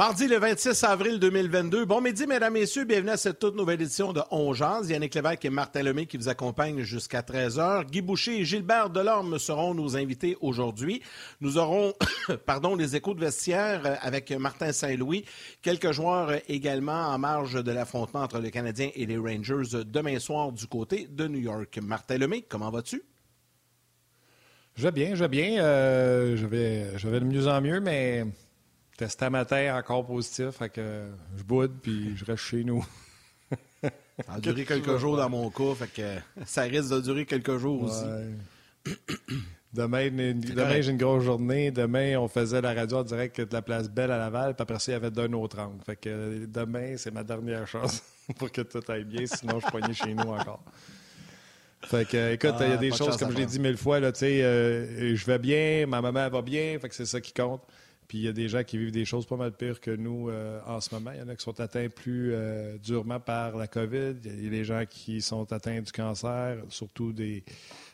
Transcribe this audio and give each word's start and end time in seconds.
Mardi 0.00 0.28
le 0.28 0.38
26 0.38 0.82
avril 0.84 1.18
2022. 1.18 1.84
Bon 1.84 2.00
midi, 2.00 2.26
mesdames, 2.26 2.54
messieurs. 2.54 2.86
Bienvenue 2.86 3.10
à 3.10 3.18
cette 3.18 3.38
toute 3.38 3.54
nouvelle 3.54 3.82
édition 3.82 4.14
de 4.14 4.22
On 4.30 4.54
Jazz. 4.54 4.88
Yannick 4.88 5.14
Lévesque 5.14 5.44
et 5.44 5.50
Martin 5.50 5.82
Lemay 5.82 6.06
qui 6.06 6.16
vous 6.16 6.30
accompagnent 6.30 6.80
jusqu'à 6.80 7.20
13h. 7.20 7.84
Guy 7.84 8.00
Boucher 8.00 8.40
et 8.40 8.46
Gilbert 8.46 8.88
Delorme 8.88 9.38
seront 9.38 9.74
nos 9.74 9.98
invités 9.98 10.38
aujourd'hui. 10.40 11.02
Nous 11.42 11.58
aurons, 11.58 11.92
pardon, 12.46 12.76
les 12.76 12.96
échos 12.96 13.12
de 13.12 13.20
vestiaire 13.20 13.98
avec 14.00 14.30
Martin 14.30 14.72
Saint-Louis. 14.72 15.26
Quelques 15.60 15.92
joueurs 15.92 16.32
également 16.48 17.08
en 17.08 17.18
marge 17.18 17.62
de 17.62 17.70
l'affrontement 17.70 18.22
entre 18.22 18.38
les 18.38 18.50
Canadiens 18.50 18.88
et 18.94 19.04
les 19.04 19.18
Rangers 19.18 19.84
demain 19.84 20.18
soir 20.18 20.50
du 20.50 20.66
côté 20.66 21.08
de 21.10 21.28
New 21.28 21.40
York. 21.40 21.78
Martin 21.82 22.16
Lemay, 22.16 22.46
comment 22.48 22.70
vas-tu? 22.70 23.02
Je 24.76 24.82
vais 24.82 24.92
bien, 24.92 25.14
je 25.14 25.24
vais 25.24 25.28
bien. 25.28 25.62
Euh, 25.62 26.38
je 26.38 27.06
vais 27.06 27.20
de 27.20 27.24
mieux 27.26 27.48
en 27.48 27.60
mieux, 27.60 27.80
mais 27.80 28.24
Test 29.00 29.22
à 29.22 29.30
matin 29.30 29.78
encore 29.78 30.04
positif, 30.04 30.50
fait 30.58 30.68
que 30.68 31.06
je 31.34 31.42
boude 31.42 31.72
puis 31.80 32.14
je 32.18 32.24
reste 32.26 32.42
chez 32.42 32.64
nous. 32.64 32.84
ça 33.82 33.90
a 34.28 34.38
duré 34.40 34.66
quelques 34.66 34.98
jours 34.98 35.16
dans 35.16 35.30
mon 35.30 35.48
cas, 35.48 35.74
fait 35.74 35.90
que 35.90 36.44
ça 36.44 36.64
risque 36.64 36.90
de 36.90 37.00
durer 37.00 37.24
quelques 37.24 37.56
jours 37.56 37.84
aussi. 37.84 38.04
Demain, 39.72 40.10
demain 40.10 40.82
j'ai 40.82 40.90
une 40.90 40.98
grosse 40.98 41.24
journée. 41.24 41.70
Demain, 41.70 42.18
on 42.18 42.28
faisait 42.28 42.60
la 42.60 42.74
radio 42.74 42.98
en 42.98 43.02
direct 43.04 43.40
de 43.40 43.54
la 43.54 43.62
place 43.62 43.88
Belle 43.88 44.10
à 44.10 44.18
Laval, 44.18 44.54
puis 44.54 44.62
après 44.64 44.78
ça, 44.78 44.92
il 44.92 44.94
y 44.94 44.96
avait 44.96 45.10
d'un 45.10 45.32
autre 45.32 45.60
angle. 45.60 45.82
Fait 45.82 45.96
que 45.96 46.44
demain, 46.44 46.98
c'est 46.98 47.10
ma 47.10 47.24
dernière 47.24 47.66
chance 47.66 48.02
pour 48.36 48.52
que 48.52 48.60
tout 48.60 48.82
aille 48.88 49.04
bien, 49.04 49.24
sinon 49.24 49.60
je 49.60 49.66
poignais 49.68 49.94
chez 49.94 50.12
nous 50.12 50.28
encore. 50.28 50.62
Fait 51.84 52.06
que, 52.06 52.34
écoute, 52.34 52.54
il 52.60 52.68
y 52.68 52.70
a 52.70 52.74
ah, 52.74 52.76
des 52.76 52.92
choses, 52.92 53.16
comme 53.16 53.30
je 53.30 53.38
l'ai 53.38 53.46
dit 53.46 53.60
mille 53.60 53.78
fois, 53.78 53.98
là, 53.98 54.12
tu 54.12 54.18
sais, 54.18 54.42
euh, 54.42 55.16
je 55.16 55.24
vais 55.24 55.38
bien, 55.38 55.86
ma 55.86 56.02
maman 56.02 56.28
va 56.28 56.42
bien, 56.42 56.78
fait 56.78 56.90
que 56.90 56.94
c'est 56.94 57.06
ça 57.06 57.18
qui 57.22 57.32
compte. 57.32 57.62
Puis 58.10 58.18
il 58.18 58.24
y 58.24 58.28
a 58.28 58.32
des 58.32 58.48
gens 58.48 58.64
qui 58.64 58.76
vivent 58.76 58.90
des 58.90 59.04
choses 59.04 59.24
pas 59.24 59.36
mal 59.36 59.52
pires 59.52 59.80
que 59.80 59.92
nous 59.92 60.30
euh, 60.30 60.60
en 60.66 60.80
ce 60.80 60.92
moment. 60.92 61.12
Il 61.12 61.20
y 61.20 61.22
en 61.22 61.28
a 61.28 61.36
qui 61.36 61.44
sont 61.44 61.60
atteints 61.60 61.88
plus 61.88 62.32
euh, 62.34 62.76
durement 62.78 63.20
par 63.20 63.56
la 63.56 63.68
COVID. 63.68 64.16
Il 64.24 64.42
y 64.42 64.48
a 64.48 64.50
des 64.50 64.64
gens 64.64 64.82
qui 64.84 65.22
sont 65.22 65.52
atteints 65.52 65.80
du 65.80 65.92
cancer, 65.92 66.56
surtout 66.70 67.12
des 67.12 67.44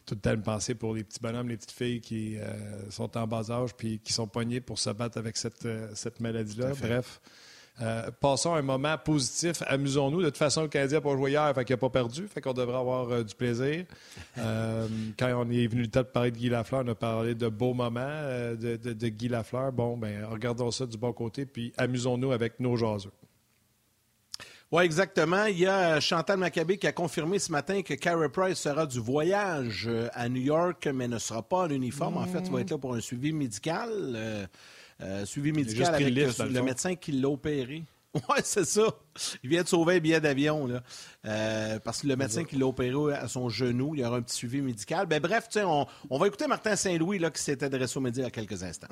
tout 0.06 0.14
le 0.14 0.20
temps 0.22 0.32
une 0.32 0.42
pensée 0.42 0.74
pour 0.74 0.94
les 0.94 1.04
petits 1.04 1.20
bonhommes, 1.20 1.50
les 1.50 1.58
petites 1.58 1.72
filles 1.72 2.00
qui 2.00 2.38
euh, 2.38 2.88
sont 2.88 3.14
en 3.18 3.26
bas 3.26 3.50
âge 3.50 3.74
puis 3.76 3.98
qui 3.98 4.14
sont 4.14 4.26
pognés 4.26 4.62
pour 4.62 4.78
se 4.78 4.88
battre 4.88 5.18
avec 5.18 5.36
cette, 5.36 5.68
cette 5.94 6.18
maladie-là. 6.20 6.72
Bref. 6.80 7.20
Euh, 7.82 8.10
passons 8.20 8.54
un 8.54 8.62
moment 8.62 8.96
positif, 8.96 9.62
amusons-nous. 9.66 10.20
De 10.22 10.26
toute 10.26 10.38
façon, 10.38 10.62
le 10.62 10.68
Canadien 10.68 10.98
n'a 10.98 11.02
pas 11.02 11.14
joué 11.14 11.32
hier, 11.32 11.52
fait 11.54 11.64
qu'il 11.64 11.74
n'a 11.74 11.78
pas 11.78 11.90
perdu, 11.90 12.26
fait 12.26 12.40
qu'on 12.40 12.54
devrait 12.54 12.78
avoir 12.78 13.10
euh, 13.10 13.22
du 13.22 13.34
plaisir. 13.34 13.84
Euh, 14.38 14.86
quand 15.18 15.32
on 15.34 15.50
est 15.50 15.66
venu 15.66 15.82
le 15.82 15.88
temps 15.88 16.00
de 16.00 16.06
parler 16.06 16.30
de 16.30 16.36
Guy 16.36 16.50
Lafleur, 16.50 16.82
on 16.84 16.88
a 16.88 16.94
parlé 16.94 17.34
de 17.34 17.48
beaux 17.48 17.72
moments 17.72 17.96
de, 18.02 19.08
Guy 19.08 19.28
Lafleur. 19.28 19.72
Bon, 19.72 19.96
ben 19.96 20.26
regardons 20.26 20.70
ça 20.70 20.84
du 20.84 20.98
bon 20.98 21.12
côté, 21.12 21.46
puis 21.46 21.72
amusons-nous 21.78 22.32
avec 22.32 22.60
nos 22.60 22.76
jaseux. 22.76 23.10
Oui, 24.70 24.84
exactement. 24.84 25.46
Il 25.46 25.58
y 25.58 25.66
a 25.66 26.00
Chantal 26.00 26.38
Maccabé 26.38 26.76
qui 26.76 26.86
a 26.86 26.92
confirmé 26.92 27.38
ce 27.38 27.50
matin 27.50 27.80
que 27.80 27.94
Carey 27.94 28.28
Price 28.28 28.58
sera 28.58 28.84
du 28.84 29.00
voyage 29.00 29.88
à 30.12 30.28
New 30.28 30.42
York, 30.42 30.86
mais 30.94 31.08
ne 31.08 31.18
sera 31.18 31.42
pas 31.42 31.62
en 31.62 31.70
uniforme. 31.70 32.18
En 32.18 32.26
fait, 32.26 32.42
il 32.44 32.52
va 32.52 32.60
être 32.60 32.70
là 32.70 32.78
pour 32.78 32.94
un 32.94 33.00
suivi 33.00 33.32
médical. 33.32 34.48
Euh, 35.02 35.26
suivi 35.26 35.52
médical 35.52 35.94
avec 35.94 36.08
le, 36.08 36.62
médecin 36.62 36.94
qui 36.94 37.12
l'a 37.12 37.28
opéré. 37.28 37.82
Oui, 38.14 38.38
c'est 38.42 38.64
ça. 38.64 38.86
Il 39.44 39.50
vient 39.50 39.62
de 39.62 39.68
sauver 39.68 39.96
un 39.96 39.98
billet 39.98 40.22
d'avion. 40.22 40.70
Euh, 41.26 41.78
parce 41.80 42.00
que 42.00 42.06
le 42.06 42.16
médecin 42.16 42.44
qui 42.44 42.56
l'a 42.56 42.66
opéré 42.66 43.12
à 43.12 43.28
son 43.28 43.50
genou, 43.50 43.94
il 43.94 44.00
y 44.00 44.04
aura 44.06 44.16
un 44.16 44.22
petit 44.22 44.36
suivi 44.36 44.62
médical. 44.62 45.06
Ben, 45.06 45.20
bref, 45.20 45.48
on, 45.56 45.84
on 46.08 46.18
va 46.18 46.26
écouter 46.26 46.46
Martin 46.46 46.76
Saint-Louis 46.76 47.18
qui 47.34 47.42
s'est 47.42 47.62
adressé 47.62 47.98
aux 47.98 48.00
médias 48.00 48.22
il 48.22 48.24
y 48.24 48.28
a 48.28 48.30
quelques 48.30 48.62
instants. 48.62 48.88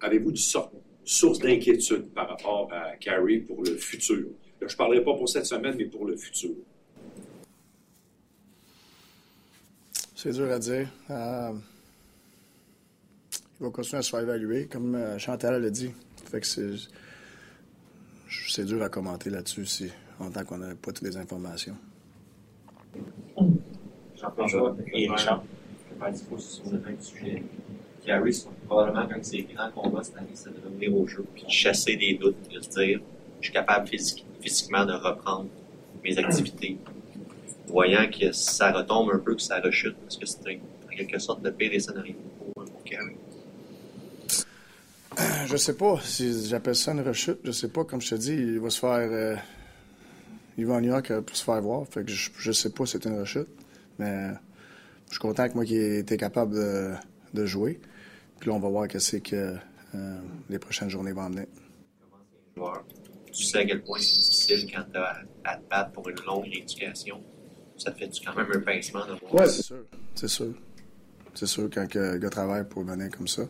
Avez-vous 0.00 0.32
du 0.32 0.40
source 0.40 1.38
d'inquiétude 1.38 2.08
par 2.14 2.30
rapport 2.30 2.70
à 2.72 2.96
Carrie 2.96 3.40
pour 3.40 3.62
le 3.62 3.76
futur? 3.76 4.28
je 4.60 4.72
ne 4.72 4.76
parlerai 4.76 5.02
pas 5.02 5.14
pour 5.14 5.28
cette 5.28 5.46
semaine, 5.46 5.74
mais 5.76 5.86
pour 5.86 6.06
le 6.06 6.16
futur. 6.16 6.50
C'est 10.14 10.32
dur 10.32 10.50
à 10.50 10.58
dire. 10.58 10.88
Euh, 11.08 11.52
il 13.60 13.64
va 13.64 13.70
continuer 13.70 13.98
à 13.98 14.02
se 14.02 14.10
faire 14.10 14.20
évaluer, 14.20 14.66
comme 14.66 14.94
euh, 14.94 15.18
Chantal 15.18 15.60
l'a 15.60 15.70
dit. 15.70 15.90
Fait 16.30 16.40
que 16.40 16.46
c'est. 16.46 16.70
C'est 18.48 18.64
dur 18.64 18.82
à 18.82 18.88
commenter 18.88 19.28
là-dessus 19.28 19.66
si, 19.66 19.90
en 20.18 20.30
tant 20.30 20.44
qu'on 20.44 20.58
n'a 20.58 20.74
pas 20.74 20.92
toutes 20.92 21.02
les 21.02 21.16
informations. 21.16 21.76
Jean-François 24.16 24.76
et 24.92 25.08
Richard, 25.08 25.42
je 25.88 25.94
vais 25.94 26.00
faire 26.00 26.12
disposition 26.12 26.64
sur 26.64 26.72
le 26.72 27.00
sujet. 27.00 27.42
Carrie, 28.04 28.44
probablement, 28.66 29.06
quand 29.08 29.22
c'est 29.22 29.42
grand 29.42 29.70
combat 29.72 30.02
cette 30.02 30.16
année, 30.16 30.28
c'est 30.34 30.50
de 30.50 30.64
revenir 30.64 30.94
au 30.94 31.06
jeu, 31.06 31.24
puis 31.34 31.44
de 31.44 31.50
chasser 31.50 31.96
des 31.96 32.14
doutes, 32.14 32.36
de 32.52 32.60
se 32.60 32.68
dire 32.70 33.00
je 33.40 33.46
suis 33.46 33.52
capable 33.52 33.88
physiquement 33.88 34.84
de 34.86 34.92
reprendre 34.92 35.48
mes 36.02 36.16
activités. 36.18 36.78
Voyant 37.66 38.08
que 38.10 38.32
ça 38.32 38.72
retombe 38.72 39.10
un 39.12 39.18
peu, 39.18 39.34
que 39.34 39.42
ça 39.42 39.60
rechute, 39.60 39.96
parce 39.96 40.16
que 40.16 40.26
c'est 40.26 40.38
en 40.48 40.96
quelque 40.96 41.18
sorte 41.18 41.42
le 41.42 41.52
pire 41.52 41.70
des 41.70 41.80
scénarios 41.80 42.14
pour, 42.38 42.64
pour 42.64 42.84
Carrie. 42.84 43.16
Je 45.46 45.56
sais 45.56 45.76
pas 45.76 45.98
si 46.02 46.46
j'appelle 46.46 46.76
ça 46.76 46.92
une 46.92 47.00
rechute. 47.00 47.40
Je 47.44 47.52
sais 47.52 47.68
pas. 47.68 47.84
Comme 47.84 48.00
je 48.00 48.10
te 48.10 48.14
dis, 48.14 48.34
il 48.34 48.60
va 48.60 48.70
se 48.70 48.78
faire. 48.78 49.08
Euh, 49.10 49.36
il 50.56 50.66
va 50.66 50.76
à 50.76 50.80
New 50.80 50.90
York 50.90 51.10
euh, 51.10 51.22
pour 51.22 51.36
se 51.36 51.44
faire 51.44 51.60
voir. 51.60 51.86
Fait 51.88 52.04
que 52.04 52.10
je, 52.10 52.30
je 52.36 52.52
sais 52.52 52.70
pas 52.70 52.86
si 52.86 52.92
c'est 52.92 53.06
une 53.06 53.18
rechute. 53.18 53.48
Mais 53.98 54.30
je 55.06 55.12
suis 55.12 55.20
content 55.20 55.48
que 55.48 55.54
moi 55.54 55.64
qui 55.64 55.76
été 55.76 56.16
capable 56.16 56.54
de, 56.54 57.46
jouer. 57.46 57.80
Puis 58.38 58.48
là, 58.48 58.56
on 58.56 58.60
va 58.60 58.68
voir 58.68 58.88
qu'est-ce 58.88 59.16
que 59.16 59.56
euh, 59.94 60.18
les 60.48 60.58
prochaines 60.58 60.88
journées 60.88 61.12
vont 61.12 61.22
amener. 61.22 61.46
Tu 63.32 63.44
sais 63.44 63.58
à 63.58 63.64
quel 63.64 63.82
point 63.82 63.98
c'est 63.98 64.16
difficile 64.16 64.72
quand 64.74 64.84
tu 64.92 64.98
as 64.98 65.22
à 65.44 65.56
te 65.56 65.68
battre 65.68 65.92
pour 65.92 66.08
une 66.08 66.18
longue 66.26 66.44
rééducation. 66.44 67.22
Ça 67.76 67.90
te 67.90 67.98
fait 67.98 68.10
quand 68.24 68.34
même 68.36 68.48
un 68.52 68.60
pincement 68.60 69.06
de 69.06 69.12
voir. 69.12 69.34
Oui, 69.34 69.42
c'est 69.46 69.62
sûr. 69.62 69.84
C'est 70.14 70.28
sûr. 70.28 70.54
C'est 71.34 71.46
sûr 71.46 71.70
quand 71.72 71.86
un 71.96 72.18
gars 72.18 72.30
travaille 72.30 72.68
pour 72.68 72.84
venir 72.84 73.10
comme 73.10 73.28
ça. 73.28 73.42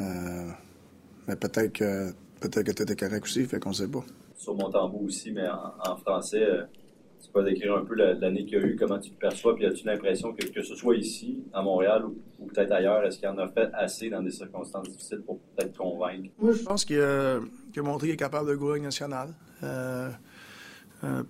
Euh, 0.00 0.50
mais 1.28 1.36
peut-être 1.36 1.72
que 1.72 2.12
peut-être 2.42 2.66
que 2.66 2.72
tu 2.72 2.82
étais 2.82 2.96
correct 2.96 3.24
aussi, 3.24 3.44
fait 3.44 3.60
qu'on 3.60 3.72
sait 3.72 3.88
pas. 3.88 4.04
Sur 4.36 4.54
mon 4.54 4.70
tambour 4.70 5.04
aussi, 5.04 5.30
mais 5.30 5.46
en, 5.48 5.96
français, 5.96 6.42
euh, 6.42 6.64
tu 7.22 7.30
peux 7.30 7.44
décrire 7.44 7.76
un 7.76 7.84
peu 7.84 7.94
l'année 7.94 8.44
qu'il 8.44 8.58
y 8.58 8.62
a 8.62 8.66
eu, 8.66 8.76
comment 8.76 8.98
tu 8.98 9.10
le 9.10 9.16
perçois, 9.16 9.54
puis 9.54 9.64
as-tu 9.66 9.86
l'impression 9.86 10.32
que, 10.32 10.46
que 10.46 10.62
ce 10.62 10.74
soit 10.74 10.96
ici, 10.96 11.38
à 11.52 11.62
Montréal 11.62 12.04
ou, 12.06 12.46
peut-être 12.46 12.72
ailleurs, 12.72 13.04
est-ce 13.04 13.18
qu'il 13.18 13.28
en 13.28 13.38
a 13.38 13.48
fait 13.48 13.68
assez 13.72 14.10
dans 14.10 14.22
des 14.22 14.32
circonstances 14.32 14.88
difficiles 14.88 15.22
pour 15.24 15.38
peut-être 15.38 15.76
convaincre? 15.76 16.30
Moi, 16.38 16.52
je 16.52 16.62
pense 16.62 16.84
qu'il 16.84 17.00
a, 17.00 17.38
montré 17.76 18.08
qu'il 18.08 18.14
est 18.14 18.16
capable 18.16 18.50
de 18.50 18.56
gouverner 18.56 18.82
national. 18.82 19.28
Euh, 19.62 20.10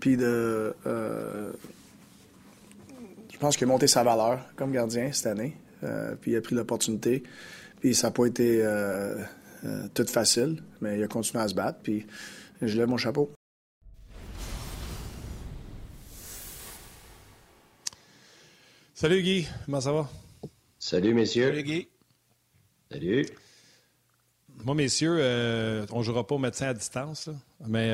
puis 0.01 0.17
de. 0.17 0.75
je 3.31 3.39
pense 3.39 3.57
qu'il 3.57 3.67
a 3.67 3.69
monté 3.69 3.87
sa 3.87 4.03
valeur 4.03 4.41
comme 4.57 4.73
gardien 4.73 5.13
cette 5.13 5.27
année. 5.27 5.57
puis 6.21 6.33
il 6.33 6.37
a 6.37 6.41
pris 6.41 6.55
l'opportunité. 6.55 7.23
Puis 7.81 7.95
ça 7.95 8.09
n'a 8.09 8.13
pas 8.13 8.27
été 8.27 8.63
euh, 9.65 9.69
euh, 9.85 9.89
tout 9.95 10.07
facile, 10.07 10.63
mais 10.81 10.99
il 10.99 11.03
a 11.03 11.09
continué 11.09 11.43
à 11.43 11.49
se 11.49 11.55
battre. 11.55 11.81
Puis 11.83 12.07
je 12.61 12.77
lève 12.77 12.89
mon 12.89 12.97
chapeau. 12.97 13.33
Salut 18.95 19.23
Guy, 19.23 19.49
comment 19.65 19.81
ça 19.81 19.93
va? 19.93 20.09
Salut 20.79 21.15
messieurs. 21.15 21.49
Salut 21.49 21.63
Guy. 21.63 21.89
Salut. 22.91 23.27
Moi, 24.65 24.75
messieurs, 24.75 25.17
euh, 25.19 25.87
on 25.91 25.99
ne 25.99 26.03
jouera 26.05 26.27
pas 26.27 26.37
au 26.37 26.39
médecin 26.39 26.69
à 26.69 26.75
distance, 26.75 27.31
mais 27.67 27.89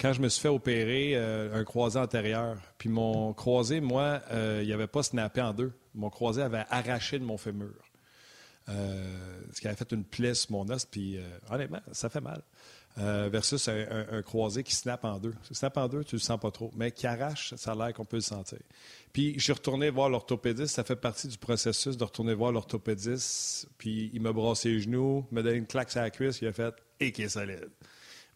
quand 0.00 0.12
je 0.12 0.22
me 0.22 0.28
suis 0.28 0.40
fait 0.40 0.48
opérer 0.48 1.16
un 1.16 1.64
croisé 1.64 1.98
antérieur, 1.98 2.56
puis 2.78 2.88
mon 2.88 3.34
croisé, 3.34 3.80
moi, 3.80 4.22
il 4.32 4.66
n'y 4.66 4.72
avait 4.72 4.86
pas 4.86 5.02
snappé 5.02 5.42
en 5.42 5.52
deux. 5.52 5.72
Mon 5.94 6.08
croisé 6.08 6.40
avait 6.40 6.64
arraché 6.70 7.18
de 7.18 7.24
mon 7.24 7.36
fémur. 7.36 7.89
Euh, 8.70 9.40
ce 9.52 9.60
qui 9.60 9.66
avait 9.66 9.76
fait 9.76 9.90
une 9.92 10.04
plaie 10.04 10.34
sur 10.34 10.52
mon 10.52 10.68
os, 10.70 10.84
puis 10.84 11.16
euh, 11.16 11.22
honnêtement, 11.50 11.80
ça 11.92 12.08
fait 12.08 12.20
mal. 12.20 12.42
Euh, 12.98 13.28
versus 13.30 13.68
un, 13.68 14.20
croisé 14.22 14.64
qui 14.64 14.74
snap 14.74 15.04
en 15.04 15.18
deux. 15.18 15.32
Snap 15.50 15.76
en 15.76 15.88
deux, 15.88 16.02
tu 16.02 16.16
le 16.16 16.20
sens 16.20 16.38
pas 16.40 16.50
trop. 16.50 16.72
Mais 16.76 16.90
qui 16.90 17.06
arrache, 17.06 17.54
ça 17.54 17.72
a 17.72 17.74
l'air 17.74 17.94
qu'on 17.94 18.04
peut 18.04 18.16
le 18.16 18.22
sentir. 18.22 18.58
Puis 19.12 19.34
je 19.36 19.44
suis 19.44 19.52
retourné 19.52 19.90
voir 19.90 20.08
l'orthopédiste. 20.08 20.74
Ça 20.74 20.82
fait 20.82 20.96
partie 20.96 21.28
du 21.28 21.38
processus 21.38 21.96
de 21.96 22.04
retourner 22.04 22.34
voir 22.34 22.50
l'orthopédiste. 22.50 23.68
Puis 23.78 24.10
il 24.12 24.20
m'a 24.20 24.32
brassé 24.32 24.70
les 24.70 24.80
genoux, 24.80 25.24
m'a 25.30 25.42
donné 25.42 25.56
une 25.56 25.66
claque 25.66 25.90
sur 25.90 26.00
la 26.00 26.10
cuisse. 26.10 26.40
Il 26.42 26.48
a 26.48 26.52
fait 26.52 26.74
et 26.98 27.12
qui 27.12 27.22
est 27.22 27.28
solide. 27.28 27.70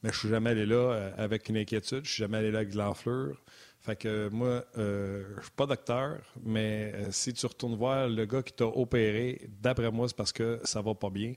Mais 0.02 0.12
je 0.12 0.19
suis 0.19 0.28
jamais 0.28 0.50
allé 0.50 0.66
là 0.66 1.12
avec 1.19 1.48
une 1.48 1.56
inquiétude. 1.56 2.04
Je 2.04 2.12
suis 2.12 2.20
jamais 2.22 2.38
allé 2.38 2.52
là 2.52 2.58
avec 2.58 2.70
de 2.70 2.78
l'enflure. 2.78 3.42
Fait 3.84 3.96
que 3.96 4.31
moi, 4.31 4.64
euh, 4.78 5.25
je 5.36 5.42
suis 5.42 5.50
pas 5.50 5.66
docteur, 5.66 6.19
mais 6.42 6.92
euh, 6.94 7.08
si 7.10 7.34
tu 7.34 7.44
retournes 7.44 7.76
voir 7.76 8.08
le 8.08 8.25
gars 8.25 8.42
qui 8.42 8.54
t'a 8.54 8.64
opéré, 8.64 9.42
d'après 9.60 9.90
moi, 9.90 10.08
c'est 10.08 10.16
parce 10.16 10.32
que 10.32 10.58
ça 10.64 10.81
va 10.81 10.94
pas 10.94 11.10
bien. 11.10 11.34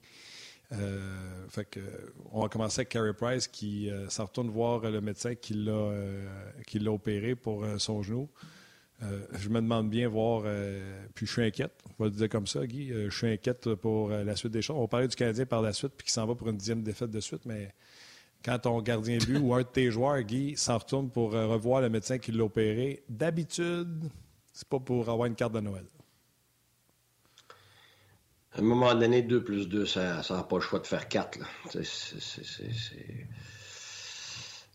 Euh, 0.72 1.46
fait 1.50 1.66
que, 1.66 1.82
on 2.32 2.42
va 2.42 2.48
commencer 2.48 2.80
avec 2.80 2.90
Carey 2.90 3.14
Price 3.14 3.48
qui 3.50 3.90
euh, 3.90 4.08
s'en 4.08 4.24
retourne 4.26 4.50
voir 4.50 4.80
le 4.90 5.02
médecin 5.02 5.36
qui 5.36 5.56
l'a, 5.56 5.92
qui 6.66 6.80
l'a 6.80 6.92
opéré 6.92 7.36
pour 7.36 7.66
son 7.80 8.02
genou. 8.02 8.30
Je 9.34 9.50
me 9.50 9.62
demande 9.62 9.90
bien 9.90 10.08
voir, 10.08 10.44
puis 11.14 11.26
je 11.26 11.32
suis 11.32 11.44
inquiète, 11.44 11.74
on 12.00 12.04
va 12.04 12.10
le 12.10 12.16
dire 12.16 12.30
comme 12.30 12.48
ça, 12.48 12.66
Guy, 12.66 12.90
je 12.90 13.16
suis 13.16 13.28
inquiète 13.28 13.76
pour 13.76 14.10
la 14.10 14.36
suite 14.36 14.54
des 14.54 14.62
choses. 14.62 14.78
On 14.78 14.82
va 14.82 14.88
parler 14.88 15.08
du 15.10 15.16
Canadien 15.16 15.46
par 15.46 15.62
la 15.62 15.74
suite, 15.74 15.92
puis 15.98 16.08
qui 16.08 16.14
s'en 16.14 16.26
va 16.26 16.34
pour 16.34 16.48
une 16.48 16.58
dixième 16.58 16.82
défaite 16.82 17.12
de 17.12 17.20
suite, 17.20 17.46
mais 17.46 17.74
quand 18.48 18.60
ton 18.60 18.82
gardien 18.82 19.18
de 19.18 19.26
but 19.26 19.40
ou 19.40 19.54
un 19.54 19.60
de 19.60 19.68
tes 19.68 19.92
joueurs, 19.92 20.22
Guy, 20.22 20.56
s'en 20.56 20.78
retourne 20.78 21.10
pour 21.10 21.36
euh, 21.36 21.48
revoir 21.48 21.82
le 21.82 21.90
médecin 21.90 22.18
qui 22.18 22.32
l'a 22.32 22.46
opéré, 22.46 23.04
d'habitude, 23.10 24.10
c'est 24.54 24.68
pas 24.70 24.80
pour 24.80 25.10
avoir 25.10 25.26
une 25.28 25.36
carte 25.36 25.52
de 25.52 25.60
Noël. 25.60 25.84
À 28.54 28.60
un 28.60 28.62
moment 28.62 28.96
donné, 28.96 29.22
2 29.22 29.44
plus 29.44 29.68
2, 29.68 29.86
ça 29.86 30.22
n'a 30.30 30.44
pas 30.44 30.56
le 30.56 30.62
choix 30.62 30.80
de 30.80 30.88
faire 30.88 31.10
4. 31.10 31.40
Là. 31.40 31.46
C'est- 31.70 31.84
c'est- 31.84 32.22
c'est- 32.22 32.46
c'est- 32.46 32.72
c'est- 32.72 33.28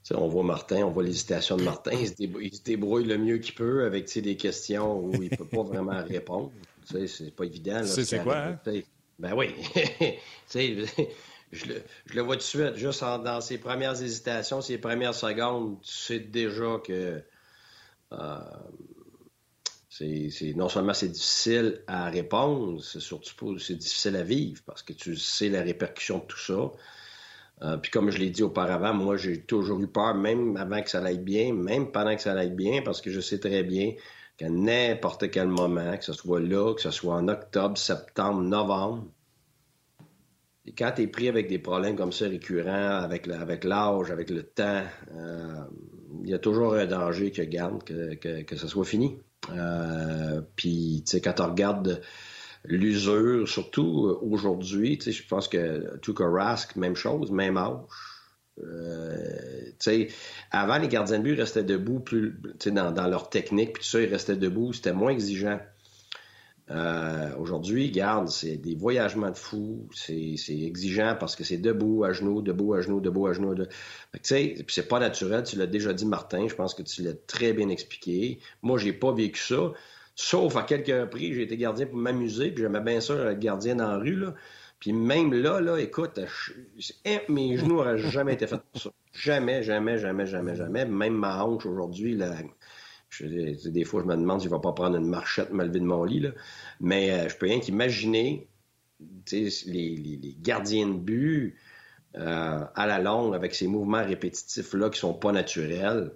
Tu 0.05 0.09
sais, 0.09 0.17
on 0.17 0.29
voit 0.29 0.43
Martin, 0.43 0.85
on 0.85 0.91
voit 0.91 1.05
l'hésitation 1.05 1.57
de 1.57 1.63
Martin. 1.63 1.93
Il 1.93 2.09
se, 2.09 2.15
débrouille, 2.15 2.49
il 2.49 2.55
se 2.57 2.63
débrouille 2.63 3.05
le 3.05 3.17
mieux 3.17 3.39
qu'il 3.39 3.55
peut 3.55 3.85
avec 3.87 4.13
des 4.21 4.37
questions 4.37 4.99
où 5.01 5.15
il 5.15 5.31
ne 5.31 5.37
peut 5.37 5.47
pas 5.47 5.63
vraiment 5.63 6.03
répondre. 6.05 6.53
C'est 6.85 7.35
pas 7.35 7.45
évident. 7.45 7.81
c'est 8.05 8.23
quoi, 8.23 8.37
hein? 8.37 8.61
Ben 9.19 9.35
oui. 9.35 9.55
Je, 11.53 11.67
le, 12.15 12.23
vois 12.23 12.37
tout 12.37 12.41
de 12.41 12.45
suite. 12.45 12.77
Juste 12.77 13.03
dans 13.03 13.41
ses 13.41 13.59
premières 13.59 14.03
hésitations, 14.03 14.61
ses 14.61 14.79
premières 14.79 15.15
secondes, 15.15 15.81
tu 15.83 15.93
sais 15.93 16.19
déjà 16.19 16.81
que 16.83 17.23
euh, 18.13 18.39
non 20.57 20.69
seulement 20.69 20.95
c'est 20.95 21.09
difficile 21.09 21.83
à 21.87 22.09
répondre, 22.09 22.83
c'est 22.83 23.01
surtout 23.01 23.59
c'est 23.59 23.77
difficile 23.77 24.17
à 24.17 24.23
vivre 24.23 24.63
parce 24.67 24.83
que 24.83 24.93
tu 24.93 25.17
sais 25.17 25.49
la 25.49 25.63
répercussion 25.63 26.19
de 26.19 26.25
tout 26.25 26.39
ça. 26.39 26.73
Euh, 27.63 27.77
puis 27.77 27.91
comme 27.91 28.11
je 28.11 28.19
l'ai 28.19 28.31
dit 28.31 28.43
auparavant, 28.43 28.95
moi 28.95 29.17
j'ai 29.17 29.43
toujours 29.43 29.81
eu 29.81 29.87
peur, 29.87 30.15
même 30.15 30.57
avant 30.57 30.83
que 30.83 30.91
ça 30.91 31.05
aille 31.05 31.19
bien, 31.19 31.53
même 31.53 31.93
pendant 31.93 32.17
que 32.17 32.23
ça 32.23 32.33
aille 32.33 32.51
bien, 32.51 32.83
parce 32.83 33.01
que 33.01 33.11
je 33.11 33.21
sais 33.21 33.39
très 33.39 33.63
bien 33.63 33.93
qu'à 34.37 34.49
n'importe 34.49 35.31
quel 35.31 35.49
moment, 35.49 35.97
que 35.97 36.05
ce 36.05 36.13
soit 36.13 36.41
là, 36.41 36.75
que 36.75 36.81
ce 36.81 36.91
soit 36.91 37.15
en 37.15 37.29
octobre, 37.29 37.77
septembre, 37.79 38.41
novembre, 38.41 39.07
quand 40.77 40.93
tu 40.95 41.03
es 41.03 41.07
pris 41.07 41.29
avec 41.29 41.49
des 41.49 41.59
problèmes 41.59 41.97
comme 41.97 42.13
ça 42.13 42.29
récurrents, 42.29 43.03
avec, 43.03 43.27
l'âge, 43.27 44.11
avec 44.11 44.31
le 44.31 44.43
temps, 44.45 44.83
euh, 45.15 45.61
il 46.23 46.31
y 46.31 46.35
a 46.35 46.39
toujours 46.39 46.75
un 46.75 46.87
danger 46.87 47.33
que 47.33 47.43
garde 47.43 47.83
que, 47.83 48.15
que, 48.15 48.43
que 48.43 48.57
ça 48.57 48.69
soit 48.69 48.85
fini. 48.85 49.19
Euh, 49.51 50.41
Puis, 50.57 51.03
tu 51.05 51.13
sais, 51.13 51.21
quand 51.21 51.33
tu 51.33 51.43
regardes 51.43 52.01
l'usure, 52.65 53.49
surtout 53.49 54.07
euh, 54.07 54.19
aujourd'hui, 54.23 54.99
tu 54.99 55.07
sais, 55.07 55.13
je 55.13 55.27
pense 55.27 55.49
que 55.49 55.99
Tuka 55.99 56.29
Rask, 56.29 56.77
même 56.77 56.95
chose, 56.95 57.31
même 57.33 57.57
âge. 57.57 57.79
Euh, 58.63 59.73
avant, 60.51 60.79
les 60.79 60.89
gardiens 60.89 61.19
de 61.19 61.25
but 61.25 61.35
restaient 61.35 61.65
debout 61.65 62.01
plus, 62.01 62.39
dans, 62.67 62.93
dans 62.93 63.09
leur 63.09 63.31
technique, 63.31 63.73
puis 63.73 63.83
tout 63.83 63.89
ça, 63.89 64.01
ils 64.01 64.11
restaient 64.11 64.37
debout, 64.37 64.73
c'était 64.73 64.93
moins 64.93 65.11
exigeant. 65.11 65.59
Euh, 66.71 67.35
Aujourd'hui, 67.39 67.91
garde, 67.91 68.29
c'est 68.29 68.57
des 68.57 68.75
voyagements 68.77 69.31
de 69.31 69.37
fou, 69.37 69.89
c'est 69.95 70.37
exigeant 70.49 71.17
parce 71.19 71.35
que 71.37 71.45
c'est 71.45 71.57
debout, 71.59 72.05
à 72.05 72.13
genoux, 72.13 72.41
debout, 72.41 72.75
à 72.75 72.81
genoux, 72.81 73.01
debout, 73.01 73.27
à 73.27 73.33
genoux. 73.33 73.55
de- 73.55 73.67
tu 73.67 74.21
sais, 74.23 74.55
c'est 74.69 74.87
pas 74.89 75.01
naturel, 75.01 75.43
tu 75.43 75.57
l'as 75.57 75.67
déjà 75.67 75.93
dit, 75.93 76.07
Martin, 76.07 76.47
je 76.49 76.55
pense 76.55 76.75
que 76.75 76.83
tu 76.83 77.03
l'as 77.03 77.15
très 77.27 77.53
bien 77.53 77.69
expliqué. 77.69 78.39
Moi, 78.63 78.79
j'ai 78.79 78.93
pas 78.93 79.13
vécu 79.13 79.41
ça, 79.41 79.73
sauf 80.15 80.57
à 80.57 80.63
quelques 80.63 80.87
reprises, 80.89 81.35
j'ai 81.35 81.43
été 81.43 81.57
gardien 81.57 81.87
pour 81.87 81.97
m'amuser, 81.99 82.53
puis 82.53 82.63
j'aimais 82.63 82.81
bien 82.81 83.01
ça 83.01 83.15
être 83.33 83.39
gardien 83.41 83.75
dans 83.77 83.89
la 83.89 83.99
rue. 83.99 84.25
Puis 84.79 84.93
même 84.93 85.33
là, 85.33 85.61
là, 85.61 85.79
écoute, 85.79 86.19
je- 86.79 86.93
hein, 87.07 87.19
mes 87.29 87.57
genoux 87.59 87.77
n'auraient 87.77 87.99
jamais 87.99 88.35
été 88.35 88.47
faits 88.47 88.63
pour 88.73 88.81
ça. 88.83 88.91
Jamais, 89.13 89.63
jamais, 89.63 89.99
jamais, 89.99 90.27
jamais, 90.27 90.57
jamais. 90.57 90.85
Même 90.87 91.15
ma 91.15 91.45
hanche 91.45 91.67
aujourd'hui, 91.67 92.17
là, 92.17 92.33
des 93.21 93.85
fois, 93.85 94.03
je 94.03 94.07
me 94.07 94.17
demande 94.17 94.41
si 94.41 94.49
je 94.49 94.55
vais 94.55 94.61
pas 94.61 94.73
prendre 94.73 94.97
une 94.97 95.09
marchette, 95.09 95.53
me 95.53 95.65
lever 95.65 95.81
de 95.81 95.85
mon 95.85 96.05
lit, 96.05 96.21
là. 96.21 96.31
Mais 96.81 97.11
euh, 97.11 97.29
je 97.29 97.37
peux 97.37 97.47
rien 97.47 97.61
qu'imaginer 97.61 98.49
les, 99.31 100.37
gardiens 100.41 100.89
de 100.89 100.99
but 100.99 101.57
euh, 102.17 102.65
à 102.75 102.87
la 102.87 102.99
longue 102.99 103.35
avec 103.35 103.55
ces 103.55 103.67
mouvements 103.67 104.05
répétitifs-là 104.05 104.91
qui 104.91 104.99
sont 104.99 105.15
pas 105.15 105.33
naturels. 105.33 106.13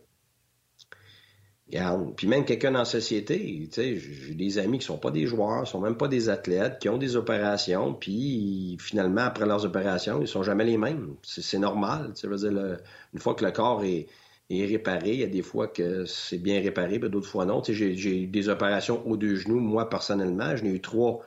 Puis 2.17 2.29
même 2.29 2.45
quelqu'un 2.45 2.71
la 2.71 2.85
société, 2.85 3.69
j'ai 3.75 4.35
des 4.35 4.59
amis 4.59 4.79
qui 4.79 4.87
sont 4.87 4.99
pas 4.99 5.11
des 5.11 5.27
joueurs, 5.27 5.67
sont 5.67 5.81
même 5.81 5.97
pas 5.97 6.07
des 6.07 6.29
athlètes, 6.29 6.79
qui 6.79 6.89
ont 6.89 6.97
des 6.97 7.17
opérations, 7.17 7.93
puis 7.93 8.77
finalement, 8.81 9.23
après 9.23 9.47
leurs 9.47 9.65
opérations, 9.65 10.21
ils 10.21 10.29
sont 10.29 10.45
jamais 10.45 10.65
les 10.65 10.79
mêmes. 10.79 11.17
C'est 11.23 11.59
normal. 11.59 12.15
Une 12.23 13.21
fois 13.21 13.35
que 13.35 13.45
le 13.45 13.51
corps 13.51 13.83
est, 13.85 14.07
est 14.51 14.65
réparé, 14.67 15.13
il 15.15 15.21
y 15.21 15.25
a 15.25 15.27
des 15.29 15.43
fois 15.43 15.69
que 15.69 16.05
c'est 16.07 16.39
bien 16.39 16.61
réparé, 16.61 16.99
puis 16.99 17.11
d'autres 17.11 17.29
fois 17.29 17.47
non. 17.47 17.61
Tu 17.63 17.75
sais, 17.77 17.95
j'ai- 17.97 18.23
eu 18.23 18.27
des 18.27 18.49
opérations 18.49 19.07
aux 19.07 19.17
deux 19.17 19.37
genoux, 19.37 19.61
moi, 19.61 19.89
personnellement. 19.91 20.57
J'en 20.57 20.67
ai 20.67 20.71
eu 20.71 20.81
trois 20.81 21.21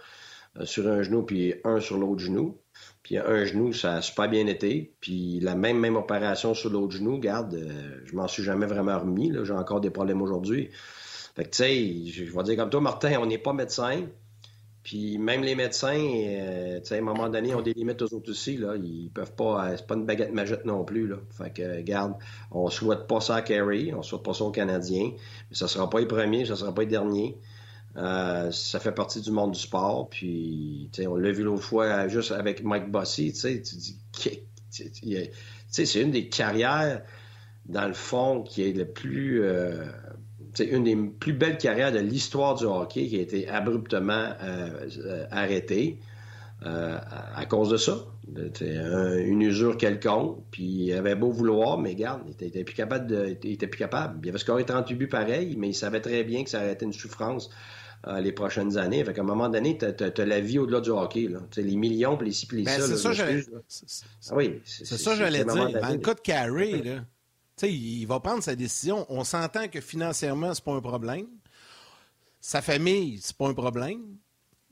euh, 0.58 0.66
sur 0.66 0.88
un 0.88 1.02
genou, 1.04 1.24
puis 1.24 1.56
un 1.64 1.80
sur 1.80 1.98
l'autre 1.98 2.22
genou. 2.22 2.58
Puis 3.04 3.18
un 3.18 3.46
genou, 3.46 3.74
ça 3.74 3.96
a 3.96 4.02
super 4.02 4.30
bien 4.30 4.48
été. 4.48 4.96
Puis 5.02 5.40
la 5.42 5.56
même, 5.56 5.80
même 5.80 5.96
opération 5.98 6.54
sur 6.54 6.70
l'autre 6.72 6.94
genou, 6.98 7.20
garde, 7.20 7.56
euh, 7.56 8.02
je 8.06 8.16
m'en 8.16 8.28
suis 8.28 8.44
jamais 8.44 8.66
vraiment 8.66 9.00
remis. 9.00 9.32
J'ai 9.44 9.54
encore 9.54 9.82
des 9.82 9.90
problèmes 9.92 10.22
aujourd'hui. 10.22 10.70
Fait 11.36 11.44
que, 11.46 11.50
tu 11.50 11.58
sais, 11.58 12.06
je 12.12 12.26
je 12.26 12.34
vais 12.36 12.44
dire 12.44 12.58
comme 12.58 12.70
toi, 12.70 12.82
Martin, 12.82 13.20
on 13.22 13.26
n'est 13.26 13.38
pas 13.38 13.54
médecin. 13.54 14.08
Puis 14.90 15.20
même 15.20 15.44
les 15.44 15.54
médecins, 15.54 16.04
euh, 16.04 16.80
tu 16.80 16.88
sais, 16.88 16.96
à 16.96 16.98
un 16.98 17.02
moment 17.02 17.30
donné, 17.30 17.54
ont 17.54 17.62
des 17.62 17.74
limites 17.74 18.02
aux 18.02 18.12
autres 18.12 18.32
aussi. 18.32 18.58
Là. 18.58 18.76
Ils 18.76 19.12
peuvent 19.14 19.36
pas. 19.36 19.68
euh, 19.68 19.78
c'est 19.78 19.86
pas 19.86 19.94
une 19.94 20.08
baguette 20.08 20.34
magique 20.34 20.66
non 20.66 20.84
plus. 20.84 21.08
Là. 21.08 21.18
Fait 21.30 21.54
que, 21.54 21.82
garde, 21.82 22.16
on 22.50 22.72
souhaite 22.72 23.06
pas 23.06 23.22
ça 23.22 23.36
à 23.36 23.42
Kerry, 23.44 23.94
on 23.94 24.02
souhaite 24.02 24.24
pas 24.24 24.34
ça 24.34 24.46
aux 24.46 24.52
Canadiens. 24.52 25.12
Mais 25.14 25.56
ça 25.56 25.68
sera 25.68 25.88
pas 25.92 26.00
les 26.00 26.08
premiers, 26.08 26.46
ça 26.46 26.56
sera 26.56 26.74
pas 26.74 26.82
les 26.82 26.88
derniers. 26.88 27.38
Euh, 27.98 28.50
ça 28.52 28.80
fait 28.80 28.92
partie 28.92 29.22
du 29.22 29.30
monde 29.30 29.52
du 29.52 29.60
sport. 29.60 30.10
Puis, 30.10 30.90
tu 30.92 31.04
sais, 31.04 31.08
on 31.08 31.18
l'a 31.18 31.32
vu 31.32 31.44
l'autre 31.44 31.62
fois 31.62 32.08
juste 32.08 32.32
avec 32.32 32.64
Mike 32.64 32.90
Bossy. 32.90 33.32
Tu 33.32 33.40
sais, 33.42 33.62
tu 33.62 33.76
dis, 33.76 33.96
tu 34.12 34.32
sais, 35.70 35.86
c'est 35.86 36.02
une 36.02 36.10
des 36.10 36.30
carrières, 36.30 37.04
dans 37.68 37.88
le 37.88 37.94
fond, 37.94 38.42
qui 38.42 38.64
est 38.68 38.74
le 38.74 38.88
plus. 38.88 39.44
euh, 39.44 39.86
c'est 40.54 40.66
une 40.66 40.84
des 40.84 40.96
plus 40.96 41.34
belles 41.34 41.58
carrières 41.58 41.92
de 41.92 42.00
l'histoire 42.00 42.56
du 42.56 42.66
hockey 42.66 43.08
qui 43.08 43.18
a 43.18 43.22
été 43.22 43.48
abruptement 43.50 44.30
euh, 44.44 45.26
arrêtée 45.32 45.98
euh, 46.66 46.98
à, 46.98 47.40
à 47.40 47.46
cause 47.46 47.70
de 47.70 47.78
ça. 47.78 47.98
Un- 48.62 49.18
une 49.18 49.42
usure 49.42 49.76
quelconque, 49.78 50.38
puis 50.52 50.64
il 50.64 50.94
avait 50.94 51.16
beau 51.16 51.32
vouloir, 51.32 51.80
mais 51.80 51.96
garde, 51.96 52.22
il 52.28 52.32
était, 52.34 52.46
il 52.46 52.50
était 52.50 52.64
plus 52.64 52.76
capable 52.76 53.08
de, 53.08 53.38
il 53.44 53.54
était 53.54 53.66
plus 53.68 53.80
capable. 53.80 54.20
Il 54.24 54.30
avait 54.30 54.38
scoré 54.38 54.66
38 54.66 54.96
buts 54.96 55.08
pareil, 55.08 55.56
mais 55.58 55.70
il 55.70 55.74
savait 55.74 56.00
très 56.02 56.24
bien 56.24 56.44
que 56.44 56.50
ça 56.50 56.60
aurait 56.60 56.74
été 56.74 56.86
une 56.86 56.94
souffrance 56.94 57.50
euh, 58.08 58.20
les 58.22 58.32
prochaines 58.32 58.78
années. 58.78 59.04
Fait 59.04 59.14
qu'à 59.14 59.22
un 59.22 59.26
moment 59.26 59.50
donné, 59.50 59.78
tu 59.80 59.86
as, 59.86 60.26
la 60.26 60.40
vie 60.42 60.60
au-delà 60.60 60.80
du 60.80 60.92
hockey. 60.92 61.28
Là. 61.28 61.40
Les 61.58 61.76
millions, 61.76 62.18
puis 62.18 62.28
les 62.28 62.34
ci, 62.34 62.46
puis 62.46 62.58
les 62.58 62.64
Ben, 62.66 62.80
ça. 62.80 62.88
c'est 62.88 62.98
ça, 62.98 63.14
j'allais. 63.14 63.42
dire. 65.44 65.56
Dans 65.56 65.82
donné. 65.82 65.94
le 65.94 65.98
cas 65.98 66.14
de 66.14 66.20
Carey, 66.22 66.82
là, 66.84 67.02
il 67.68 68.06
va 68.06 68.20
prendre 68.20 68.44
sa 68.44 68.56
décision. 68.56 69.06
On 69.10 69.24
s'entend 69.24 69.68
que 69.68 69.82
financièrement, 69.82 70.54
c'est 70.54 70.64
pas 70.64 70.74
un 70.74 70.82
problème. 70.82 71.28
Sa 72.40 72.62
famille, 72.62 73.20
c'est 73.22 73.36
pas 73.36 73.48
un 73.48 73.54
problème. 73.54 74.18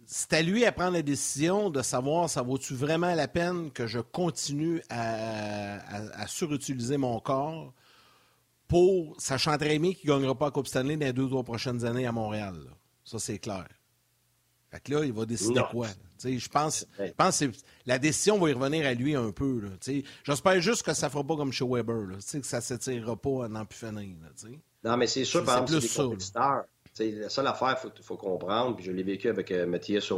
C'est 0.05 0.33
à 0.33 0.41
lui 0.41 0.65
à 0.65 0.71
prendre 0.71 0.93
la 0.93 1.01
décision 1.01 1.69
de 1.69 1.81
savoir 1.81 2.29
ça 2.29 2.41
vaut-tu 2.41 2.75
vraiment 2.75 3.13
la 3.13 3.27
peine 3.27 3.71
que 3.71 3.87
je 3.87 3.99
continue 3.99 4.81
à, 4.89 6.25
surutiliser 6.27 6.95
mon 6.95 7.19
corps 7.19 7.73
pour, 8.69 9.15
sachant 9.19 9.57
très 9.57 9.79
bien 9.79 9.93
qu'il 9.93 10.09
ne 10.09 10.15
gagnera 10.15 10.35
pas 10.35 10.45
la 10.45 10.51
Coupe 10.51 10.67
Stanley 10.67 10.95
dans 10.95 11.05
les 11.05 11.13
deux 11.13 11.23
ou 11.23 11.29
trois 11.29 11.43
prochaines 11.43 11.83
années 11.83 12.07
à 12.07 12.13
Montréal. 12.13 12.55
Ça, 13.03 13.19
c'est 13.19 13.39
clair. 13.39 13.67
Fait 14.71 14.79
que 14.81 14.93
là, 14.93 15.05
il 15.05 15.13
va 15.13 15.25
décider 15.25 15.55
Non. 15.55 15.65
quoi? 15.71 15.87
Je 16.23 16.49
pense, 16.49 16.85
je 16.99 17.11
pense 17.11 17.39
que 17.39 17.45
la 17.85 17.99
décision 17.99 18.39
va 18.39 18.49
y 18.49 18.53
revenir 18.53 18.85
à 18.85 18.93
lui 18.93 19.15
un 19.15 19.31
peu. 19.31 19.61
J'espère 20.23 20.59
juste 20.61 20.83
que 20.83 20.93
ça 20.93 21.07
ne 21.07 21.11
fera 21.11 21.23
pas 21.23 21.35
comme 21.35 21.53
chez 21.53 21.65
Weber. 21.65 22.07
Là, 22.07 22.15
que 22.17 22.45
ça 22.45 22.57
ne 22.57 22.61
s'étirera 22.61 23.15
pas 23.15 23.45
à 23.45 23.47
n'en 23.47 23.65
plus 23.65 23.77
finir. 23.77 24.17
là, 24.21 24.29
tu 24.39 24.47
sais. 24.47 24.59
Non, 24.83 24.97
mais 24.97 25.07
c'est 25.07 25.25
sûr, 25.25 25.43
par 25.43 25.63
exemple, 25.63 25.81
c'est 25.81 25.87
des 25.87 26.03
compétiteurs. 26.03 26.63
La 26.99 27.29
seule 27.29 27.47
affaire 27.47 27.79
qu'il 27.79 27.91
faut, 27.91 28.03
faut 28.03 28.17
comprendre, 28.17 28.75
puis 28.75 28.85
je 28.85 28.91
l'ai 28.91 29.03
vécu 29.03 29.29
avec 29.29 29.51
euh, 29.51 29.67
Mathias 29.67 30.11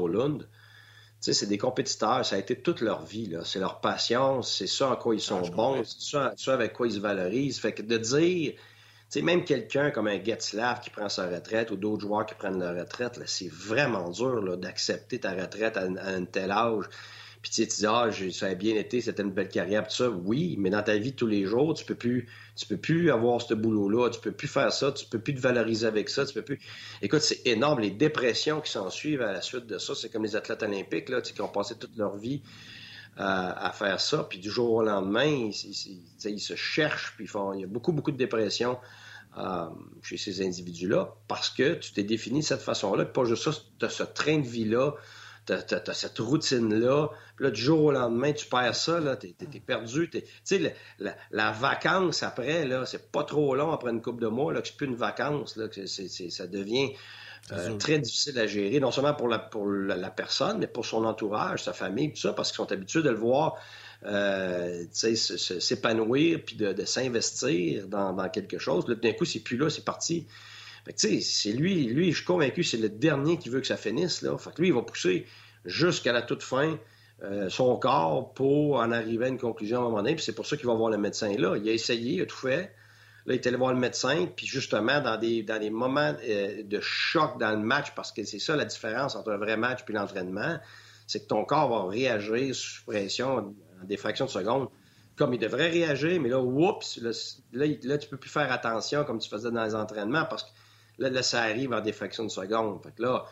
sais, 1.19 1.33
c'est 1.33 1.47
des 1.47 1.57
compétiteurs, 1.57 2.25
ça 2.25 2.35
a 2.35 2.39
été 2.39 2.55
toute 2.55 2.81
leur 2.81 3.03
vie. 3.03 3.35
C'est 3.43 3.59
leur 3.59 3.81
passion, 3.81 4.41
c'est 4.41 4.67
ça 4.67 4.91
en 4.91 4.95
quoi 4.95 5.15
ils 5.15 5.21
sont 5.21 5.41
Ah, 5.41 5.45
je 5.45 5.51
bons, 5.51 5.83
c'est 5.83 6.01
ça, 6.01 6.33
ça 6.37 6.53
avec 6.53 6.73
quoi 6.73 6.87
ils 6.87 6.93
se 6.93 6.99
valorisent. 6.99 7.59
Fait 7.59 7.73
que 7.73 7.81
de 7.81 7.97
dire, 7.97 8.53
sais, 9.09 9.21
même 9.21 9.43
quelqu'un 9.43 9.91
comme 9.91 10.07
un 10.07 10.23
Getzlav 10.23 10.81
qui 10.81 10.89
prend 10.89 11.09
sa 11.09 11.27
retraite 11.27 11.71
ou 11.71 11.75
d'autres 11.75 12.01
joueurs 12.01 12.25
qui 12.25 12.35
prennent 12.35 12.59
leur 12.59 12.75
retraite, 12.75 13.19
c'est 13.25 13.51
vraiment 13.51 14.09
dur 14.09 14.57
d'accepter 14.57 15.19
ta 15.19 15.33
retraite 15.33 15.77
à, 15.77 15.83
un 15.83 16.25
tel 16.25 16.51
âge. 16.51 16.85
Puis 17.41 17.51
tu 17.51 17.65
dis, 17.65 17.85
ah, 17.85 18.09
ça 18.31 18.47
a 18.47 18.53
bien 18.53 18.75
été, 18.75 18.99
c'était 18.99 19.23
une 19.23 19.31
belle 19.31 19.47
carrière, 19.47 19.87
tout 19.87 19.95
ça. 19.95 20.09
Oui, 20.09 20.57
mais 20.59 20.69
dans 20.69 20.83
ta 20.83 20.97
vie 20.97 21.13
tous 21.13 21.25
les 21.25 21.45
jours, 21.45 21.73
tu 21.73 21.85
peux 21.85 21.95
plus, 21.95 22.27
tu 22.57 22.65
peux 22.65 22.75
plus 22.75 23.11
avoir 23.11 23.41
ce 23.41 23.53
boulot-là, 23.53 24.09
tu 24.09 24.19
peux 24.19 24.33
plus 24.33 24.49
faire 24.49 24.73
ça, 24.73 24.91
tu 24.91 25.05
peux 25.05 25.19
plus 25.19 25.33
te 25.33 25.39
valoriser 25.39 25.87
avec 25.87 26.09
ça, 26.09 26.25
tu 26.25 26.33
peux 26.33 26.41
plus. 26.41 26.59
Écoute, 27.01 27.21
c'est 27.21 27.47
énorme, 27.47 27.79
les 27.79 27.91
dépressions 27.91 28.59
qui 28.59 28.69
s'en 28.69 28.89
suivent 28.89 29.21
à 29.21 29.31
la 29.31 29.41
suite 29.41 29.67
de 29.67 29.77
ça. 29.77 29.95
C'est 29.95 30.09
comme 30.09 30.23
les 30.23 30.35
athlètes 30.35 30.63
olympiques, 30.63 31.07
là, 31.07 31.21
qui 31.21 31.41
ont 31.41 31.47
passé 31.47 31.75
toute 31.79 31.95
leur 31.95 32.17
vie 32.17 32.41
à, 33.19 33.71
faire 33.73 33.99
ça, 33.99 34.25
puis 34.29 34.39
du 34.39 34.49
jour 34.49 34.71
au 34.71 34.83
lendemain, 34.83 35.25
ils, 35.25 36.39
se 36.39 36.55
cherchent, 36.55 37.13
puis 37.17 37.27
font, 37.27 37.53
il 37.53 37.61
y 37.61 37.63
a 37.63 37.67
beaucoup, 37.67 37.91
beaucoup 37.91 38.11
de 38.11 38.17
dépression 38.17 38.77
euh, 39.37 39.67
chez 40.01 40.17
ces 40.17 40.41
individus-là, 40.45 41.13
parce 41.27 41.49
que 41.49 41.73
tu 41.73 41.91
t'es 41.91 42.03
défini 42.03 42.39
de 42.39 42.45
cette 42.45 42.61
façon-là, 42.61 43.05
pas 43.05 43.25
juste 43.25 43.43
ça, 43.43 43.51
tu 43.77 43.85
as 43.85 43.89
ce 43.89 44.03
train 44.03 44.37
de 44.37 44.47
vie-là, 44.47 44.95
tu 45.45 45.53
as, 45.53 45.93
cette 45.93 46.19
routine-là, 46.19 47.09
puis 47.35 47.45
là, 47.45 47.51
du 47.51 47.61
jour 47.61 47.85
au 47.85 47.91
lendemain, 47.91 48.31
tu 48.31 48.45
perds 48.45 48.75
ça, 48.75 48.99
là, 48.99 49.17
t'es, 49.17 49.35
es, 49.53 49.59
perdu. 49.59 50.09
Tu 50.09 50.21
sais, 50.43 50.75
la, 50.99 51.51
vacance 51.51 52.23
après, 52.23 52.67
c'est 52.85 53.11
pas 53.11 53.23
trop 53.23 53.53
long 53.55 53.71
après 53.71 53.91
une 53.91 54.01
couple 54.01 54.21
de 54.21 54.27
mois, 54.27 54.53
là, 54.53 54.61
que 54.61 54.67
c'est 54.67 54.77
plus 54.77 54.87
une 54.87 54.95
vacance, 54.95 55.57
là, 55.57 55.67
que 55.67 55.85
ça 55.87 56.47
devient 56.47 56.91
euh, 57.51 57.77
très 57.77 57.99
difficile 57.99 58.37
à 58.39 58.47
gérer, 58.47 58.79
non 58.79 58.91
seulement 58.91 59.13
pour 59.13 59.27
la, 59.27 59.39
pour 59.39 59.67
la, 59.67 60.11
personne, 60.11 60.59
mais 60.59 60.67
pour 60.67 60.85
son 60.85 61.03
entourage, 61.05 61.63
sa 61.63 61.73
famille, 61.73 62.11
tout 62.11 62.19
ça, 62.19 62.33
parce 62.33 62.51
qu'ils 62.51 62.57
sont 62.57 62.71
habitués 62.71 63.01
de 63.01 63.09
le 63.09 63.17
voir 63.17 63.55
euh, 64.05 64.85
s'épanouir 64.91 66.39
puis 66.45 66.55
de, 66.55 66.85
s'investir 66.85 67.87
dans, 67.87 68.29
quelque 68.29 68.57
chose. 68.57 68.87
Là, 68.87 68.95
d'un 68.95 69.13
coup, 69.13 69.25
c'est 69.25 69.39
plus 69.39 69.57
là, 69.57 69.69
c'est 69.69 69.85
parti. 69.85 70.27
c'est 70.95 71.51
lui, 71.51 71.85
lui, 71.85 72.11
je 72.11 72.17
suis 72.17 72.25
convaincu, 72.25 72.63
c'est 72.63 72.77
le 72.77 72.89
dernier 72.89 73.37
qui 73.37 73.49
veut 73.49 73.61
que 73.61 73.67
ça 73.67 73.77
finisse. 73.77 74.21
Là. 74.21 74.37
Fait 74.37 74.53
que 74.53 74.61
lui, 74.61 74.69
il 74.69 74.73
va 74.73 74.81
pousser 74.81 75.25
jusqu'à 75.65 76.13
la 76.13 76.21
toute 76.21 76.43
fin 76.43 76.77
euh, 77.23 77.49
son 77.49 77.75
corps 77.75 78.33
pour 78.33 78.77
en 78.77 78.91
arriver 78.91 79.25
à 79.25 79.27
une 79.27 79.37
conclusion 79.37 79.79
à 79.79 79.81
un 79.81 79.83
moment 79.85 79.97
donné. 79.97 80.15
Puis 80.15 80.23
c'est 80.23 80.35
pour 80.35 80.45
ça 80.45 80.55
qu'il 80.55 80.67
va 80.67 80.73
voir 80.73 80.89
le 80.89 80.97
médecin 80.97 81.35
là. 81.37 81.57
Il 81.57 81.67
a 81.67 81.73
essayé, 81.73 82.13
il 82.13 82.21
a 82.21 82.25
tout 82.25 82.37
fait. 82.37 82.71
Là, 83.29 83.35
il 83.35 83.37
est 83.37 83.47
allé 83.47 83.57
voir 83.57 83.73
le 83.73 83.79
médecin, 83.79 84.27
puis 84.35 84.47
justement, 84.47 84.99
dans 85.01 85.15
des, 85.15 85.43
dans 85.43 85.59
des 85.59 85.69
moments 85.69 86.15
euh, 86.27 86.63
de 86.63 86.79
choc 86.81 87.39
dans 87.39 87.51
le 87.51 87.59
match, 87.59 87.93
parce 87.95 88.11
que 88.11 88.23
c'est 88.23 88.39
ça 88.39 88.55
la 88.55 88.65
différence 88.65 89.15
entre 89.15 89.31
un 89.31 89.37
vrai 89.37 89.55
match 89.55 89.81
et 89.87 89.93
l'entraînement, 89.93 90.57
c'est 91.05 91.21
que 91.21 91.27
ton 91.27 91.45
corps 91.45 91.69
va 91.69 91.89
réagir 91.89 92.55
sous 92.55 92.83
pression 92.85 93.37
en 93.37 93.85
des 93.85 93.97
fractions 93.97 94.25
de 94.25 94.31
secondes 94.31 94.67
comme 95.15 95.33
il 95.33 95.39
devrait 95.39 95.69
réagir, 95.69 96.19
mais 96.21 96.29
là, 96.29 96.39
oups, 96.39 96.97
là, 97.01 97.11
là, 97.51 97.97
tu 97.97 98.07
peux 98.07 98.17
plus 98.17 98.29
faire 98.29 98.51
attention 98.53 99.03
comme 99.03 99.19
tu 99.19 99.29
faisais 99.29 99.51
dans 99.51 99.65
les 99.65 99.75
entraînements 99.75 100.23
parce 100.23 100.43
que 100.43 100.49
là, 100.97 101.21
ça 101.21 101.41
arrive 101.41 101.73
en 101.73 101.81
des 101.81 101.91
fractions 101.91 102.23
de 102.23 102.29
secondes. 102.29 102.81
Fait 102.81 102.95
que 102.95 103.01
là, 103.01 103.25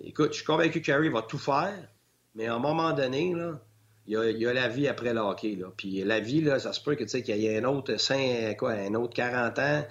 écoute, 0.00 0.28
je 0.30 0.36
suis 0.36 0.44
convaincu 0.44 0.80
que 0.80 0.86
Carey 0.86 1.08
va 1.08 1.22
tout 1.22 1.38
faire, 1.38 1.88
mais 2.36 2.46
à 2.46 2.54
un 2.54 2.60
moment 2.60 2.92
donné, 2.92 3.34
là, 3.34 3.60
il 4.06 4.12
y, 4.38 4.46
a, 4.46 4.52
la 4.52 4.68
vie 4.68 4.86
après 4.86 5.14
le. 5.14 5.20
Là. 5.20 5.72
Puis 5.76 6.04
la 6.04 6.20
vie, 6.20 6.42
là, 6.42 6.58
ça 6.58 6.72
se 6.72 6.80
peut 6.82 6.94
que, 6.94 7.04
qu'il 7.04 7.36
y 7.36 7.46
ait 7.46 7.58
un 7.58 7.64
autre, 7.64 7.96
5, 7.96 8.56
quoi, 8.58 8.72
un 8.72 8.94
autre 8.94 9.14
40 9.14 9.58
ans 9.58 9.84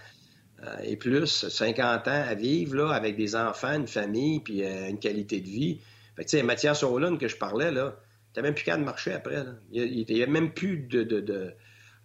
euh, 0.65 0.77
et 0.83 0.97
plus, 0.97 1.47
50 1.47 2.07
ans 2.07 2.23
à 2.27 2.35
vivre 2.35 2.75
là, 2.75 2.91
avec 2.91 3.15
des 3.17 3.35
enfants, 3.35 3.73
une 3.73 3.87
famille, 3.87 4.39
puis 4.39 4.63
euh, 4.63 4.89
une 4.89 4.99
qualité 4.99 5.41
de 5.41 5.47
vie. 5.47 5.81
Fait 6.15 6.23
que, 6.23 6.29
tu 6.29 6.37
sais, 6.37 6.43
Mathias 6.43 6.83
Olun 6.83 7.17
que 7.17 7.27
je 7.27 7.37
parlais, 7.37 7.71
là, 7.71 7.97
t'as 8.33 8.41
même 8.41 8.53
plus 8.53 8.63
qu'à 8.63 8.77
de 8.77 8.83
marcher 8.83 9.13
après. 9.13 9.43
Là. 9.43 9.55
Il 9.71 10.05
n'y 10.07 10.23
a, 10.23 10.27
même 10.27 10.53
plus 10.53 10.77
de, 10.77 11.03
de, 11.03 11.19
de, 11.19 11.55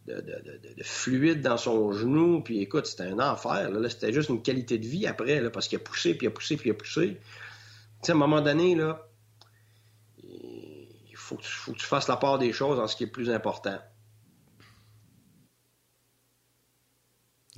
de, 0.06 0.82
fluide 0.82 1.42
dans 1.42 1.58
son 1.58 1.92
genou. 1.92 2.40
Puis 2.42 2.60
écoute, 2.60 2.86
c'était 2.86 3.04
un 3.04 3.20
enfer. 3.20 3.70
Là. 3.70 3.88
C'était 3.88 4.12
juste 4.12 4.30
une 4.30 4.42
qualité 4.42 4.78
de 4.78 4.86
vie 4.86 5.06
après, 5.06 5.40
là, 5.40 5.50
parce 5.50 5.68
qu'il 5.68 5.76
a 5.76 5.82
poussé, 5.82 6.14
puis 6.14 6.26
il 6.26 6.28
a 6.28 6.32
poussé, 6.32 6.56
puis 6.56 6.70
il 6.70 6.72
a 6.72 6.74
poussé. 6.74 7.08
Tu 7.10 8.06
sais, 8.06 8.12
à 8.12 8.14
un 8.14 8.18
moment 8.18 8.40
donné, 8.40 8.74
là, 8.74 9.07
faut 11.28 11.38
faut 11.42 11.72
que 11.72 11.78
tu 11.78 11.86
fasses 11.86 12.08
la 12.08 12.16
part 12.16 12.38
des 12.38 12.52
choses 12.52 12.78
en 12.78 12.86
ce 12.86 12.96
qui 12.96 13.04
est 13.04 13.08
plus 13.08 13.30
important. 13.30 13.78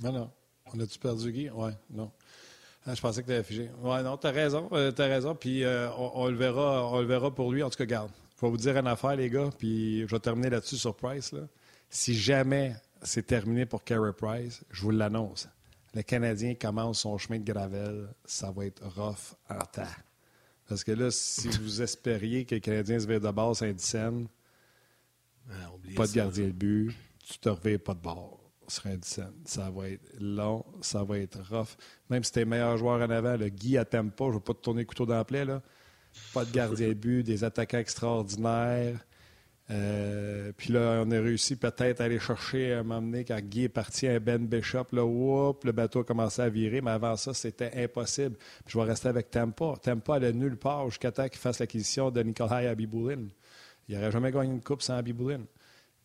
Non, 0.01 0.11
non. 0.11 0.31
On 0.73 0.79
a-tu 0.79 0.99
perdu 0.99 1.31
Guy? 1.31 1.49
Ouais, 1.49 1.73
non. 1.89 2.11
Ah, 2.85 2.95
je 2.95 3.01
pensais 3.01 3.21
que 3.21 3.27
tu 3.27 3.33
avais 3.33 3.43
figé. 3.43 3.69
Ouais, 3.81 4.01
non, 4.01 4.17
tu 4.17 4.27
as 4.27 4.31
raison. 4.31 4.67
Euh, 4.71 4.91
tu 4.91 5.01
as 5.01 5.05
raison. 5.05 5.35
Puis 5.35 5.63
euh, 5.63 5.89
on, 5.95 6.27
le 6.27 6.35
verra, 6.35 6.87
on 6.87 6.99
le 6.99 7.05
verra 7.05 7.33
pour 7.33 7.51
lui. 7.51 7.61
En 7.61 7.69
tout 7.69 7.77
cas, 7.77 7.85
garde. 7.85 8.11
Je 8.37 8.45
vais 8.45 8.49
vous 8.49 8.57
dire 8.57 8.75
une 8.75 8.87
affaire, 8.87 9.15
les 9.15 9.29
gars. 9.29 9.49
Puis 9.57 10.01
je 10.01 10.07
vais 10.07 10.19
terminer 10.19 10.49
là-dessus 10.49 10.77
sur 10.77 10.95
Price. 10.95 11.33
Si 11.89 12.15
jamais 12.15 12.75
c'est 13.03 13.27
terminé 13.27 13.65
pour 13.65 13.83
Carey 13.83 14.13
Price, 14.13 14.63
je 14.71 14.81
vous 14.81 14.91
l'annonce. 14.91 15.47
Le 15.93 16.01
Canadien 16.01 16.55
commence 16.55 17.01
son 17.01 17.17
chemin 17.17 17.39
de 17.39 17.51
gravel. 17.51 18.07
Ça 18.25 18.49
va 18.51 18.65
être 18.65 18.83
rough 18.95 19.35
en 19.49 19.59
temps. 19.65 19.83
Parce 20.71 20.85
que 20.85 20.93
là, 20.93 21.11
si 21.11 21.49
vous 21.61 21.81
espériez 21.81 22.45
que 22.45 22.55
les 22.55 22.61
Canadiens 22.61 22.97
se 22.97 23.05
virent 23.05 23.19
de 23.19 23.29
base 23.29 23.57
Saint-Dicenne, 23.57 24.29
pas 25.97 26.07
de 26.07 26.13
gardien 26.13 26.45
de 26.45 26.53
but, 26.53 26.95
tu 27.25 27.39
te 27.39 27.49
reviens 27.49 27.77
pas 27.77 27.93
de 27.93 27.99
bord 27.99 28.39
sur 28.69 28.83
Saint-Dicenne. 28.83 29.33
Ça 29.43 29.69
va 29.69 29.89
être 29.89 30.17
long, 30.21 30.63
ça 30.79 31.03
va 31.03 31.19
être 31.19 31.41
rough. 31.49 31.75
Même 32.09 32.23
si 32.23 32.31
t'es 32.31 32.45
meilleur 32.45 32.77
joueur 32.77 33.01
en 33.01 33.09
avant, 33.09 33.35
le 33.35 33.49
Guy 33.49 33.77
à 33.77 33.83
pas, 33.83 34.01
je 34.01 34.23
ne 34.27 34.31
vais 34.31 34.39
pas 34.39 34.53
te 34.53 34.61
tourner 34.61 34.83
le 34.83 34.85
couteau 34.85 35.05
dans 35.05 35.15
la 35.15 35.25
plaie, 35.25 35.43
là. 35.43 35.61
Pas 36.33 36.45
de 36.45 36.51
gardien 36.53 36.87
de 36.87 36.93
but, 36.93 37.23
des 37.23 37.43
attaquants 37.43 37.79
extraordinaires. 37.79 39.05
Euh, 39.71 40.51
puis 40.57 40.73
là, 40.73 41.03
on 41.05 41.11
a 41.11 41.21
réussi 41.21 41.55
peut-être 41.55 42.01
à 42.01 42.05
aller 42.05 42.19
chercher, 42.19 42.73
à 42.73 42.83
m'emmener 42.83 43.23
quand 43.23 43.39
Guy 43.39 43.63
est 43.63 43.69
parti 43.69 44.07
à 44.07 44.19
Ben 44.19 44.45
Bishop. 44.45 44.87
Là, 44.91 45.53
le 45.63 45.71
bateau 45.71 46.01
a 46.01 46.03
commencé 46.03 46.41
à 46.41 46.49
virer, 46.49 46.81
mais 46.81 46.91
avant 46.91 47.15
ça, 47.15 47.33
c'était 47.33 47.71
impossible. 47.75 48.35
Puis 48.65 48.73
je 48.73 48.77
vais 48.77 48.83
rester 48.83 49.07
avec 49.07 49.31
Tampa. 49.31 49.75
Tampa 49.81 50.15
allait 50.15 50.33
nulle 50.33 50.57
part 50.57 50.89
jusqu'à 50.89 51.11
temps 51.11 51.27
qu'il 51.29 51.39
fasse 51.39 51.59
l'acquisition 51.59 52.11
de 52.11 52.21
Nikolai 52.21 52.67
Abiboulin. 52.67 53.27
Il 53.87 53.95
n'aurait 53.95 54.11
jamais 54.11 54.31
gagné 54.31 54.51
une 54.51 54.61
coupe 54.61 54.81
sans 54.81 54.95
Abiboulin. 54.95 55.41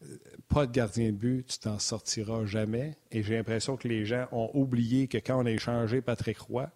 Euh, 0.04 0.16
pas 0.48 0.66
de 0.66 0.72
gardien 0.72 1.06
de 1.06 1.16
but, 1.16 1.46
tu 1.46 1.58
t'en 1.58 1.78
sortiras 1.80 2.44
jamais. 2.44 2.96
Et 3.10 3.22
j'ai 3.22 3.36
l'impression 3.36 3.76
que 3.76 3.88
les 3.88 4.04
gens 4.04 4.28
ont 4.30 4.50
oublié 4.54 5.08
que 5.08 5.18
quand 5.18 5.42
on 5.42 5.46
a 5.46 5.50
échangé 5.50 6.02
Patrick 6.02 6.38
Roy, 6.38 6.70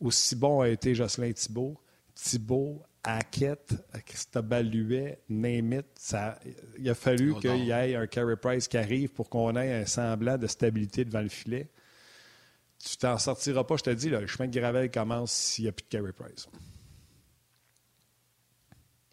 aussi 0.00 0.36
bon 0.36 0.60
a 0.60 0.68
été 0.68 0.94
Jocelyn 0.94 1.32
Thibault, 1.32 1.80
Thibault 2.14 2.82
Hackett, 3.08 3.74
Cristobal 4.04 4.66
Luet, 4.68 5.22
name 5.30 5.82
ça, 5.98 6.38
il 6.78 6.90
a 6.90 6.94
fallu 6.94 7.34
qu'il 7.36 7.64
y 7.64 7.70
ait 7.70 7.96
un 7.96 8.06
Carey 8.06 8.36
Price 8.36 8.68
qui 8.68 8.76
arrive 8.76 9.08
pour 9.08 9.30
qu'on 9.30 9.56
ait 9.56 9.72
un 9.72 9.86
semblant 9.86 10.36
de 10.36 10.46
stabilité 10.46 11.06
devant 11.06 11.22
le 11.22 11.30
filet. 11.30 11.70
Tu 12.78 12.98
t'en 12.98 13.16
sortiras 13.16 13.64
pas, 13.64 13.76
je 13.78 13.84
te 13.84 13.90
dis, 13.90 14.10
le 14.10 14.26
chemin 14.26 14.46
de 14.46 14.60
Gravel 14.60 14.90
commence 14.90 15.32
s'il 15.32 15.64
n'y 15.64 15.68
a 15.70 15.72
plus 15.72 15.84
de 15.84 15.88
Carey 15.88 16.12
Price. 16.12 16.48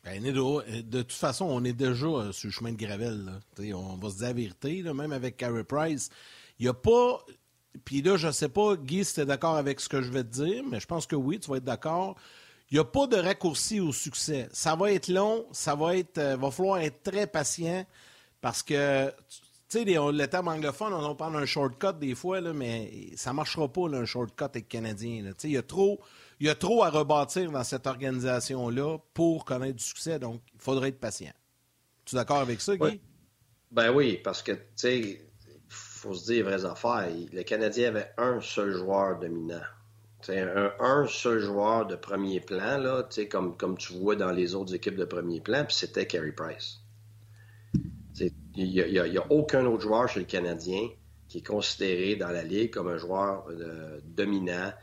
Ben, 0.03 0.21
de 0.21 1.01
toute 1.01 1.11
façon, 1.13 1.45
on 1.45 1.63
est 1.63 1.73
déjà 1.73 2.05
euh, 2.05 2.31
sur 2.33 2.47
le 2.47 2.51
chemin 2.51 2.73
de 2.73 2.77
Gravel. 2.77 3.31
On 3.73 3.95
va 3.95 4.09
se 4.09 4.17
dire 4.17 4.27
la 4.27 4.33
vérité, 4.33 4.83
même 4.83 5.13
avec 5.13 5.37
Carey 5.37 5.63
Price. 5.63 6.09
Il 6.59 6.63
n'y 6.63 6.69
a 6.69 6.73
pas. 6.73 7.25
Puis 7.85 8.01
là, 8.01 8.17
je 8.17 8.27
ne 8.27 8.31
sais 8.33 8.49
pas, 8.49 8.75
Guy, 8.75 9.05
si 9.05 9.15
tu 9.15 9.21
es 9.21 9.25
d'accord 9.25 9.55
avec 9.55 9.79
ce 9.79 9.87
que 9.87 10.01
je 10.01 10.11
vais 10.11 10.23
te 10.25 10.43
dire, 10.43 10.63
mais 10.69 10.81
je 10.81 10.85
pense 10.85 11.07
que 11.07 11.15
oui, 11.15 11.39
tu 11.39 11.49
vas 11.49 11.57
être 11.57 11.63
d'accord. 11.63 12.17
Il 12.71 12.75
n'y 12.75 12.79
a 12.79 12.83
pas 12.83 13.05
de 13.07 13.17
raccourci 13.17 13.79
au 13.79 13.91
succès. 13.91 14.49
Ça 14.51 14.75
va 14.75 14.91
être 14.91 15.07
long, 15.07 15.45
ça 15.51 15.75
va 15.75 15.95
être. 15.95 16.17
Euh, 16.17 16.35
va 16.35 16.49
falloir 16.49 16.79
être 16.79 17.03
très 17.03 17.27
patient 17.27 17.85
parce 18.41 18.63
que, 18.63 19.09
tu 19.69 19.83
sais, 19.83 19.85
le 19.85 20.25
terme 20.25 20.47
anglophone, 20.47 20.93
on 20.93 21.15
parle 21.15 21.33
d'un 21.33 21.45
shortcut 21.45 21.93
des 21.99 22.15
fois, 22.15 22.41
là, 22.41 22.53
mais 22.53 23.11
ça 23.15 23.31
ne 23.31 23.35
marchera 23.35 23.67
pas, 23.67 23.87
un 23.87 24.05
shortcut 24.05 24.43
avec 24.43 24.67
Canadien. 24.67 25.31
Il 25.43 25.49
y, 25.51 25.57
a 25.57 25.61
trop, 25.63 25.99
y 26.39 26.49
a 26.49 26.55
trop 26.55 26.83
à 26.83 26.89
rebâtir 26.89 27.51
dans 27.51 27.63
cette 27.63 27.87
organisation-là 27.87 28.97
pour 29.13 29.45
connaître 29.45 29.77
du 29.77 29.83
succès, 29.83 30.19
donc 30.19 30.41
il 30.53 30.59
faudrait 30.59 30.89
être 30.89 30.99
patient. 30.99 31.33
Tu 32.03 32.15
es 32.15 32.17
d'accord 32.17 32.37
avec 32.37 32.61
ça, 32.61 32.77
Guy? 32.77 32.99
Ben 33.71 33.91
oui, 33.91 34.19
parce 34.23 34.41
que, 34.43 34.51
tu 34.51 34.59
sais, 34.75 34.99
il 34.99 35.19
faut 35.69 36.13
se 36.13 36.25
dire 36.25 36.47
les 36.47 36.57
vraies 36.57 36.65
affaires. 36.65 37.09
Le 37.33 37.43
Canadien 37.43 37.89
avait 37.89 38.11
un 38.17 38.41
seul 38.41 38.73
joueur 38.73 39.19
dominant 39.19 39.61
c'est 40.25 40.41
un, 40.79 41.05
seul 41.07 41.39
joueur 41.39 41.85
de 41.85 41.95
premier 41.95 42.39
plan, 42.39 42.79
là, 42.79 43.07
comme, 43.29 43.55
comme 43.55 43.77
tu 43.77 43.93
vois 43.93 44.15
dans 44.15 44.31
les 44.31 44.55
autres 44.55 44.73
équipes 44.73 44.95
de 44.95 45.05
premier 45.05 45.39
plan, 45.39 45.63
puis 45.65 45.75
c'était 45.75 46.07
Carey 46.07 46.31
Price. 46.31 46.79
Il 48.55 48.71
n'y 48.71 49.17
a, 49.17 49.25
aucun 49.29 49.65
autre 49.65 49.83
joueur 49.83 50.09
chez 50.09 50.21
le 50.21 50.25
Canadien 50.25 50.87
qui 51.27 51.39
est 51.39 51.45
considéré 51.45 52.15
dans 52.15 52.29
la 52.29 52.43
Ligue 52.43 52.71
comme 52.71 52.87
un 52.87 52.97
joueur 52.97 53.45
euh, 53.49 53.99
dominant. 54.03 54.73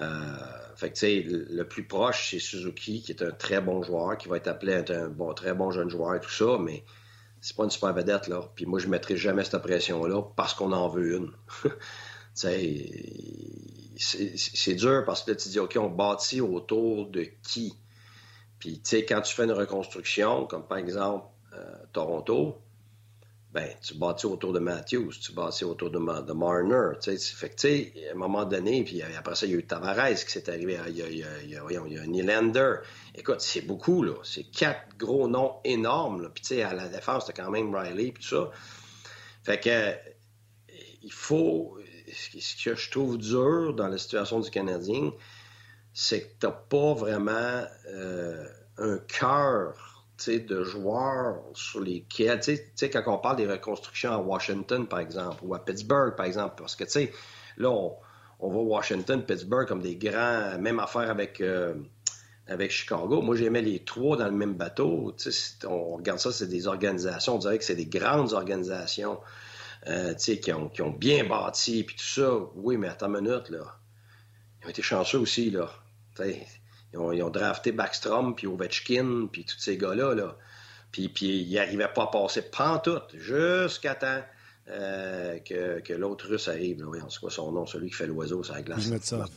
Euh, 0.00 0.36
fait 0.76 0.92
que, 0.92 1.06
le 1.06 1.64
plus 1.64 1.84
proche, 1.84 2.30
c'est 2.30 2.38
Suzuki, 2.38 3.02
qui 3.02 3.12
est 3.12 3.22
un 3.22 3.32
très 3.32 3.60
bon 3.60 3.82
joueur, 3.82 4.16
qui 4.16 4.28
va 4.28 4.36
être 4.36 4.48
appelé 4.48 4.74
un 4.74 5.08
bon, 5.08 5.32
très 5.34 5.54
bon 5.54 5.72
jeune 5.72 5.90
joueur 5.90 6.14
et 6.14 6.20
tout 6.20 6.30
ça, 6.30 6.58
mais 6.60 6.84
c'est 7.40 7.56
pas 7.56 7.64
une 7.64 7.70
super 7.70 7.94
vedette, 7.94 8.28
là. 8.28 8.42
Puis 8.54 8.66
moi, 8.66 8.78
je 8.78 8.86
ne 8.86 8.92
mettrai 8.92 9.16
jamais 9.16 9.42
cette 9.42 9.60
pression-là 9.62 10.22
parce 10.36 10.54
qu'on 10.54 10.70
en 10.70 10.88
veut 10.88 11.16
une. 11.16 11.32
c'est 14.02 14.74
dur 14.74 15.04
parce 15.04 15.22
que 15.22 15.30
là, 15.30 15.36
tu 15.36 15.48
dis, 15.48 15.58
OK, 15.58 15.76
on 15.78 15.88
bâtit 15.88 16.40
autour 16.40 17.08
de 17.08 17.26
qui? 17.42 17.74
Puis, 18.58 18.74
tu 18.74 18.90
sais, 18.90 19.04
quand 19.04 19.20
tu 19.20 19.34
fais 19.34 19.44
une 19.44 19.52
reconstruction, 19.52 20.46
comme 20.46 20.66
par 20.66 20.78
exemple 20.78 21.26
euh, 21.52 21.74
Toronto, 21.92 22.58
ben, 23.52 23.68
tu 23.82 23.94
bâtis 23.94 24.26
autour 24.26 24.52
de 24.52 24.60
Matthews, 24.60 25.12
tu 25.20 25.32
bâtis 25.32 25.64
autour 25.64 25.90
de, 25.90 25.98
de 25.98 26.32
Marner. 26.32 26.92
Fait 27.02 27.50
que, 27.50 27.54
tu 27.54 27.58
sais, 27.58 27.92
à 28.08 28.12
un 28.12 28.14
moment 28.14 28.44
donné, 28.44 28.82
puis 28.82 29.02
après 29.02 29.34
ça, 29.34 29.46
il 29.46 29.52
y 29.52 29.54
a 29.54 29.58
eu 29.58 29.66
Tavares 29.66 30.14
qui 30.14 30.30
s'est 30.30 30.48
arrivé, 30.48 30.78
il 30.88 30.96
y 30.96 31.02
a, 31.02 31.08
il 31.08 31.18
y 31.18 31.24
a, 31.24 31.28
a, 31.28 31.42
il 31.44 32.16
y 32.16 32.58
a. 32.58 32.82
Écoute, 33.14 33.40
c'est 33.40 33.60
beaucoup, 33.60 34.02
là. 34.02 34.14
C'est 34.22 34.44
quatre 34.44 34.96
gros 34.96 35.28
noms 35.28 35.56
énormes, 35.64 36.30
Puis, 36.34 36.42
tu 36.42 36.54
sais, 36.54 36.62
à 36.62 36.72
la 36.72 36.88
défense, 36.88 37.26
t'as 37.26 37.34
quand 37.34 37.50
même 37.50 37.74
Riley, 37.74 38.12
puis 38.12 38.22
tout 38.22 38.36
ça. 38.36 38.50
Fait 39.42 39.60
que, 39.60 39.96
il 41.02 41.12
faut. 41.12 41.76
Ce 42.12 42.64
que 42.64 42.74
je 42.74 42.90
trouve 42.90 43.18
dur 43.18 43.74
dans 43.74 43.88
la 43.88 43.98
situation 43.98 44.40
du 44.40 44.50
Canadien, 44.50 45.12
c'est 45.92 46.22
que 46.22 46.32
t'as 46.40 46.50
pas 46.50 46.94
vraiment 46.94 47.64
euh, 47.88 48.46
un 48.78 48.98
cœur 48.98 49.92
de 50.28 50.62
joueurs 50.62 51.42
sur 51.54 51.80
lesquels, 51.80 52.40
tu 52.40 52.56
sais, 52.74 52.90
quand 52.90 53.02
on 53.06 53.18
parle 53.18 53.36
des 53.36 53.46
reconstructions 53.46 54.12
à 54.12 54.18
Washington, 54.18 54.86
par 54.86 55.00
exemple, 55.00 55.42
ou 55.42 55.54
à 55.54 55.64
Pittsburgh, 55.64 56.14
par 56.16 56.26
exemple, 56.26 56.54
parce 56.58 56.76
que, 56.76 56.84
tu 56.84 57.10
là, 57.56 57.70
on, 57.70 57.96
voit 58.38 58.62
Washington, 58.62 59.24
Pittsburgh 59.24 59.66
comme 59.66 59.82
des 59.82 59.96
grands, 59.96 60.58
même 60.58 60.78
affaire 60.78 61.10
avec, 61.10 61.40
euh, 61.40 61.74
avec 62.46 62.70
Chicago. 62.70 63.22
Moi, 63.22 63.36
j'aimais 63.36 63.62
les 63.62 63.84
trois 63.84 64.16
dans 64.16 64.26
le 64.26 64.32
même 64.32 64.54
bateau. 64.54 65.12
Tu 65.16 65.32
sais, 65.32 65.66
on 65.66 65.96
regarde 65.96 66.18
ça, 66.18 66.32
c'est 66.32 66.48
des 66.48 66.66
organisations, 66.66 67.36
on 67.36 67.38
dirait 67.38 67.58
que 67.58 67.64
c'est 67.64 67.74
des 67.74 67.86
grandes 67.86 68.32
organisations, 68.32 69.18
euh, 69.88 70.14
tu 70.14 70.20
sais, 70.20 70.40
qui 70.40 70.52
ont, 70.52 70.68
qui 70.68 70.82
ont 70.82 70.90
bien 70.90 71.24
bâti, 71.24 71.82
puis 71.84 71.96
tout 71.96 72.04
ça. 72.04 72.38
Oui, 72.54 72.76
mais 72.76 72.88
attends 72.88 73.12
une 73.12 73.24
minute, 73.24 73.50
là. 73.50 73.78
Ils 74.60 74.66
ont 74.66 74.70
été 74.70 74.82
chanceux 74.82 75.18
aussi, 75.18 75.50
là. 75.50 75.70
Ils 76.92 77.22
ont, 77.22 77.30
drafté 77.30 77.72
Backstrom, 77.72 78.34
puis 78.34 78.46
Ovechkin, 78.46 79.26
puis 79.30 79.44
tous 79.44 79.58
ces 79.58 79.76
gars-là. 79.76 80.14
Là. 80.14 80.36
Puis, 80.92 81.08
puis 81.08 81.42
ils 81.42 81.54
n'arrivaient 81.54 81.92
pas 81.92 82.04
à 82.04 82.06
passer 82.08 82.42
pantoute 82.42 83.16
jusqu'à 83.16 83.94
temps 83.94 84.22
euh, 84.68 85.38
que, 85.40 85.80
que 85.80 85.94
l'autre 85.94 86.28
russe 86.28 86.48
arrive. 86.48 86.80
Là. 86.80 86.86
Voyons, 86.86 87.08
c'est 87.08 87.18
quoi 87.18 87.30
son 87.30 87.50
nom, 87.50 87.66
celui 87.66 87.88
qui 87.88 87.96
fait 87.96 88.06
l'oiseau 88.06 88.42
sur 88.42 88.54
la 88.54 88.62
glace? 88.62 88.78
Kuznetsov. 88.78 89.30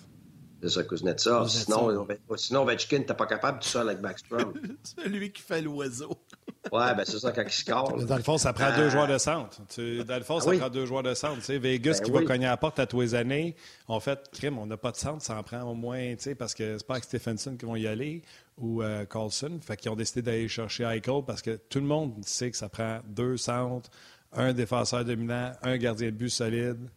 C'est 0.61 0.69
ça, 0.69 0.83
Kuznetsov. 0.83 1.49
Sinon, 1.49 2.07
sinon, 2.35 2.63
Ovechkin 2.63 2.99
n'était 2.99 3.13
pas 3.13 3.27
capable 3.27 3.59
tout 3.59 3.67
seul 3.67 3.89
avec 3.89 4.01
Backstrom. 4.01 4.53
celui 4.83 5.31
qui 5.31 5.41
fait 5.41 5.61
l'oiseau. 5.61 6.19
Ouais, 6.71 6.95
ben 6.95 7.03
c'est 7.05 7.19
ça 7.19 7.31
quand 7.31 7.43
il 7.43 7.51
score. 7.51 8.05
Dans 8.05 8.15
le 8.15 8.23
fond, 8.23 8.37
ça 8.37 8.53
prend 8.53 8.75
deux 8.75 8.89
joueurs 8.89 9.07
de 9.07 9.17
centre. 9.17 9.59
dans 9.77 10.17
le 10.17 10.23
fond, 10.23 10.39
ça 10.39 10.51
ah 10.53 10.57
prend 10.57 10.69
deux 10.69 10.85
joueurs 10.85 11.03
de 11.03 11.13
centre. 11.13 11.37
Tu 11.37 11.43
sais, 11.43 11.57
Vegas 11.57 11.99
ben 11.99 12.05
qui 12.05 12.11
va 12.11 12.23
cogner 12.23 12.47
à 12.47 12.51
la 12.51 12.57
porte 12.57 12.79
à 12.79 12.85
tous 12.85 13.01
les 13.01 13.15
années. 13.15 13.55
En 13.87 13.99
fait, 13.99 14.29
crime, 14.31 14.57
on 14.57 14.65
n'a 14.65 14.77
pas 14.77 14.91
de 14.91 14.97
centre, 14.97 15.23
ça 15.23 15.37
en 15.37 15.43
prend 15.43 15.61
au 15.63 15.75
moins, 15.75 16.15
tu 16.15 16.23
sais, 16.23 16.35
parce 16.35 16.53
que 16.53 16.77
c'est 16.77 16.87
pas 16.87 16.95
avec 16.95 17.03
Stephenson 17.03 17.55
qui 17.57 17.65
vont 17.65 17.75
y 17.75 17.87
aller 17.87 18.21
ou 18.57 18.81
euh, 18.81 19.05
Carlson. 19.05 19.59
Fait 19.61 19.77
qu'ils 19.77 19.91
ont 19.91 19.95
décidé 19.95 20.21
d'aller 20.21 20.47
chercher 20.47 20.83
Eichel 20.83 21.21
parce 21.25 21.41
que 21.41 21.59
tout 21.69 21.79
le 21.79 21.85
monde 21.85 22.13
sait 22.25 22.51
que 22.51 22.57
ça 22.57 22.69
prend 22.69 22.99
deux 23.07 23.37
centres, 23.37 23.89
un 24.33 24.53
défenseur 24.53 25.05
dominant, 25.05 25.51
un 25.61 25.77
gardien 25.77 26.07
de 26.07 26.15
but 26.15 26.29
solide. 26.29 26.89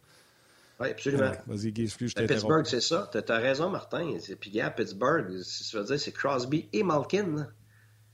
Oui, 0.79 0.89
absolument. 0.89 1.31
Vas-y, 1.45 1.71
Guy, 1.73 1.87
je 1.87 1.95
t'interromps. 2.13 2.33
Pittsburgh, 2.33 2.65
c'est 2.65 2.81
ça. 2.81 3.09
Tu 3.11 3.31
as, 3.31 3.37
raison, 3.37 3.69
Martin. 3.69 4.17
Puis, 4.39 4.51
gars, 4.51 4.69
Pittsburgh, 4.69 5.27
tu 5.27 5.77
veux 5.77 5.83
dire, 5.83 5.99
c'est 5.99 6.13
Crosby 6.13 6.69
et 6.71 6.83
Malkin. 6.83 7.47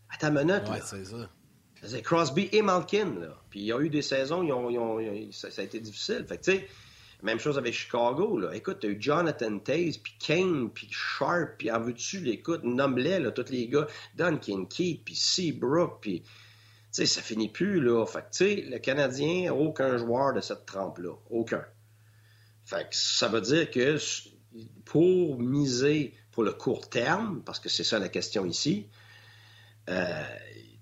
À 0.10 0.18
ta 0.18 0.32
minute, 0.32 0.64
ouais, 0.70 0.82
c'est 0.84 1.06
ça. 1.06 1.30
Crosby 2.04 2.50
et 2.52 2.62
Malkin. 2.62 3.20
Là. 3.20 3.40
Puis 3.50 3.62
il 3.62 3.66
y 3.66 3.74
a 3.74 3.80
eu 3.80 3.90
des 3.90 4.02
saisons, 4.02 4.44
ils 4.44 4.52
ont, 4.52 5.32
ça, 5.32 5.50
a 5.58 5.64
été 5.64 5.80
difficile. 5.80 6.26
Fait 6.28 6.38
tu 6.38 6.52
sais, 6.52 6.68
même 7.24 7.40
chose 7.40 7.58
avec 7.58 7.74
Chicago. 7.74 8.38
Là. 8.38 8.56
Écoute, 8.56 8.84
eu 8.84 8.98
Jonathan 9.00 9.60
Taze, 9.60 9.98
puis 9.98 10.14
Kane, 10.20 10.70
puis 10.70 10.88
Sharp, 10.92 11.58
puis 11.58 11.72
en 11.72 11.80
veux-tu, 11.80 12.30
écoute, 12.30 12.64
nomme-les, 12.64 13.20
là, 13.20 13.32
tous 13.32 13.50
les 13.50 13.68
gars. 13.68 13.88
Duncan 14.16 14.66
Keith, 14.66 15.04
puis 15.04 15.16
Seabrook, 15.16 16.00
puis... 16.02 16.22
Tu 16.22 17.02
sais, 17.02 17.08
ça 17.08 17.22
finit 17.22 17.50
plus, 17.50 17.82
là. 17.82 18.06
Fait 18.06 18.20
que, 18.20 18.32
tu 18.32 18.46
sais, 18.46 18.56
le 18.70 18.80
Canadien, 18.80 19.52
aucun 19.52 19.98
joueur 19.98 20.34
de 20.34 20.40
cette 20.40 20.66
trempe-là. 20.66 21.12
Aucun. 21.30 21.66
Fait 22.64 22.90
que 22.90 22.96
ça 22.96 23.28
veut 23.28 23.42
dire 23.42 23.70
que 23.70 23.98
pour 24.86 25.38
miser 25.40 26.14
pour 26.32 26.44
le 26.44 26.54
court 26.54 26.90
terme, 26.90 27.42
parce 27.46 27.60
que 27.60 27.70
c'est 27.70 27.84
ça 27.84 28.00
la 28.00 28.10
question 28.10 28.46
ici, 28.46 28.88
euh, 29.90 30.24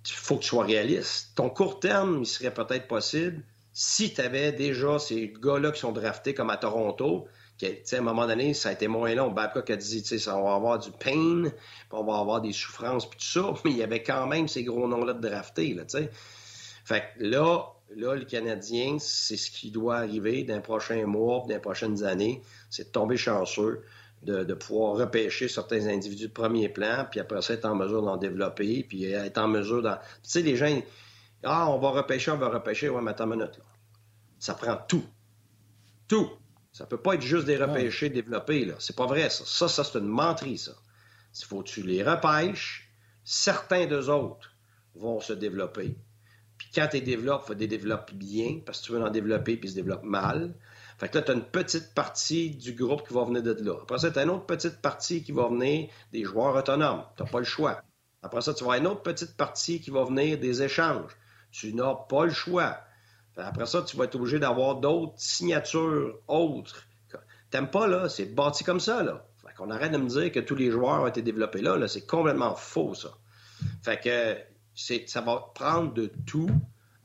il 0.05 0.13
faut 0.13 0.35
que 0.35 0.41
tu 0.41 0.49
sois 0.49 0.65
réaliste. 0.65 1.31
Ton 1.35 1.49
court 1.49 1.79
terme, 1.79 2.19
il 2.21 2.25
serait 2.25 2.53
peut-être 2.53 2.87
possible 2.87 3.43
si 3.73 4.13
tu 4.13 4.21
avais 4.21 4.51
déjà 4.51 4.99
ces 4.99 5.33
gars-là 5.41 5.71
qui 5.71 5.79
sont 5.79 5.91
draftés 5.91 6.33
comme 6.33 6.51
à 6.51 6.57
Toronto, 6.57 7.27
qui, 7.57 7.65
à 7.65 7.97
un 7.97 8.01
moment 8.01 8.27
donné, 8.27 8.53
ça 8.53 8.69
a 8.69 8.71
été 8.73 8.87
moins 8.87 9.13
long. 9.15 9.31
Babcock 9.31 9.69
a 9.69 9.75
dit, 9.75 10.03
ça, 10.03 10.37
on 10.37 10.43
va 10.43 10.55
avoir 10.55 10.79
du 10.79 10.91
pain, 10.91 11.51
on 11.91 12.03
va 12.03 12.19
avoir 12.19 12.41
des 12.41 12.53
souffrances, 12.53 13.09
puis 13.09 13.19
tout 13.19 13.25
ça, 13.25 13.53
mais 13.65 13.71
il 13.71 13.77
y 13.77 13.83
avait 13.83 14.03
quand 14.03 14.27
même 14.27 14.47
ces 14.47 14.63
gros 14.63 14.87
noms-là 14.87 15.13
de 15.13 15.27
draftés, 15.27 15.73
là. 15.73 15.83
Fait 16.85 17.03
que 17.17 17.23
là, 17.23 17.65
là, 17.95 18.15
le 18.15 18.25
Canadien, 18.25 18.97
c'est 18.99 19.37
ce 19.37 19.49
qui 19.49 19.71
doit 19.71 19.97
arriver 19.97 20.43
dans 20.43 20.55
les 20.55 20.61
prochains 20.61 21.05
mois, 21.05 21.39
dans 21.39 21.53
les 21.53 21.59
prochaines 21.59 22.03
années, 22.03 22.41
c'est 22.69 22.87
de 22.87 22.91
tomber 22.91 23.15
chanceux 23.15 23.83
de, 24.23 24.53
pouvoir 24.53 24.95
repêcher 24.95 25.47
certains 25.47 25.87
individus 25.87 26.27
de 26.27 26.33
premier 26.33 26.69
plan, 26.69 27.05
puis 27.09 27.19
après 27.19 27.41
ça, 27.41 27.53
être 27.53 27.65
en 27.65 27.75
mesure 27.75 28.01
d'en 28.01 28.17
développer, 28.17 28.83
puis 28.83 29.05
être 29.05 29.37
en 29.37 29.47
mesure 29.47 29.81
d'en... 29.81 29.95
Tu 29.95 30.01
sais, 30.23 30.41
les 30.41 30.55
gens, 30.55 30.81
ah, 31.43 31.69
on 31.69 31.79
va 31.79 31.89
repêcher, 31.89 32.31
on 32.31 32.37
va 32.37 32.49
repêcher, 32.49 32.89
ouais, 32.89 33.01
mais 33.01 33.11
attends 33.11 33.25
une 33.25 33.37
minute, 33.39 33.57
là. 33.57 33.63
Ça 34.39 34.53
prend 34.53 34.77
tout. 34.87 35.05
Tout. 36.07 36.29
Ça 36.71 36.85
peut 36.85 36.97
pas 36.97 37.15
être 37.15 37.21
juste 37.21 37.45
des 37.45 37.57
repêchés, 37.57 38.09
développés, 38.09 38.65
là. 38.65 38.75
C'est 38.79 38.95
pas 38.95 39.05
vrai, 39.05 39.29
ça. 39.29 39.43
Ça, 39.45 39.67
ça, 39.67 39.83
c'est 39.83 39.99
une 39.99 40.07
menterie, 40.07 40.57
ça. 40.57 40.73
Il 41.39 41.45
faut 41.45 41.61
que 41.61 41.69
tu 41.69 41.83
les 41.83 42.03
repêches, 42.03 42.89
certains 43.23 43.85
d'eux 43.87 44.09
autres 44.09 44.55
vont 44.95 45.19
se 45.19 45.33
développer. 45.33 45.95
Puis 46.57 46.69
quand 46.73 46.87
tu 46.87 46.97
les 46.97 47.01
développes, 47.01 47.43
il 47.45 47.47
faut 47.47 47.59
les 47.59 47.67
développer 47.67 48.13
bien, 48.13 48.59
parce 48.65 48.81
que 48.81 48.85
tu 48.85 48.91
veux 48.93 49.01
en 49.01 49.09
développer, 49.09 49.57
puis 49.57 49.67
ils 49.67 49.71
se 49.71 49.75
développent 49.75 50.03
mal. 50.03 50.53
Fait 50.97 51.09
que 51.09 51.17
là, 51.17 51.23
tu 51.23 51.31
as 51.31 51.33
une 51.33 51.43
petite 51.43 51.93
partie 51.93 52.51
du 52.51 52.73
groupe 52.73 53.07
qui 53.07 53.13
va 53.13 53.23
venir 53.23 53.43
de 53.43 53.53
là. 53.63 53.75
Après 53.81 53.99
ça, 53.99 54.11
tu 54.11 54.19
as 54.19 54.23
une 54.23 54.29
autre 54.29 54.45
petite 54.45 54.81
partie 54.81 55.23
qui 55.23 55.31
va 55.31 55.47
venir 55.47 55.89
des 56.11 56.23
joueurs 56.23 56.55
autonomes. 56.55 57.03
Tu 57.17 57.23
n'as 57.23 57.29
pas 57.29 57.39
le 57.39 57.45
choix. 57.45 57.81
Après 58.21 58.41
ça, 58.41 58.53
tu 58.53 58.63
vas 58.63 58.77
une 58.77 58.87
autre 58.87 59.01
petite 59.01 59.35
partie 59.35 59.81
qui 59.81 59.89
va 59.89 60.05
venir 60.05 60.39
des 60.39 60.63
échanges. 60.63 61.11
Tu 61.51 61.73
n'as 61.73 61.93
pas 61.93 62.25
le 62.25 62.31
choix. 62.31 62.77
Après 63.35 63.65
ça, 63.65 63.81
tu 63.81 63.97
vas 63.97 64.05
être 64.05 64.15
obligé 64.15 64.39
d'avoir 64.39 64.75
d'autres 64.75 65.13
signatures 65.17 66.19
autres. 66.27 66.87
T'aimes 67.49 67.69
pas, 67.69 67.87
là? 67.87 68.09
C'est 68.09 68.33
bâti 68.33 68.63
comme 68.63 68.79
ça, 68.79 69.03
là. 69.03 69.25
Fait 69.45 69.53
qu'on 69.55 69.69
arrête 69.69 69.91
de 69.91 69.97
me 69.97 70.07
dire 70.07 70.31
que 70.31 70.39
tous 70.39 70.55
les 70.55 70.71
joueurs 70.71 71.01
ont 71.01 71.07
été 71.07 71.21
développés 71.21 71.61
là. 71.61 71.75
là. 71.75 71.87
C'est 71.87 72.05
complètement 72.05 72.55
faux, 72.55 72.93
ça. 72.93 73.09
Fait 73.83 73.99
que 73.99 74.37
ça 75.07 75.21
va 75.21 75.51
prendre 75.53 75.93
de 75.93 76.11
tout. 76.25 76.49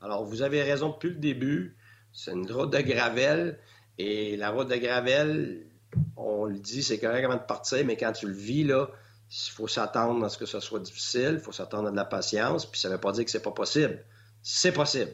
Alors, 0.01 0.23
vous 0.23 0.41
avez 0.41 0.63
raison 0.63 0.89
depuis 0.89 1.09
le 1.09 1.15
début. 1.15 1.77
C'est 2.13 2.31
une 2.31 2.51
route 2.51 2.71
de 2.71 2.79
gravel. 2.79 3.59
Et 3.99 4.37
la 4.37 4.49
route 4.51 4.69
de 4.69 4.77
Gravel, 4.77 5.67
on 6.15 6.45
le 6.45 6.57
dit, 6.57 6.81
c'est 6.83 6.99
correct 6.99 7.25
avant 7.25 7.35
de 7.35 7.45
partir, 7.45 7.85
mais 7.85 7.97
quand 7.97 8.13
tu 8.13 8.27
le 8.27 8.33
vis, 8.33 8.63
là, 8.63 8.89
il 9.29 9.51
faut 9.51 9.67
s'attendre 9.67 10.25
à 10.25 10.29
ce 10.29 10.37
que 10.37 10.45
ce 10.45 10.61
soit 10.61 10.79
difficile, 10.79 11.33
il 11.33 11.39
faut 11.39 11.51
s'attendre 11.51 11.89
à 11.89 11.91
de 11.91 11.97
la 11.97 12.05
patience, 12.05 12.65
puis 12.65 12.79
ça 12.79 12.87
ne 12.87 12.93
veut 12.93 12.99
pas 13.01 13.11
dire 13.11 13.25
que 13.25 13.31
c'est 13.31 13.41
pas 13.41 13.51
possible. 13.51 14.03
C'est 14.41 14.71
possible. 14.71 15.11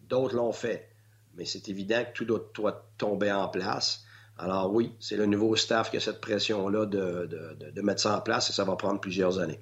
D'autres 0.00 0.34
l'ont 0.34 0.52
fait. 0.52 0.88
Mais 1.34 1.44
c'est 1.44 1.68
évident 1.68 2.02
que 2.04 2.12
tout 2.12 2.24
doit, 2.24 2.90
tomber 2.96 3.30
en 3.30 3.48
place. 3.48 4.02
Alors 4.38 4.72
oui, 4.72 4.94
c'est 4.98 5.16
le 5.16 5.26
nouveau 5.26 5.54
staff 5.54 5.90
qui 5.90 5.98
a 5.98 6.00
cette 6.00 6.22
pression-là 6.22 6.86
de, 6.86 7.28
de, 7.74 7.82
mettre 7.82 8.00
ça 8.00 8.16
en 8.16 8.22
place 8.22 8.48
et 8.48 8.54
ça 8.54 8.64
va 8.64 8.76
prendre 8.76 8.98
plusieurs 8.98 9.38
années. 9.38 9.60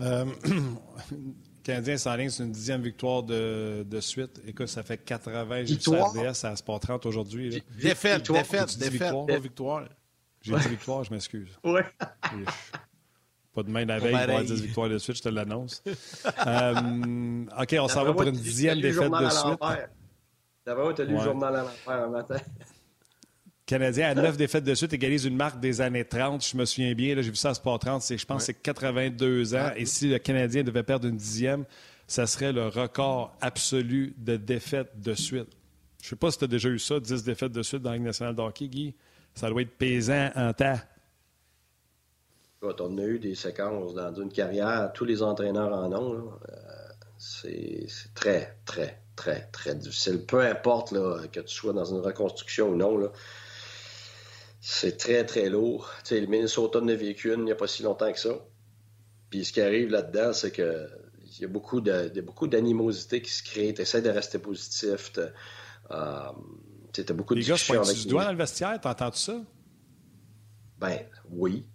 Euh, 0.00 0.24
Canadien 1.68 1.98
s'enligne 1.98 2.30
sur 2.30 2.46
une 2.46 2.52
dixième 2.52 2.80
victoire 2.80 3.22
de, 3.22 3.84
de, 3.86 4.00
suite. 4.00 4.40
Écoute, 4.46 4.68
ça 4.68 4.82
fait 4.82 4.96
80. 4.96 5.64
J'ai 5.66 5.74
vu 5.74 6.00
RDS 6.00 6.46
à 6.46 6.56
Sport 6.56 6.80
30 6.80 7.04
aujourd'hui. 7.04 7.62
Défaite, 7.78 8.30
défaite, 8.30 8.78
défaite, 8.78 9.12
pas 9.26 9.38
victoire. 9.38 9.84
J'ai 10.40 10.56
dit 10.56 10.68
victoire, 10.68 11.04
je 11.04 11.12
m'excuse. 11.12 11.50
Ouais. 11.64 11.84
Pas 13.54 13.62
de 13.64 13.70
main 13.70 13.84
la 13.84 13.98
veille, 13.98 14.16
pour 14.26 14.40
10 14.40 14.62
victoires 14.62 14.88
de 14.88 14.98
suite, 14.98 15.16
je 15.16 15.22
te 15.22 15.28
l'annonce. 15.28 15.82
euh, 16.46 17.44
OK, 17.60 17.76
on 17.80 17.88
s'en 17.88 18.04
va 18.04 18.12
pour 18.12 18.22
une 18.22 18.30
dixième 18.32 18.80
défaite 18.80 19.10
de 19.10 19.28
suite. 19.28 19.60
D'abord, 20.64 20.94
tu 20.94 21.02
as 21.02 21.04
lu 21.04 21.14
le 21.14 21.20
journal 21.20 21.54
à 21.54 21.62
l'enfer 21.64 22.02
un 22.04 22.08
matin. 22.08 22.36
Canadien 23.68 24.08
à 24.08 24.14
neuf 24.14 24.38
défaites 24.38 24.64
de 24.64 24.74
suite 24.74 24.94
égalise 24.94 25.26
une 25.26 25.36
marque 25.36 25.60
des 25.60 25.82
années 25.82 26.06
30. 26.06 26.42
Je 26.42 26.56
me 26.56 26.64
souviens 26.64 26.94
bien, 26.94 27.14
j'ai 27.16 27.30
vu 27.30 27.36
ça 27.36 27.50
à 27.50 27.54
Sport 27.54 27.78
30, 27.78 28.02
je 28.16 28.24
pense 28.24 28.38
que 28.38 28.46
c'est 28.46 28.62
82 28.62 29.54
ans. 29.54 29.72
Et 29.76 29.84
si 29.84 30.08
le 30.08 30.18
Canadien 30.18 30.62
devait 30.62 30.82
perdre 30.82 31.06
une 31.06 31.18
dixième, 31.18 31.66
ça 32.06 32.26
serait 32.26 32.50
le 32.50 32.68
record 32.68 33.36
absolu 33.42 34.14
de 34.16 34.38
défaites 34.38 34.98
de 34.98 35.12
suite. 35.12 35.50
Je 36.00 36.06
ne 36.06 36.08
sais 36.08 36.16
pas 36.16 36.30
si 36.30 36.38
tu 36.38 36.44
as 36.44 36.48
déjà 36.48 36.70
eu 36.70 36.78
ça, 36.78 36.98
10 36.98 37.22
défaites 37.24 37.52
de 37.52 37.62
suite 37.62 37.82
dans 37.82 37.90
la 37.90 37.96
Ligue 37.96 38.06
nationale 38.06 38.34
de 38.34 38.66
Guy. 38.66 38.94
Ça 39.34 39.50
doit 39.50 39.60
être 39.60 39.76
pesant 39.76 40.30
en 40.34 40.54
temps. 40.54 40.80
on 42.62 42.96
a 42.96 43.02
eu 43.02 43.18
des 43.18 43.34
séquences 43.34 43.92
dans 43.92 44.14
une 44.14 44.32
carrière, 44.32 44.90
tous 44.94 45.04
les 45.04 45.22
entraîneurs 45.22 45.74
en 45.74 45.92
ont. 45.92 46.32
Euh, 46.48 46.54
c'est 47.18 47.86
très, 48.14 48.56
très, 48.64 49.02
très, 49.14 49.42
très 49.52 49.74
difficile. 49.74 50.24
Peu 50.24 50.40
importe 50.40 50.94
que 51.30 51.40
tu 51.40 51.54
sois 51.54 51.74
dans 51.74 51.84
une 51.84 52.00
reconstruction 52.00 52.70
ou 52.70 52.76
non. 52.76 52.96
Là, 52.96 53.08
c'est 54.60 54.96
très, 54.96 55.24
très 55.24 55.48
lourd. 55.48 55.90
Tu 56.04 56.14
sais, 56.14 56.20
le 56.20 56.26
Minnesota 56.26 56.80
ne 56.80 56.94
vécu 56.94 57.32
une 57.32 57.40
il 57.40 57.44
n'y 57.44 57.52
a 57.52 57.56
pas 57.56 57.66
si 57.66 57.82
longtemps 57.82 58.12
que 58.12 58.18
ça. 58.18 58.34
Puis 59.30 59.44
ce 59.44 59.52
qui 59.52 59.60
arrive 59.60 59.90
là-dedans, 59.90 60.32
c'est 60.32 60.50
que 60.50 60.88
il 61.36 61.42
y 61.42 61.44
a 61.44 61.48
beaucoup 61.48 61.80
de, 61.80 62.20
beaucoup 62.20 62.48
d'animosité 62.48 63.20
qui 63.20 63.30
se 63.30 63.42
crée. 63.42 63.72
Tu 63.74 63.82
essaies 63.82 64.02
de 64.02 64.10
rester 64.10 64.38
positif. 64.38 65.12
Tu 65.12 65.20
as 65.90 66.32
beaucoup 67.12 67.34
de 67.34 67.40
Les 67.40 67.46
gars, 67.46 67.54
avec 67.54 67.96
tu 67.96 68.08
dois 68.08 68.24
dans 68.24 68.32
le 68.32 68.38
vestiaire, 68.38 68.80
t'entends 68.80 69.12
ça? 69.12 69.40
Ben 70.78 71.00
oui. 71.30 71.66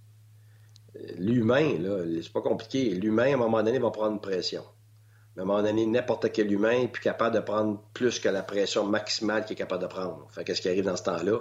L'humain, 1.17 1.78
là, 1.80 2.04
c'est 2.22 2.32
pas 2.32 2.41
compliqué. 2.41 2.89
L'humain, 2.96 3.32
à 3.32 3.34
un 3.34 3.38
moment 3.38 3.63
donné, 3.63 3.80
va 3.80 3.91
prendre 3.91 4.13
une 4.13 4.22
pression. 4.22 4.63
Mais 5.36 5.41
à 5.41 5.43
un 5.43 5.48
moment 5.48 5.63
donné, 5.63 5.86
n'importe 5.86 6.32
quel 6.32 6.52
humain 6.52 6.82
est 6.82 6.88
plus 6.88 7.02
capable 7.02 7.36
de 7.36 7.41
prendre 7.41 7.82
plus 7.93 8.19
que 8.19 8.30
la 8.30 8.43
pression 8.43 8.86
maximale 8.86 9.46
qu'il 9.46 9.54
est 9.54 9.58
capable 9.58 9.82
de 9.82 9.88
prendre. 9.88 10.28
Fait 10.32 10.43
qu'est-ce 10.43 10.62
qui 10.62 10.69
arrive 10.69 10.86
dans 10.86 10.98
ce 10.98 11.04
temps-là? 11.04 11.39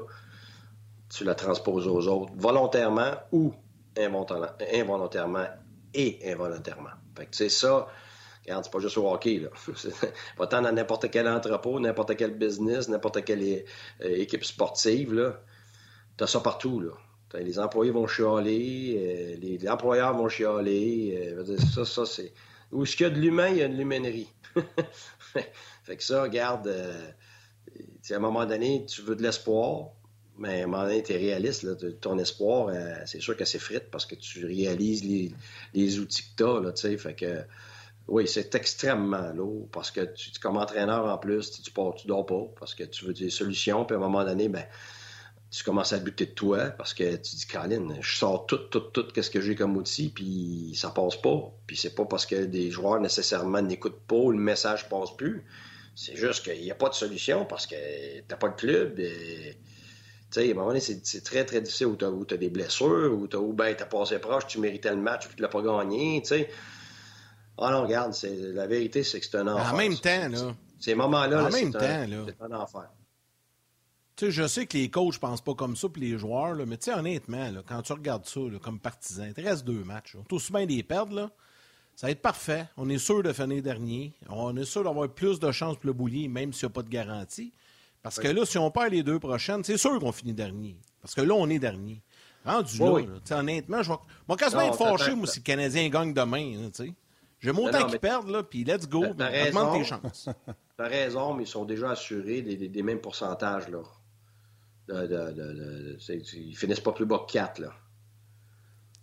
Tu 1.12 1.24
la 1.24 1.34
transposes 1.34 1.86
aux 1.86 2.08
autres, 2.08 2.32
volontairement 2.36 3.12
ou 3.32 3.52
involontairement 3.98 5.46
et 5.92 6.18
involontairement. 6.24 6.90
Fait 7.16 7.26
que, 7.26 7.30
tu 7.32 7.36
sais, 7.36 7.48
ça, 7.50 7.86
regarde, 8.42 8.64
c'est 8.64 8.72
pas 8.72 8.78
juste 8.78 8.96
au 8.96 9.12
hockey, 9.12 9.38
là. 9.38 9.48
Va-t'en 10.38 10.62
dans 10.62 10.72
n'importe 10.72 11.10
quel 11.10 11.28
entrepôt, 11.28 11.78
n'importe 11.78 12.16
quel 12.16 12.38
business, 12.38 12.88
n'importe 12.88 13.24
quelle 13.24 13.42
euh, 13.42 13.62
équipe 14.00 14.42
sportive, 14.42 15.12
là. 15.12 15.38
T'as 16.16 16.26
ça 16.26 16.40
partout, 16.40 16.80
là. 16.80 16.92
Les 17.34 17.58
employés 17.58 17.92
vont 17.92 18.06
chialer, 18.06 18.96
euh, 18.98 19.36
les, 19.40 19.68
employeurs 19.68 20.14
vont 20.14 20.28
chialer. 20.28 21.34
Euh, 21.36 21.56
ça, 21.58 21.84
ça, 21.84 22.04
c'est 22.04 22.32
où 22.70 22.84
ce 22.84 22.96
qu'il 22.96 23.04
y 23.04 23.10
a 23.10 23.10
de 23.10 23.18
l'humain, 23.18 23.48
il 23.48 23.58
y 23.58 23.62
a 23.62 23.68
de 23.68 23.74
l'humainerie. 23.74 24.28
fait 25.84 25.96
que 25.96 26.02
ça, 26.02 26.22
regarde, 26.22 26.68
à 26.68 28.14
un 28.14 28.18
moment 28.18 28.44
donné, 28.44 28.84
tu 28.86 29.00
veux 29.02 29.16
de 29.16 29.22
l'espoir, 29.22 29.92
mais 30.38 30.62
à 30.62 30.64
un 30.64 30.66
moment 30.66 30.84
donné, 30.84 31.02
tu 31.02 31.12
es 31.12 31.16
réaliste. 31.16 32.00
Ton 32.00 32.18
espoir, 32.18 32.68
euh, 32.68 32.94
c'est 33.06 33.20
sûr 33.20 33.36
que 33.36 33.44
c'est 33.44 33.58
frite 33.58 33.90
parce 33.90 34.06
que 34.06 34.14
tu 34.14 34.44
réalises 34.46 35.04
les, 35.74 35.98
outils 35.98 36.24
que 36.36 36.72
tu 36.72 36.88
as. 36.88 36.98
Fait 36.98 37.14
que, 37.14 37.42
oui, 38.08 38.26
c'est 38.26 38.54
extrêmement 38.54 39.30
lourd 39.32 39.68
parce 39.70 39.90
que 39.90 40.00
tu, 40.00 40.30
comme 40.40 40.56
entraîneur 40.56 41.06
en 41.06 41.18
plus, 41.18 41.50
tu, 41.50 41.62
tu, 41.62 41.72
tu 41.72 42.06
dors 42.06 42.26
pas 42.26 42.46
parce 42.58 42.74
que 42.74 42.84
tu 42.84 43.04
veux 43.04 43.12
des 43.12 43.30
solutions. 43.30 43.84
Puis 43.84 43.94
à 43.94 43.98
un 43.98 44.00
moment 44.00 44.24
donné, 44.24 44.48
ben, 44.48 44.64
tu 45.50 45.64
commences 45.64 45.92
à 45.92 45.98
buter 45.98 46.26
de 46.26 46.30
toi 46.30 46.70
parce 46.70 46.94
que 46.94 47.16
tu 47.16 47.36
dis, 47.36 47.46
Colin, 47.46 48.00
je 48.00 48.16
sors 48.16 48.46
tout, 48.46 48.56
tout, 48.56 48.80
tout, 48.80 49.06
qu'est-ce 49.12 49.30
que 49.30 49.40
j'ai 49.42 49.54
comme 49.54 49.76
outil, 49.76 50.08
puis 50.08 50.72
ça 50.74 50.90
passe 50.90 51.16
pas. 51.16 51.52
Puis 51.66 51.76
c'est 51.76 51.94
pas 51.94 52.06
parce 52.06 52.24
que 52.24 52.46
des 52.46 52.70
joueurs 52.70 53.00
nécessairement 53.00 53.60
n'écoutent 53.60 54.00
pas 54.08 54.16
ou 54.16 54.30
le 54.30 54.38
message 54.38 54.88
passe 54.88 55.14
plus. 55.14 55.44
C'est 55.94 56.16
juste 56.16 56.44
qu'il 56.44 56.62
n'y 56.62 56.70
a 56.70 56.74
pas 56.74 56.88
de 56.88 56.94
solution 56.94 57.44
parce 57.44 57.66
que 57.66 57.76
t'as 58.26 58.36
pas 58.36 58.48
de 58.48 58.54
club. 58.54 58.98
Tu 60.32 60.40
sais, 60.40 60.48
à 60.48 60.50
un 60.50 60.54
moment 60.54 60.68
donné, 60.68 60.80
c'est 60.80 61.24
très, 61.24 61.44
très 61.44 61.60
difficile 61.60 61.88
où 61.88 61.96
tu 61.96 62.04
as, 62.04 62.36
des 62.36 62.48
blessures, 62.48 63.12
où 63.12 63.28
tu 63.28 63.36
as 63.36 63.40
ben, 63.40 63.76
as 63.78 63.84
passé 63.84 64.18
proche, 64.18 64.46
tu 64.46 64.58
méritais 64.58 64.90
le 64.90 64.96
match, 64.96 65.26
puis 65.26 65.36
tu 65.36 65.42
l'as 65.42 65.48
pas 65.48 65.62
gagné, 65.62 66.20
tu 66.22 66.28
sais. 66.28 66.48
Ah 67.58 67.70
non, 67.70 67.82
regarde, 67.82 68.14
la 68.22 68.66
vérité, 68.66 69.04
c'est 69.04 69.20
que 69.20 69.26
c'est 69.26 69.36
un 69.36 69.46
enfer. 69.46 69.74
En 69.74 69.76
même 69.76 69.96
temps, 69.98 70.28
là. 70.28 70.54
Ces 70.80 70.94
moments-là, 70.94 71.48
c'est 71.50 71.76
un, 71.76 72.26
un 72.40 72.52
enfer 72.52 72.88
je 74.30 74.46
sais 74.46 74.66
que 74.66 74.76
les 74.76 74.88
coachs 74.90 75.14
ne 75.14 75.18
pensent 75.18 75.40
pas 75.40 75.54
comme 75.54 75.76
ça, 75.76 75.88
puis 75.88 76.02
les 76.02 76.18
joueurs, 76.18 76.54
là, 76.54 76.64
mais 76.66 76.78
honnêtement, 76.88 77.50
là, 77.50 77.62
quand 77.66 77.82
tu 77.82 77.92
regardes 77.92 78.26
ça 78.26 78.40
comme 78.62 78.78
partisan, 78.78 79.24
il 79.26 79.34
te 79.34 79.40
reste 79.40 79.64
deux 79.64 79.84
matchs. 79.84 80.16
On 80.16 80.34
aussi 80.34 80.52
bien 80.52 80.66
les 80.66 80.82
perdre, 80.82 81.14
là. 81.14 81.30
Ça 81.94 82.06
va 82.06 82.12
être 82.12 82.22
parfait. 82.22 82.66
On 82.78 82.88
est 82.88 82.98
sûr 82.98 83.22
de 83.22 83.32
finir 83.34 83.62
dernier. 83.62 84.14
On 84.30 84.56
est 84.56 84.64
sûr 84.64 84.82
d'avoir 84.82 85.08
plus 85.10 85.38
de 85.38 85.52
chances 85.52 85.76
pour 85.76 85.86
le 85.86 85.92
boulier, 85.92 86.26
même 86.26 86.52
s'il 86.52 86.66
n'y 86.66 86.72
a 86.72 86.74
pas 86.74 86.82
de 86.82 86.88
garantie. 86.88 87.52
Parce 88.02 88.18
que 88.18 88.28
là, 88.28 88.44
si 88.44 88.58
on 88.58 88.70
perd 88.70 88.92
les 88.92 89.02
deux 89.02 89.18
prochaines, 89.18 89.62
c'est 89.64 89.76
sûr 89.76 89.98
qu'on 89.98 90.12
finit 90.12 90.34
dernier. 90.34 90.76
Parce 91.00 91.14
que 91.14 91.20
là, 91.20 91.34
on 91.34 91.48
est 91.48 91.58
dernier. 91.58 92.02
Rendu 92.44 92.78
là, 92.78 93.38
honnêtement, 93.38 93.82
je 93.82 93.90
vais, 93.90 94.36
quasiment 94.36 94.62
être 94.62 94.76
fâché, 94.76 95.14
moi, 95.14 95.28
si 95.28 95.38
le 95.38 95.44
Canadien 95.44 95.88
gagne 95.88 96.12
demain. 96.12 96.70
J'aime 97.40 97.58
autant 97.58 97.86
qu'ils 97.86 98.00
perdent, 98.00 98.28
là, 98.28 98.42
puis 98.42 98.64
let's 98.64 98.88
go. 98.88 99.04
Augmente 99.04 99.78
tes 99.78 99.84
chances. 99.84 100.28
T'as 100.76 100.88
raison, 100.88 101.34
mais 101.34 101.44
ils 101.44 101.48
sont 101.48 101.64
déjà 101.64 101.90
assurés 101.90 102.42
des, 102.42 102.56
des 102.68 102.82
mêmes 102.82 103.00
pourcentages. 103.00 103.68
là 103.68 103.82
de, 104.88 105.98
ils 106.36 106.56
finissent 106.56 106.80
pas 106.80 106.92
plus 106.92 107.06
bas 107.06 107.24
que 107.26 107.32
4. 107.32 107.60
Là. 107.60 107.72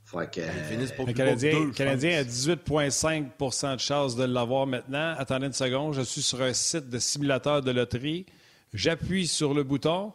Fait 0.04 0.32
que, 0.32 0.42
le 0.42 1.14
Canadien, 1.14 1.72
Canadien 1.72 2.20
a 2.20 2.24
18,5% 2.24 3.76
de 3.76 3.80
chance 3.80 4.16
de 4.16 4.24
l'avoir 4.24 4.66
maintenant. 4.66 5.14
Attendez 5.18 5.48
une 5.48 5.54
seconde, 5.54 5.94
je 5.94 6.02
suis 6.02 6.24
sur 6.24 6.42
un 6.42 6.54
site 6.54 6.90
de 6.90 6.98
simulateur 6.98 7.62
de 7.62 7.72
loterie. 7.72 8.26
J'appuie 8.74 9.28
sur 9.28 9.54
le 9.54 9.64
bouton. 9.64 10.14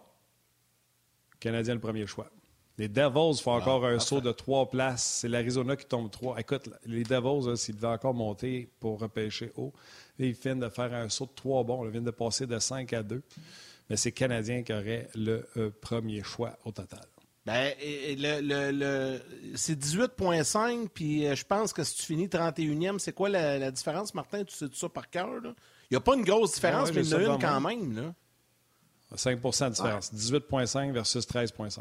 Canadien, 1.40 1.74
le 1.74 1.80
premier 1.80 2.06
choix. 2.06 2.30
Les 2.76 2.88
Devils 2.88 3.40
font 3.40 3.52
encore 3.52 3.84
un 3.86 4.00
saut 4.00 4.20
de 4.20 4.32
trois 4.32 4.68
places. 4.68 5.20
C'est 5.20 5.28
l'Arizona 5.28 5.76
qui 5.76 5.86
tombe 5.86 6.10
trois. 6.10 6.40
Écoute, 6.40 6.68
les 6.86 7.04
Devils, 7.04 7.56
s'ils 7.56 7.76
devaient 7.76 7.86
encore 7.86 8.14
monter 8.14 8.68
pour 8.80 8.98
repêcher 8.98 9.52
haut, 9.56 9.72
ils 10.18 10.32
viennent 10.32 10.60
de 10.60 10.68
faire 10.68 10.92
un 10.92 11.08
saut 11.08 11.26
de 11.26 11.34
trois 11.34 11.62
bons. 11.62 11.84
Ils 11.84 11.90
viennent 11.90 12.04
de 12.04 12.10
passer 12.10 12.46
de 12.46 12.58
5 12.58 12.92
à 12.92 13.02
2 13.02 13.22
mais 13.88 13.96
c'est 13.96 14.12
Canadien 14.12 14.62
qui 14.62 14.72
aurait 14.72 15.08
le 15.14 15.46
euh, 15.56 15.70
premier 15.80 16.22
choix 16.22 16.58
au 16.64 16.72
total. 16.72 17.04
Ben, 17.46 17.74
le, 17.78 19.18
c'est 19.54 19.78
18,5, 19.78 20.88
puis 20.88 21.26
euh, 21.26 21.34
je 21.34 21.44
pense 21.44 21.74
que 21.74 21.84
si 21.84 21.96
tu 21.96 22.04
finis 22.04 22.26
31e, 22.26 22.98
c'est 22.98 23.12
quoi 23.12 23.28
la, 23.28 23.70
différence, 23.70 24.14
Martin? 24.14 24.44
Tu 24.44 24.54
sais 24.54 24.68
tout 24.68 24.76
ça 24.76 24.88
par 24.88 25.10
cœur? 25.10 25.28
Il 25.44 25.52
n'y 25.90 25.96
a 25.98 26.00
pas 26.00 26.14
une 26.14 26.24
grosse 26.24 26.54
différence, 26.54 26.90
mais 26.94 27.06
il 27.06 27.10
y 27.10 27.14
en 27.14 27.18
a 27.18 27.34
une 27.34 27.38
quand 27.38 27.60
même. 27.60 27.94
Là. 27.94 28.14
5% 29.16 29.64
de 29.64 29.74
différence. 29.74 30.12
18,5 30.12 30.92
versus 30.92 31.26
13,5. 31.26 31.80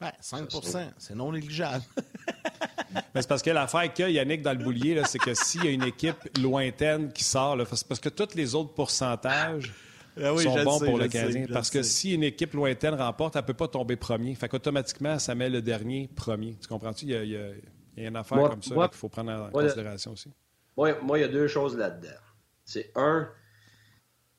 Ben, 0.00 0.12
5% 0.22 0.90
c'est 0.96 1.14
non 1.14 1.32
négligeable. 1.32 1.84
Mais 3.14 3.22
c'est 3.22 3.28
parce 3.28 3.42
que 3.42 3.50
l'affaire 3.50 3.92
qu'il 3.92 4.04
y 4.10 4.18
a, 4.18 4.22
Yannick, 4.22 4.42
dans 4.42 4.56
le 4.56 4.64
boulier, 4.64 5.02
c'est 5.06 5.18
que 5.18 5.34
s'il 5.34 5.64
y 5.64 5.68
a 5.68 5.70
une 5.70 5.82
équipe 5.82 6.16
lointaine 6.40 7.12
qui 7.12 7.24
sort, 7.24 7.58
c'est 7.74 7.86
parce 7.86 8.00
que 8.00 8.08
tous 8.08 8.34
les 8.34 8.54
autres 8.54 8.72
pourcentages 8.72 9.74
ah 10.16 10.36
sont 10.36 10.64
bons 10.64 10.78
pour 10.80 10.98
le 10.98 11.08
Canadien. 11.08 11.46
parce 11.52 11.70
que 11.70 11.82
si 11.82 12.14
une 12.14 12.24
équipe 12.24 12.54
lointaine 12.54 12.94
remporte, 12.94 13.36
elle 13.36 13.42
ne 13.42 13.46
peut 13.46 13.54
pas 13.54 13.68
tomber 13.68 13.96
premier. 13.96 14.34
Fait 14.34 14.48
qu'automatiquement, 14.48 15.18
ça 15.18 15.34
met 15.34 15.50
le 15.50 15.62
dernier 15.62 16.08
premier. 16.14 16.56
Tu 16.60 16.68
comprends-tu? 16.68 17.06
Il 17.06 17.10
y 17.28 17.36
a, 17.36 18.08
une 18.08 18.16
affaire 18.16 18.50
comme 18.50 18.62
ça 18.62 18.74
qu'il 18.88 18.96
faut 18.96 19.08
prendre 19.08 19.32
en 19.32 19.50
considération 19.50 20.12
aussi. 20.12 20.30
Moi, 20.76 20.96
moi, 21.02 21.18
il 21.18 21.22
y 21.22 21.24
a 21.24 21.28
deux 21.28 21.48
choses 21.48 21.76
là-dedans. 21.76 22.16
C'est 22.64 22.92
un, 22.94 23.28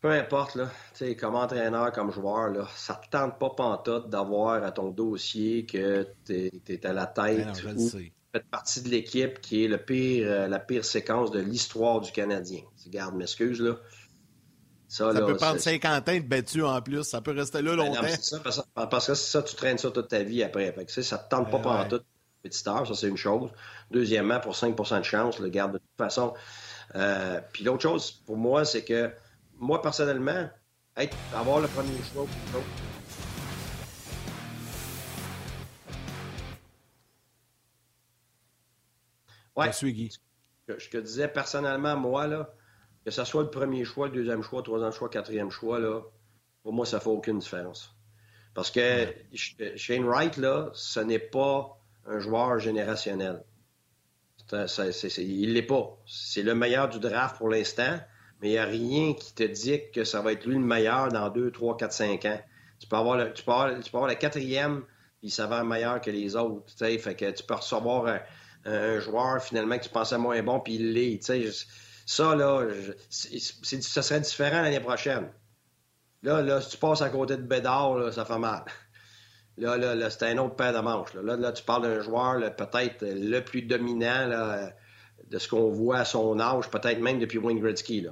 peu 0.01 0.11
importe, 0.11 0.55
là, 0.55 0.69
comme 1.19 1.35
entraîneur, 1.35 1.91
comme 1.91 2.11
joueur, 2.11 2.49
là, 2.49 2.67
ça 2.75 2.99
ne 2.99 3.05
te 3.05 3.11
tente 3.11 3.37
pas 3.37 3.49
pantoute 3.49 4.09
d'avoir 4.09 4.63
à 4.63 4.71
ton 4.71 4.89
dossier 4.89 5.65
que 5.65 6.07
tu 6.25 6.51
es, 6.67 6.85
à 6.85 6.93
la 6.93 7.05
tête 7.05 7.61
ben 7.63 7.77
ou 7.77 7.89
fais 7.89 8.43
partie 8.51 8.81
de 8.81 8.89
l'équipe 8.89 9.41
qui 9.41 9.65
est 9.65 9.67
le 9.67 9.77
pire, 9.77 10.27
euh, 10.29 10.47
la 10.47 10.59
pire 10.59 10.85
séquence 10.85 11.31
de 11.31 11.39
l'histoire 11.39 11.99
du 11.99 12.11
Canadien. 12.11 12.61
Garde, 12.87 13.15
m'excuse, 13.15 13.59
là. 13.59 13.75
Ça, 14.87 15.13
peut 15.13 15.35
prendre 15.35 15.59
50 15.59 16.09
ans 16.09 16.15
de 16.15 16.19
battu 16.21 16.63
en 16.63 16.81
plus. 16.81 17.03
Ça 17.03 17.21
peut 17.21 17.31
rester 17.31 17.61
là 17.61 17.75
ben 17.75 17.85
longtemps. 17.85 18.07
ça, 18.21 18.39
parce, 18.73 19.05
que 19.05 19.13
ça, 19.13 19.43
tu 19.43 19.55
traînes 19.55 19.77
ça 19.77 19.91
toute 19.91 20.07
ta 20.07 20.23
vie 20.23 20.41
après. 20.41 20.73
ça 20.87 21.17
ne 21.17 21.21
te 21.21 21.29
tente 21.29 21.51
pas 21.51 21.59
pendant 21.59 21.87
toute 21.87 22.05
petite 22.41 22.67
heure. 22.67 22.87
Ça, 22.87 22.95
c'est 22.95 23.07
une 23.07 23.17
chose. 23.17 23.51
Deuxièmement, 23.91 24.39
pour 24.39 24.53
5% 24.53 24.97
de 24.97 25.03
chance, 25.03 25.39
le 25.39 25.49
garde 25.49 25.73
de 25.73 25.77
toute 25.77 25.97
façon. 25.97 26.33
Euh, 26.95 27.39
puis 27.53 27.63
l'autre 27.63 27.83
chose, 27.83 28.11
pour 28.25 28.37
moi, 28.37 28.65
c'est 28.65 28.83
que 28.83 29.11
moi, 29.59 29.81
personnellement, 29.81 30.49
être, 30.97 31.17
avoir 31.33 31.59
le 31.59 31.67
premier 31.67 31.97
choix 32.11 32.25
pour 32.51 32.61
Ouais. 39.55 39.73
Suis 39.73 40.11
je 40.67 40.89
te 40.89 40.97
disais 40.97 41.27
personnellement, 41.27 41.97
moi, 41.97 42.27
là, 42.27 42.53
que 43.03 43.11
ce 43.11 43.23
soit 43.25 43.43
le 43.43 43.49
premier 43.49 43.83
choix, 43.83 44.07
le 44.07 44.13
deuxième 44.13 44.43
choix, 44.43 44.59
le 44.59 44.63
troisième 44.63 44.91
choix, 44.91 45.07
le 45.07 45.13
quatrième 45.13 45.49
choix, 45.49 45.79
là, 45.79 46.01
pour 46.63 46.73
moi, 46.73 46.85
ça 46.85 46.97
ne 46.97 47.01
fait 47.01 47.09
aucune 47.09 47.39
différence. 47.39 47.95
Parce 48.53 48.71
que 48.71 49.13
Shane 49.75 50.05
Wright, 50.05 50.37
là, 50.37 50.69
ce 50.73 50.99
n'est 50.99 51.19
pas 51.19 51.77
un 52.05 52.19
joueur 52.19 52.59
générationnel. 52.59 53.43
il 54.51 54.57
ne 54.57 55.53
l'est 55.53 55.63
pas. 55.63 55.97
C'est 56.05 56.43
le 56.43 56.55
meilleur 56.55 56.87
du 56.89 56.99
draft 56.99 57.37
pour 57.37 57.49
l'instant, 57.49 57.99
mais 58.41 58.49
il 58.49 58.51
n'y 58.51 58.57
a 58.57 58.65
rien 58.65 59.13
qui 59.13 59.33
te 59.33 59.43
dit 59.43 59.79
que 59.93 60.03
ça 60.03 60.21
va 60.21 60.31
être 60.31 60.45
lui 60.45 60.55
le 60.55 60.61
meilleur 60.61 61.09
dans 61.09 61.29
2, 61.29 61.51
3, 61.51 61.77
4, 61.77 61.91
5 61.91 62.25
ans. 62.25 62.39
Tu 62.79 62.87
peux 62.87 62.95
avoir 62.95 63.17
le, 63.17 63.33
tu 63.33 63.43
peux 63.43 63.51
avoir, 63.51 64.07
le 64.07 64.15
quatrième, 64.15 64.83
puis 65.19 65.33
va 65.37 65.59
être 65.59 65.65
meilleur 65.65 65.99
que 65.99 66.09
les 66.09 66.35
autres. 66.35 66.71
Fait 66.77 67.15
que 67.15 67.31
tu 67.31 67.43
peux 67.43 67.55
recevoir 67.55 68.19
un, 68.65 68.99
joueur 68.99 69.43
finalement 69.43 69.77
que 69.77 69.83
tu 69.83 69.89
pensais 69.89 70.17
moins 70.17 70.41
bon, 70.41 70.59
puis 70.59 70.75
il 70.75 70.93
l'est. 70.93 71.19
Ça, 72.05 72.35
là, 72.35 72.65
ça 73.09 74.01
serait 74.01 74.21
différent 74.21 74.61
l'année 74.61 74.79
prochaine. 74.79 75.29
Là, 76.23 76.41
là, 76.41 76.61
si 76.61 76.71
tu 76.71 76.77
passes 76.77 77.01
à 77.01 77.09
côté 77.09 77.37
de 77.37 77.43
Bédard, 77.43 78.11
ça 78.13 78.25
fait 78.25 78.37
mal. 78.37 78.63
Là, 79.57 79.77
là, 79.77 79.95
là 79.95 80.09
c'est 80.09 80.23
un 80.23 80.37
autre 80.37 80.55
paire 80.55 80.73
de 80.73 80.79
manches. 80.79 81.13
Là, 81.13 81.35
là, 81.35 81.51
tu 81.51 81.63
parles 81.63 81.83
d'un 81.83 82.01
joueur 82.01 82.39
peut-être 82.55 83.03
le 83.05 83.39
plus 83.41 83.61
dominant 83.61 84.25
là, 84.25 84.71
de 85.29 85.37
ce 85.37 85.47
qu'on 85.49 85.69
voit 85.69 85.99
à 85.99 86.05
son 86.05 86.39
âge, 86.39 86.69
peut-être 86.69 86.99
même 86.99 87.19
depuis 87.19 87.37
Wayne 87.37 87.59
Gretzky. 87.59 88.01
Là. 88.01 88.11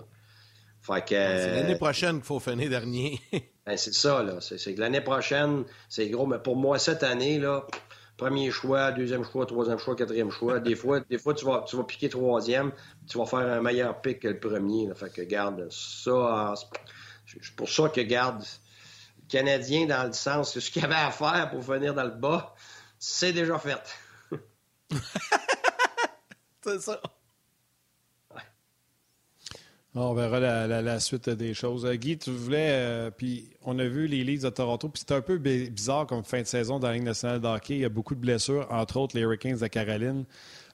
Que, 0.88 1.04
c'est 1.10 1.52
l'année 1.54 1.76
prochaine 1.76 2.16
qu'il 2.16 2.26
faut 2.26 2.40
finir 2.40 2.70
dernier. 2.70 3.20
ben, 3.66 3.76
c'est 3.76 3.94
ça, 3.94 4.24
là. 4.24 4.40
C'est, 4.40 4.74
que 4.74 4.80
l'année 4.80 5.02
prochaine, 5.02 5.66
c'est 5.90 6.08
gros. 6.08 6.26
Mais 6.26 6.40
pour 6.40 6.56
moi, 6.56 6.80
cette 6.80 7.04
année, 7.04 7.40
là, 7.40 7.68
premier 8.16 8.52
choix, 8.52 8.92
deuxième 8.92 9.26
choix, 9.26 9.46
troisième 9.46 9.80
choix, 9.80 9.98
quatrième 9.98 10.32
choix. 10.32 10.60
Des 10.60 10.76
fois, 10.76 11.00
des 11.10 11.18
fois 11.18 11.34
tu, 11.34 11.44
vas, 11.44 11.66
tu 11.68 11.76
vas 11.76 11.84
piquer 11.84 12.08
troisième, 12.08 12.72
tu 13.08 13.18
vas 13.18 13.26
faire 13.26 13.40
un 13.40 13.62
meilleur 13.62 14.00
pic 14.02 14.20
que 14.20 14.30
le 14.30 14.40
premier. 14.40 14.90
Fait 14.96 15.12
que 15.12 15.22
garde 15.24 15.68
ça. 15.70 16.54
C'est 17.26 17.56
pour 17.56 17.70
ça 17.70 17.90
que 17.90 18.00
garde 18.02 18.44
Canadien 19.28 19.88
dans 19.88 20.08
le 20.08 20.13
sens 20.13 20.54
que 20.54 20.62
ce 20.62 20.72
qu'il 20.72 20.84
avait 20.86 20.96
à 20.96 21.12
faire 21.12 21.50
pour 21.52 21.62
venir 21.62 21.94
dans 21.94 22.06
le 22.06 22.12
bas, 22.12 22.56
c'est 22.98 23.34
déjà 23.34 23.60
fait. 23.60 23.84
c'est 26.63 26.80
ça. 26.80 27.02
On 30.00 30.14
verra 30.14 30.40
la, 30.40 31.00
suite 31.00 31.28
des 31.28 31.56
choses. 31.56 31.84
Euh, 31.84 31.96
Guy, 31.96 32.20
tu 32.20 32.30
voulais, 32.30 32.70
euh, 32.70 33.10
puis 33.10 33.50
on 33.64 33.80
a 33.80 33.86
vu 33.86 34.06
les 34.06 34.24
Leeds 34.24 34.44
de 34.44 34.50
Toronto, 34.50 34.90
puis 34.90 35.00
c'était 35.00 35.16
un 35.16 35.22
peu 35.22 35.40
bizarre 35.40 36.06
comme 36.06 36.24
fin 36.24 36.40
de 36.40 36.46
saison 36.46 36.78
dans 36.78 36.88
la 36.88 36.94
Ligue 36.94 37.04
nationale 37.04 37.42
de 37.42 37.48
hockey. 37.48 37.76
Il 37.78 37.80
y 37.80 37.86
a 37.86 37.90
beaucoup 37.90 38.14
de 38.14 38.20
blessures, 38.20 38.68
entre 38.70 38.98
autres 38.98 39.16
les 39.16 39.24
Hurricanes 39.24 39.58
de 39.58 39.66
Caroline. 39.66 40.26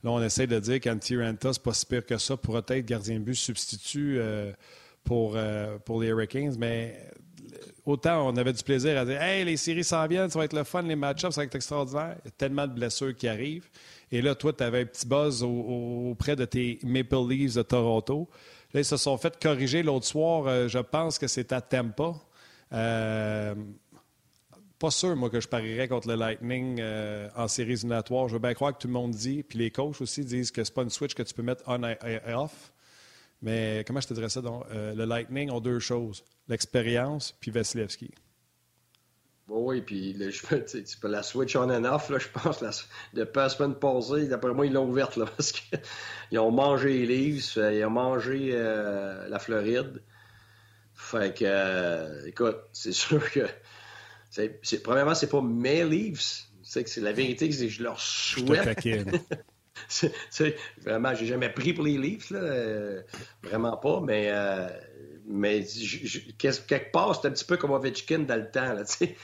Là, 0.04 0.12
on 0.12 0.22
essaie 0.22 0.46
de 0.46 0.60
dire 0.60 0.82
qu'Antti 0.82 1.16
Ranta, 1.16 1.54
c'est 1.54 1.64
pas 1.64 1.74
si 1.74 1.86
pire 1.86 2.06
que 2.06 2.18
ça, 2.18 2.36
pourrait 2.36 2.64
être 2.68 2.86
gardien 2.86 3.16
de 3.16 3.24
but 3.24 3.36
substitut 3.36 4.18
euh, 4.20 4.52
pour, 5.06 5.38
pour 5.86 6.02
les 6.02 6.10
Hurricanes, 6.10 6.56
mais 6.58 7.00
autant 7.86 8.28
on 8.28 8.36
avait 8.36 8.54
du 8.54 8.64
plaisir 8.64 9.00
à 9.00 9.06
dire 9.06 9.22
Hey, 9.22 9.46
les 9.46 9.56
séries 9.56 9.86
s'en 9.86 10.06
viennent, 10.06 10.30
ça 10.30 10.40
va 10.40 10.46
être 10.46 10.54
le 10.54 10.66
fun, 10.66 10.82
les 10.82 10.98
match-ups, 10.98 11.34
ça 11.34 11.42
va 11.42 11.46
être 11.46 11.56
extraordinaire. 11.56 12.18
Tellement 12.38 12.68
de 12.68 12.74
blessures 12.74 13.16
qui 13.16 13.30
arrivent. 13.30 13.70
Et 14.12 14.22
là, 14.22 14.36
toi, 14.36 14.52
tu 14.52 14.64
avais 14.64 14.82
un 14.82 14.86
petit 14.86 15.08
buzz 15.08 15.44
auprès 15.44 16.36
de 16.36 16.44
tes 16.44 16.78
Maple 16.84 17.26
Leafs 17.30 17.56
de 17.56 17.62
Toronto. 17.62 18.30
Là, 18.74 18.80
ils 18.80 18.86
se 18.86 18.98
sont 18.98 19.18
fait 19.18 19.40
corriger 19.40 19.84
l'autre 19.84 20.06
soir. 20.06 20.48
Euh, 20.48 20.68
je 20.68 20.80
pense 20.80 21.20
que 21.20 21.28
c'est 21.28 21.52
à 21.52 21.62
Tampa. 21.62 22.16
Euh, 22.74 23.56
pas 24.80 24.92
sûr, 24.92 25.16
moi, 25.16 25.30
que 25.30 25.40
je 25.40 25.48
parierais 25.48 25.88
contre 25.88 26.08
le 26.08 26.16
Lightning 26.16 26.80
euh, 26.80 27.30
en 27.36 27.48
séries 27.48 27.74
éliminatoires. 27.74 28.28
Je 28.28 28.34
veux 28.34 28.40
bien 28.40 28.54
croire 28.54 28.74
que 28.74 28.80
tout 28.80 28.88
le 28.88 28.94
monde 28.94 29.12
dit, 29.12 29.44
puis 29.44 29.60
les 29.60 29.72
coachs 29.72 30.02
aussi 30.02 30.26
disent 30.26 30.52
que 30.52 30.64
c'est 30.64 30.74
pas 30.74 30.84
une 30.84 30.90
switch 30.90 31.14
que 31.14 31.24
tu 31.24 31.34
peux 31.34 31.44
mettre 31.44 31.64
on 31.68 31.84
et 31.84 32.34
off. 32.34 32.74
Mais 33.42 33.84
comment 33.86 34.02
je 34.02 34.08
te 34.08 34.14
dirais 34.14 34.30
ça? 34.30 34.42
Donc? 34.42 34.64
le 34.72 35.06
Lightning 35.06 35.52
ont 35.52 35.60
deux 35.60 35.80
choses 35.80 36.24
l'expérience 36.48 37.36
puis 37.40 37.52
Vasilevski. 37.52 38.12
Oui, 39.50 39.82
puis 39.82 40.16
tu 40.18 40.98
peux 40.98 41.08
la 41.10 41.22
switch 41.22 41.56
on 41.56 41.70
and 41.70 41.84
off, 41.84 42.10
là, 42.10 42.18
je 42.18 42.30
pense, 42.30 42.62
la, 42.62 42.72
depuis 43.14 43.40
la 43.40 43.50
semaine 43.50 43.76
passée, 43.76 44.28
d'après 44.28 44.54
moi, 44.54 44.66
ils 44.66 44.74
l'ont 44.74 44.88
ouverte, 44.88 45.18
là, 45.18 45.26
parce 45.38 45.52
qu'ils 45.52 46.40
ont 46.40 46.52
mangé 46.52 47.06
les 47.06 47.18
Leafs, 47.18 47.58
euh, 47.58 47.74
ils 47.74 47.84
ont 47.84 47.90
mangé 47.90 48.52
euh, 48.54 49.28
la 49.28 49.40
Floride. 49.40 50.02
Fait 50.94 51.38
que, 51.38 51.44
euh, 51.46 52.26
écoute, 52.26 52.58
c'est 52.72 52.92
sûr 52.94 53.30
que, 53.32 53.42
c'est, 54.30 54.82
premièrement, 54.82 55.14
c'est 55.14 55.30
pas 55.30 55.42
mes 55.42 55.84
Leafs, 55.84 56.48
c'est 56.64 56.86
que 56.86 56.90
c'est 56.90 57.02
la 57.02 57.12
vérité 57.12 57.50
que 57.50 57.56
je 57.56 57.84
leur 57.84 58.00
souhaite. 58.00 58.80
Je 58.86 59.04
c'est, 60.30 60.56
vraiment, 60.82 61.14
j'ai 61.14 61.26
jamais 61.26 61.50
pris 61.50 61.74
pour 61.74 61.84
les 61.84 61.98
Leafs, 61.98 62.30
là, 62.32 63.02
vraiment 63.44 63.76
pas, 63.76 64.00
mais 64.00 64.32
mais 65.26 65.66
quelque 66.38 66.92
part, 66.92 67.20
c'est 67.20 67.28
un 67.28 67.32
petit 67.32 67.46
peu 67.46 67.58
comme 67.58 67.72
Ovechkin 67.72 68.20
dans 68.20 68.40
le 68.40 68.50
temps. 68.50 68.74
Là, 68.74 68.84
tu, 69.00 69.16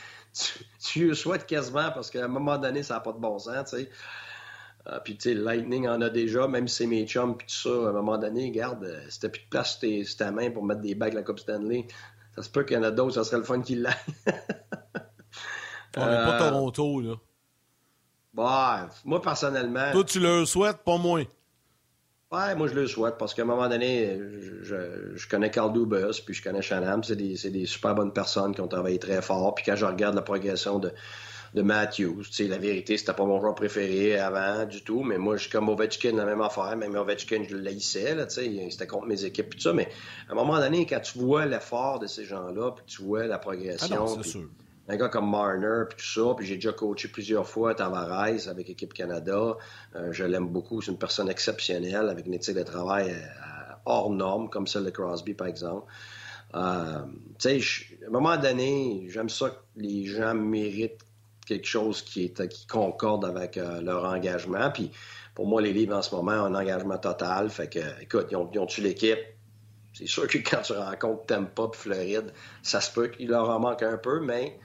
tu 0.80 1.08
le 1.08 1.14
souhaites 1.14 1.46
quasiment 1.46 1.92
parce 1.92 2.10
qu'à 2.10 2.26
un 2.26 2.30
moment 2.30 2.58
donné, 2.58 2.84
ça 2.84 2.96
n'a 2.96 3.00
pas 3.00 3.12
de 3.12 3.20
bon 3.20 3.38
sens. 3.40 3.76
Euh, 4.88 5.00
puis, 5.04 5.18
tu 5.18 5.30
sais, 5.30 5.36
Lightning 5.36 5.88
en 5.88 6.02
a 6.02 6.10
déjà, 6.10 6.48
même 6.48 6.68
si 6.68 6.78
c'est 6.78 6.88
mes 6.88 7.06
chums, 7.06 7.36
puis 7.38 7.48
tout 7.48 7.70
ça, 7.70 7.88
à 7.88 7.90
un 7.90 7.94
moment 7.94 8.18
donné, 8.18 8.48
regarde, 8.48 8.84
euh, 8.86 9.02
si 9.10 9.20
t'as 9.20 9.30
plus 9.30 9.44
de 9.44 9.50
place 9.50 9.80
sur, 9.80 10.18
ta 10.18 10.32
main 10.32 10.50
pour 10.52 10.64
mettre 10.64 10.82
des 10.82 10.96
bagues 10.96 11.14
la 11.14 11.24
Coupe 11.24 11.40
Stanley, 11.40 11.86
ça 12.36 12.44
se 12.44 12.50
peut 12.50 12.64
qu'il 12.64 12.78
y 12.78 12.80
en 12.80 12.84
a 12.84 12.92
d'autres, 12.92 13.16
ça 13.16 13.24
serait 13.24 13.38
le 13.38 13.44
fun 13.44 13.62
qu'il 13.62 13.82
l'aille. 13.82 13.94
On 15.98 16.06
n'est 16.06 16.16
pas 16.16 16.36
euh, 16.36 16.50
Toronto, 16.50 17.02
là. 17.02 17.16
Bah, 18.34 18.90
moi, 19.04 19.22
personnellement. 19.22 19.92
Toi, 19.92 20.04
tu 20.06 20.20
le 20.20 20.46
souhaites, 20.46 20.84
pas 20.84 20.98
moins. 20.98 21.26
Ouais, 22.32 22.54
moi 22.56 22.68
je 22.68 22.76
le 22.76 22.86
souhaite 22.86 23.18
parce 23.18 23.34
qu'à 23.34 23.42
un 23.42 23.46
moment 23.46 23.68
donné, 23.68 24.20
je, 24.62 25.15
je, 25.15 25.28
connais 25.28 25.50
Carl 25.50 25.74
Dubas, 25.74 26.22
puis 26.24 26.36
je 26.36 26.44
connais 26.44 26.62
Shannon, 26.62 27.02
c'est 27.02 27.15
des, 27.15 27.50
des, 27.50 27.65
super 27.65 27.96
bonnes 27.96 28.13
personnes 28.13 28.54
qui 28.54 28.62
ont 28.62 28.68
travaillé 28.68 29.00
très 29.00 29.20
fort. 29.24 29.56
Puis 29.56 29.65
quand 29.65 29.76
je 29.76 29.86
regarde 29.86 30.13
la 30.13 30.22
progression 30.22 30.78
de, 30.78 30.92
de 31.56 31.62
Matthews, 31.63 32.22
tu 32.26 32.32
sais, 32.32 32.48
la 32.48 32.60
vérité, 32.60 32.98
c'était 32.98 33.13
pas 33.13 33.26
mon 33.26 33.42
joueur 33.42 33.56
préféré 33.56 34.20
avant 34.20 34.65
du 34.65 34.84
tout, 34.84 35.02
mais 35.02 35.18
moi 35.18 35.38
je 35.38 35.44
suis 35.44 35.52
comme 35.52 35.70
Ovechkin, 35.70 36.12
la 36.12 36.26
même 36.26 36.42
affaire, 36.42 36.78
même 36.78 36.94
Ovechkin, 36.96 37.46
je 37.50 37.56
le 37.56 37.62
laissais, 37.62 38.13
là, 38.13 38.28
tu 38.28 38.36
sais, 38.36 38.68
c'était 38.70 38.86
contre 38.86 39.08
mes 39.08 39.26
équipes, 39.26 39.50
tout 39.50 39.60
ça, 39.60 39.74
mais 39.74 39.89
à 40.28 40.34
un 40.34 40.36
moment 40.36 40.60
donné, 40.60 40.86
quand 40.86 41.00
tu 41.00 41.18
vois 41.18 41.48
l'effort 41.48 41.98
de 41.98 42.06
ces 42.06 42.26
gens-là, 42.26 42.74
puis 42.74 42.86
tu 42.86 43.02
vois 43.02 43.26
la 43.26 43.39
progression, 43.39 44.06
ah 44.20 44.24
sûr 44.24 44.48
un 44.89 44.97
gars 44.97 45.08
comme 45.08 45.30
Marner, 45.30 45.84
puis 45.88 45.97
tout 45.97 46.21
ça. 46.25 46.34
Puis 46.36 46.47
j'ai 46.47 46.56
déjà 46.56 46.73
coaché 46.73 47.08
plusieurs 47.08 47.47
fois 47.47 47.75
Tavares 47.75 48.47
avec 48.49 48.69
Équipe 48.69 48.93
Canada. 48.93 49.56
Euh, 49.95 50.12
je 50.12 50.23
l'aime 50.23 50.47
beaucoup. 50.47 50.82
C'est 50.82 50.91
une 50.91 50.97
personne 50.97 51.30
exceptionnelle 51.30 52.10
avec 52.10 52.25
une 52.25 52.34
éthique 52.34 52.56
de 52.56 52.63
travail 52.63 53.12
euh, 53.12 53.73
hors 53.86 54.10
norme, 54.10 54.49
comme 54.49 54.65
celle 54.65 54.86
de 54.86 54.89
Crosby, 54.89 55.36
par 55.36 55.47
exemple. 55.47 55.86
Euh, 56.56 57.04
tu 57.38 57.62
sais, 57.62 57.86
à 58.04 58.08
un 58.08 58.12
moment 58.12 58.36
donné, 58.38 59.06
j'aime 59.10 59.30
ça 59.30 59.52
que 59.52 59.58
les 59.75 60.06
gens 60.06 60.34
méritent 60.34 61.06
quelque 61.45 61.67
chose 61.67 62.02
qui, 62.02 62.25
est, 62.25 62.47
qui 62.47 62.65
concorde 62.65 63.25
avec 63.25 63.58
leur 63.58 64.06
engagement. 64.06 64.71
Puis 64.71 64.91
pour 65.36 65.47
moi, 65.47 65.62
les 65.62 65.73
livres 65.73 65.95
en 65.95 66.02
ce 66.02 66.13
moment 66.13 66.34
ont 66.34 66.45
un 66.45 66.56
engagement 66.56 66.97
total. 66.97 67.49
Fait 67.49 67.69
que, 67.69 67.80
écoute, 68.02 68.28
ils 68.32 68.38
ont, 68.38 68.49
ils 68.52 68.84
l'équipe. 68.84 69.19
C'est 69.93 70.08
sûr 70.08 70.28
que 70.28 70.38
quand 70.38 70.62
tu 70.62 70.73
rencontres 70.73 71.25
Tampa 71.28 71.69
et 71.71 71.75
Floride, 71.75 72.34
ça 72.63 72.82
se 72.82 72.91
peut 72.91 73.08
qu'il 73.08 73.30
leur 73.30 73.49
en 73.49 73.60
manque 73.60 73.84
un 73.84 73.97
peu, 73.97 74.19
mais 74.19 74.60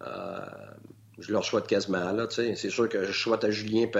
je 0.00 1.32
leur 1.32 1.44
souhaite 1.44 1.66
quasiment. 1.66 2.12
Là, 2.12 2.26
c'est 2.30 2.70
sûr 2.70 2.88
que 2.88 3.04
je 3.04 3.12
souhaite 3.12 3.44
à 3.44 3.50
Julien 3.50 3.86
et 3.92 3.98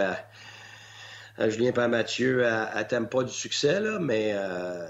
à, 1.38 1.48
Julien 1.48 1.72
à 1.76 1.88
Mathieu 1.88 2.46
à, 2.46 2.84
pas 2.84 3.22
du 3.22 3.32
succès, 3.32 3.80
là, 3.80 3.98
mais 4.00 4.32
euh, 4.34 4.86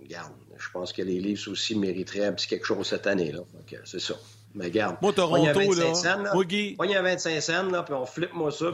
regarde, 0.00 0.32
je 0.58 0.68
pense 0.70 0.92
que 0.92 1.02
les 1.02 1.20
livres 1.20 1.50
aussi 1.50 1.76
mériteraient 1.76 2.26
un 2.26 2.32
petit 2.32 2.46
quelque 2.46 2.66
chose 2.66 2.86
cette 2.86 3.06
année. 3.06 3.32
Là. 3.32 3.40
c'est 3.84 4.00
ça. 4.00 4.14
Mais 4.54 4.64
regarde. 4.64 4.96
Moi, 5.00 5.12
Toronto, 5.12 5.74
là. 5.74 5.94
Scènes, 5.94 6.24
là. 6.24 6.32
y 6.44 6.96
a 6.96 7.02
25 7.02 7.40
cents, 7.40 7.70
là, 7.70 7.82
puis 7.84 7.94
on 7.94 8.04
flippe 8.04 8.34
moi 8.34 8.50
ça. 8.50 8.66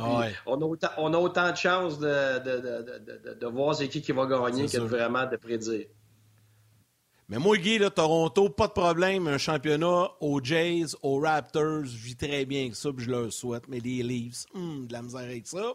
On, 0.47 0.61
a 0.63 0.65
autant, 0.65 0.89
on 0.97 1.13
a 1.13 1.19
autant 1.19 1.51
de 1.51 1.57
chances 1.57 1.99
de, 1.99 2.39
de, 2.39 2.61
de, 2.61 3.35
de, 3.35 3.47
voir 3.47 3.75
c'est 3.75 3.89
qui 3.89 4.01
qui 4.01 4.13
va 4.13 4.25
gagner 4.25 4.67
que 4.67 4.79
vraiment 4.79 5.27
de 5.27 5.37
prédire. 5.37 5.87
Mais 7.29 7.39
moi, 7.39 7.57
Guy, 7.57 7.79
là, 7.79 7.91
Toronto, 7.91 8.49
pas 8.51 8.69
de 8.69 8.73
problème. 8.73 9.27
Un 9.27 9.39
championnat 9.39 10.11
aux 10.21 10.41
Jays, 10.43 10.95
aux 11.03 11.19
Raptors, 11.19 11.85
je 11.85 11.97
vis 11.97 12.17
très 12.17 12.45
bien 12.45 12.63
avec 12.63 12.77
ça, 12.77 12.91
puis 12.93 13.05
je 13.05 13.11
leur 13.11 13.33
souhaite. 13.33 13.65
Mais 13.69 13.81
les 13.81 14.03
Leafs, 14.05 14.47
hmm, 14.55 14.87
de 14.87 14.93
la 14.93 15.03
misère 15.03 15.23
avec 15.23 15.47
ça. 15.47 15.73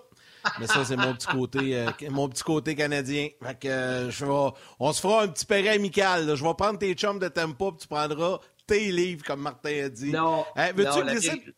Mais 0.60 0.68
ça, 0.68 0.86
c'est 0.86 0.96
mon 0.96 1.14
petit 1.14 1.28
côté 1.28 1.76
euh, 1.76 1.92
mon 2.10 2.30
petit 2.30 2.44
côté 2.44 2.74
canadien. 2.74 3.28
Fait 3.44 3.60
que 3.60 3.68
euh, 3.68 4.10
je 4.10 4.26
vais, 4.26 4.52
on 4.80 4.94
se 4.94 5.02
fera 5.02 5.24
un 5.24 5.28
petit 5.28 5.46
péré 5.46 5.70
amical. 5.70 6.36
Je 6.36 6.44
vais 6.44 6.54
prendre 6.54 6.80
tes 6.80 6.94
chums 6.94 7.20
de 7.20 7.28
tempo, 7.28 7.74
puis 7.74 7.82
tu 7.82 7.88
prendras 7.88 8.40
tes 8.66 8.92
livres, 8.92 9.24
comme 9.26 9.42
Martin 9.42 9.86
a 9.86 9.90
dit. 9.90 10.12
Non. 10.12 10.46
Hein, 10.56 10.72
veux-tu 10.74 11.02
que 11.02 11.52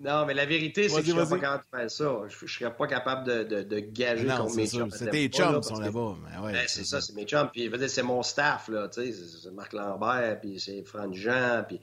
non, 0.00 0.26
mais 0.26 0.34
la 0.34 0.46
vérité, 0.46 0.88
c'est 0.88 1.00
que 1.00 1.06
je 1.06 1.12
ne 1.12 1.24
serais 1.24 1.28
pas 1.28 1.38
capable 1.38 1.64
de 1.64 1.78
faire 1.78 1.90
ça. 1.90 2.18
Je 2.28 2.44
ne 2.44 2.48
serais 2.48 2.76
pas 2.76 2.86
capable 2.86 3.26
de, 3.26 3.42
de, 3.44 3.62
de 3.62 3.78
gager 3.80 4.26
non, 4.26 4.36
contre 4.38 4.56
mes 4.56 4.66
chums. 4.66 4.90
C'est 4.90 5.10
tes 5.10 5.28
chums 5.28 5.60
qui 5.60 5.68
sont 5.68 5.80
là-bas. 5.80 6.16
Ouais, 6.42 6.52
ben, 6.52 6.64
c'est 6.66 6.84
ça, 6.84 7.00
c'est 7.00 7.14
mes 7.14 7.24
chums. 7.24 7.48
Puis 7.52 7.70
c'est 7.88 8.02
mon 8.02 8.22
staff, 8.22 8.68
là. 8.68 8.88
C'est 8.90 9.12
Marc 9.52 9.72
Lambert, 9.72 10.40
puis 10.40 10.60
c'est 10.60 10.82
Franck 10.84 11.14
Jean, 11.14 11.64
puis 11.66 11.80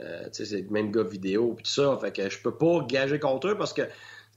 euh, 0.00 0.28
c'est 0.32 0.50
le 0.50 0.70
même 0.70 0.90
gars 0.90 1.02
vidéo, 1.02 1.54
puis 1.54 1.64
tout 1.64 1.70
ça. 1.70 1.98
Fait 2.00 2.12
que 2.12 2.28
je 2.28 2.38
peux 2.40 2.56
pas 2.56 2.84
gager 2.86 3.18
contre 3.18 3.48
eux 3.48 3.58
parce 3.58 3.72
que 3.72 3.82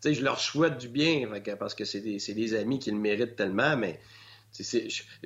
je 0.04 0.22
leur 0.22 0.40
souhaite 0.40 0.78
du 0.78 0.88
bien, 0.88 1.28
fait 1.32 1.42
que, 1.42 1.52
parce 1.52 1.76
que 1.76 1.86
c'est 1.86 2.02
des, 2.02 2.18
des, 2.18 2.56
amis 2.56 2.80
qui 2.80 2.92
le 2.92 2.98
méritent 2.98 3.36
tellement, 3.36 3.76
mais. 3.76 4.00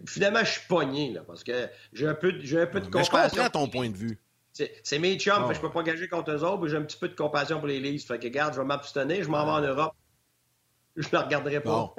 finalement, 0.08 0.44
je 0.44 0.52
suis 0.52 0.68
pogné, 0.68 1.14
là, 1.14 1.22
parce 1.26 1.44
que 1.44 1.68
j'ai 1.94 2.08
un 2.08 2.16
peu, 2.16 2.34
j'ai 2.42 2.62
un 2.62 2.68
peu 2.68 2.80
de 2.80 2.86
compassion. 2.86 3.18
Mais 3.18 3.30
je 3.30 3.36
comprends 3.36 3.50
ton 3.50 3.68
point 3.68 3.90
de 3.90 3.98
vue. 3.98 4.20
C'est 4.54 5.00
mes 5.00 5.18
chums, 5.18 5.46
oh. 5.48 5.54
je 5.54 5.60
peux 5.60 5.72
pas 5.72 5.82
gager 5.82 6.08
contre 6.08 6.32
eux 6.32 6.44
autres, 6.44 6.62
mais 6.62 6.70
j'ai 6.70 6.78
un 6.78 6.84
petit 6.84 6.98
peu 6.98 7.10
de 7.10 7.16
compassion 7.16 7.58
pour 7.58 7.68
les 7.68 7.80
Leafs. 7.80 8.06
Fait 8.06 8.20
que, 8.20 8.26
regarde, 8.26 8.54
je 8.54 8.60
vais 8.60 8.66
m'abstenir, 8.66 9.24
je 9.24 9.30
m'en 9.30 9.44
vais 9.46 9.52
en 9.52 9.62
Europe. 9.62 9.94
Je 10.96 11.08
ne 11.12 11.18
regarderai 11.18 11.60
pas. 11.60 11.96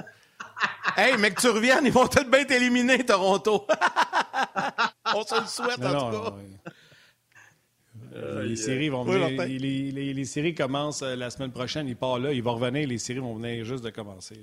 hey, 0.97 1.17
mais 1.19 1.33
que 1.33 1.41
tu 1.41 1.49
reviennes, 1.49 1.85
ils 1.85 1.93
vont 1.93 2.07
peut-être 2.07 2.31
bien 2.31 2.45
t'éliminer, 2.45 3.05
Toronto. 3.05 3.67
On 5.13 5.25
se 5.25 5.41
le 5.41 5.47
souhaite, 5.49 5.85
en 5.85 6.11
tout 6.13 6.17
cas. 6.17 6.35
Euh, 8.15 8.45
les 8.45 8.55
séries 8.55 8.89
vont 8.89 9.03
venir, 9.03 9.49
les, 9.49 10.15
les, 10.15 10.25
séries 10.25 10.55
commencent 10.55 11.03
euh, 11.03 11.17
la 11.17 11.31
semaine 11.31 11.51
prochaine. 11.51 11.89
Il 11.89 11.97
part 11.97 12.21
là, 12.21 12.33
il 12.33 12.41
va 12.41 12.53
revenir. 12.53 12.87
Les 12.87 12.99
séries 12.99 13.19
vont 13.19 13.35
venir 13.35 13.65
juste 13.65 13.83
de 13.83 13.91
commencer. 13.91 14.39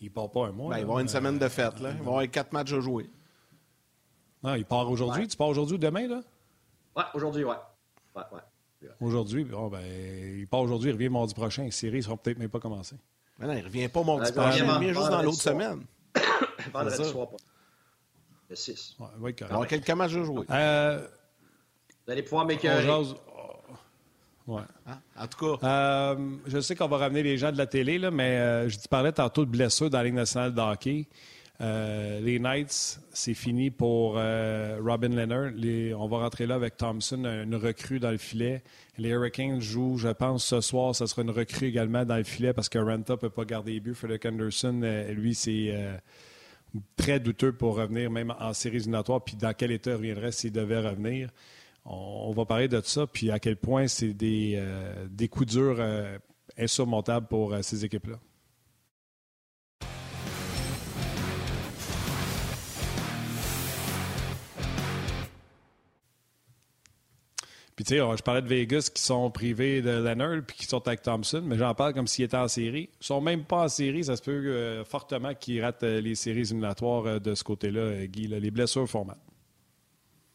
Il 0.00 0.10
part 0.10 0.30
pas 0.30 0.46
un 0.46 0.52
mois. 0.52 0.70
Ben, 0.70 0.78
ils 0.78 0.86
vont 0.86 0.92
avoir 0.92 1.00
une 1.00 1.08
semaine 1.08 1.38
de 1.38 1.48
fête. 1.48 1.78
Là. 1.80 1.90
Ils 1.90 2.02
vont 2.02 2.12
avoir 2.12 2.30
quatre 2.30 2.54
matchs 2.54 2.72
à 2.72 2.80
jouer. 2.80 3.10
Non, 4.42 4.54
il 4.54 4.64
part 4.64 4.90
aujourd'hui? 4.90 5.28
Tu 5.28 5.36
pars 5.36 5.48
aujourd'hui 5.48 5.74
ou 5.74 5.78
demain? 5.78 6.08
Là? 6.08 6.22
Ouais, 6.96 7.04
aujourd'hui, 7.14 7.44
ouais. 7.44 7.56
ouais, 8.14 8.22
ouais. 8.32 8.40
Aujourd'hui, 9.00 9.44
bon, 9.44 9.68
ben, 9.68 9.82
il 10.38 10.46
part 10.46 10.60
aujourd'hui, 10.60 10.90
il 10.90 10.92
revient 10.92 11.08
mardi 11.08 11.34
prochain. 11.34 11.64
Les 11.64 11.70
séries 11.70 11.98
ne 11.98 12.02
seront 12.02 12.16
peut-être 12.16 12.38
même 12.38 12.48
pas 12.48 12.60
commencées. 12.60 12.96
Mais 13.38 13.46
non, 13.46 13.54
il 13.54 13.64
revient 13.64 13.88
pas 13.88 14.02
mardi 14.02 14.32
prochain, 14.32 14.64
il 14.64 14.70
revient 14.70 14.94
juste 14.94 15.10
dans 15.10 15.22
l'autre 15.22 15.40
semaine. 15.40 15.84
Vendredi 16.72 17.04
soir, 17.04 17.28
pas. 17.28 17.36
Le 18.48 18.56
6. 18.56 18.96
Ouais, 18.98 19.06
ouais, 19.20 19.42
Alors, 19.42 19.66
quelques 19.66 19.90
matchs 19.90 20.14
à 20.14 20.24
jouer? 20.24 20.46
Euh, 20.50 21.06
Vous 22.06 22.12
allez 22.12 22.22
pouvoir 22.22 22.46
m'écœurer. 22.46 22.86
Ouais. 24.46 24.62
Hein? 24.86 24.98
En 25.18 25.26
tout 25.26 25.58
cas. 25.58 25.66
Euh, 25.66 26.36
je 26.46 26.60
sais 26.60 26.76
qu'on 26.76 26.86
va 26.86 26.98
ramener 26.98 27.24
les 27.24 27.36
gens 27.36 27.50
de 27.50 27.58
la 27.58 27.66
télé, 27.66 27.98
là, 27.98 28.12
mais 28.12 28.38
euh, 28.38 28.68
je 28.68 28.78
te 28.78 28.88
parlais 28.88 29.10
tantôt 29.10 29.44
de 29.44 29.50
blessures 29.50 29.90
dans 29.90 29.98
la 29.98 30.04
Ligue 30.04 30.14
nationale 30.14 30.54
de 30.54 30.60
hockey. 30.60 31.08
Euh, 31.60 32.20
les 32.20 32.38
Knights, 32.38 33.00
c'est 33.12 33.34
fini 33.34 33.70
pour 33.70 34.14
Robin 34.14 35.08
Leonard. 35.08 35.52
on 35.98 36.06
va 36.06 36.18
rentrer 36.18 36.46
là 36.46 36.54
avec 36.54 36.76
Thompson, 36.76 37.24
une 37.24 37.54
recrue 37.54 37.98
dans 37.98 38.10
le 38.10 38.18
filet. 38.18 38.62
Les 38.98 39.10
Hurricanes 39.10 39.60
jouent, 39.60 39.96
je 39.96 40.08
pense, 40.08 40.44
ce 40.44 40.60
soir, 40.60 40.94
ce 40.94 41.06
sera 41.06 41.22
une 41.22 41.30
recrue 41.30 41.66
également 41.66 42.04
dans 42.04 42.16
le 42.16 42.24
filet 42.24 42.52
parce 42.52 42.68
que 42.68 42.78
Renta 42.78 43.14
ne 43.14 43.18
peut 43.18 43.30
pas 43.30 43.44
garder 43.44 43.72
les 43.72 43.80
buts. 43.80 43.94
Frederick 43.94 44.26
Anderson, 44.26 44.80
lui, 45.10 45.34
c'est 45.34 45.74
très 46.96 47.20
douteux 47.20 47.52
pour 47.52 47.76
revenir 47.76 48.10
même 48.10 48.34
en 48.38 48.52
séries 48.52 48.76
éliminatoires. 48.76 49.22
Puis 49.22 49.36
dans 49.36 49.52
quel 49.54 49.70
état 49.70 49.92
reviendrait 49.92 50.32
s'il 50.32 50.52
devait 50.52 50.80
revenir? 50.80 51.30
On, 51.88 52.32
va 52.32 52.44
parler 52.44 52.66
de 52.66 52.80
ça, 52.82 53.06
puis 53.06 53.30
à 53.30 53.38
quel 53.38 53.56
point 53.56 53.86
c'est 53.86 54.12
des, 54.12 54.54
euh, 54.56 55.06
coups 55.30 55.52
durs 55.52 55.76
euh, 55.78 56.18
insurmontables 56.58 57.28
pour 57.28 57.54
euh, 57.54 57.62
ces 57.62 57.84
équipes-là. 57.84 58.18
Puis, 67.76 67.84
tu 67.84 67.94
sais, 67.94 68.16
je 68.16 68.22
parlais 68.22 68.42
de 68.42 68.48
Vegas 68.48 68.90
qui 68.92 69.02
sont 69.02 69.30
privés 69.30 69.82
de 69.82 69.90
Leonard 69.90 70.40
puis 70.46 70.56
qui 70.56 70.66
sont 70.66 70.86
avec 70.88 71.02
Thompson, 71.02 71.42
mais 71.44 71.58
j'en 71.58 71.74
parle 71.74 71.92
comme 71.92 72.06
s'ils 72.06 72.24
étaient 72.24 72.36
en 72.36 72.48
série. 72.48 72.88
Ils 73.00 73.06
sont 73.06 73.20
même 73.20 73.44
pas 73.44 73.64
en 73.64 73.68
série. 73.68 74.04
Ça 74.04 74.16
se 74.16 74.22
peut 74.22 74.82
fortement 74.84 75.34
qu'ils 75.34 75.62
ratent 75.62 75.82
les 75.82 76.14
séries 76.14 76.40
éliminatoires 76.40 77.20
de 77.20 77.34
ce 77.34 77.44
côté-là, 77.44 78.06
Guy. 78.06 78.28
Les 78.28 78.50
blessures 78.50 78.88
font 78.88 79.04
mal. 79.04 79.18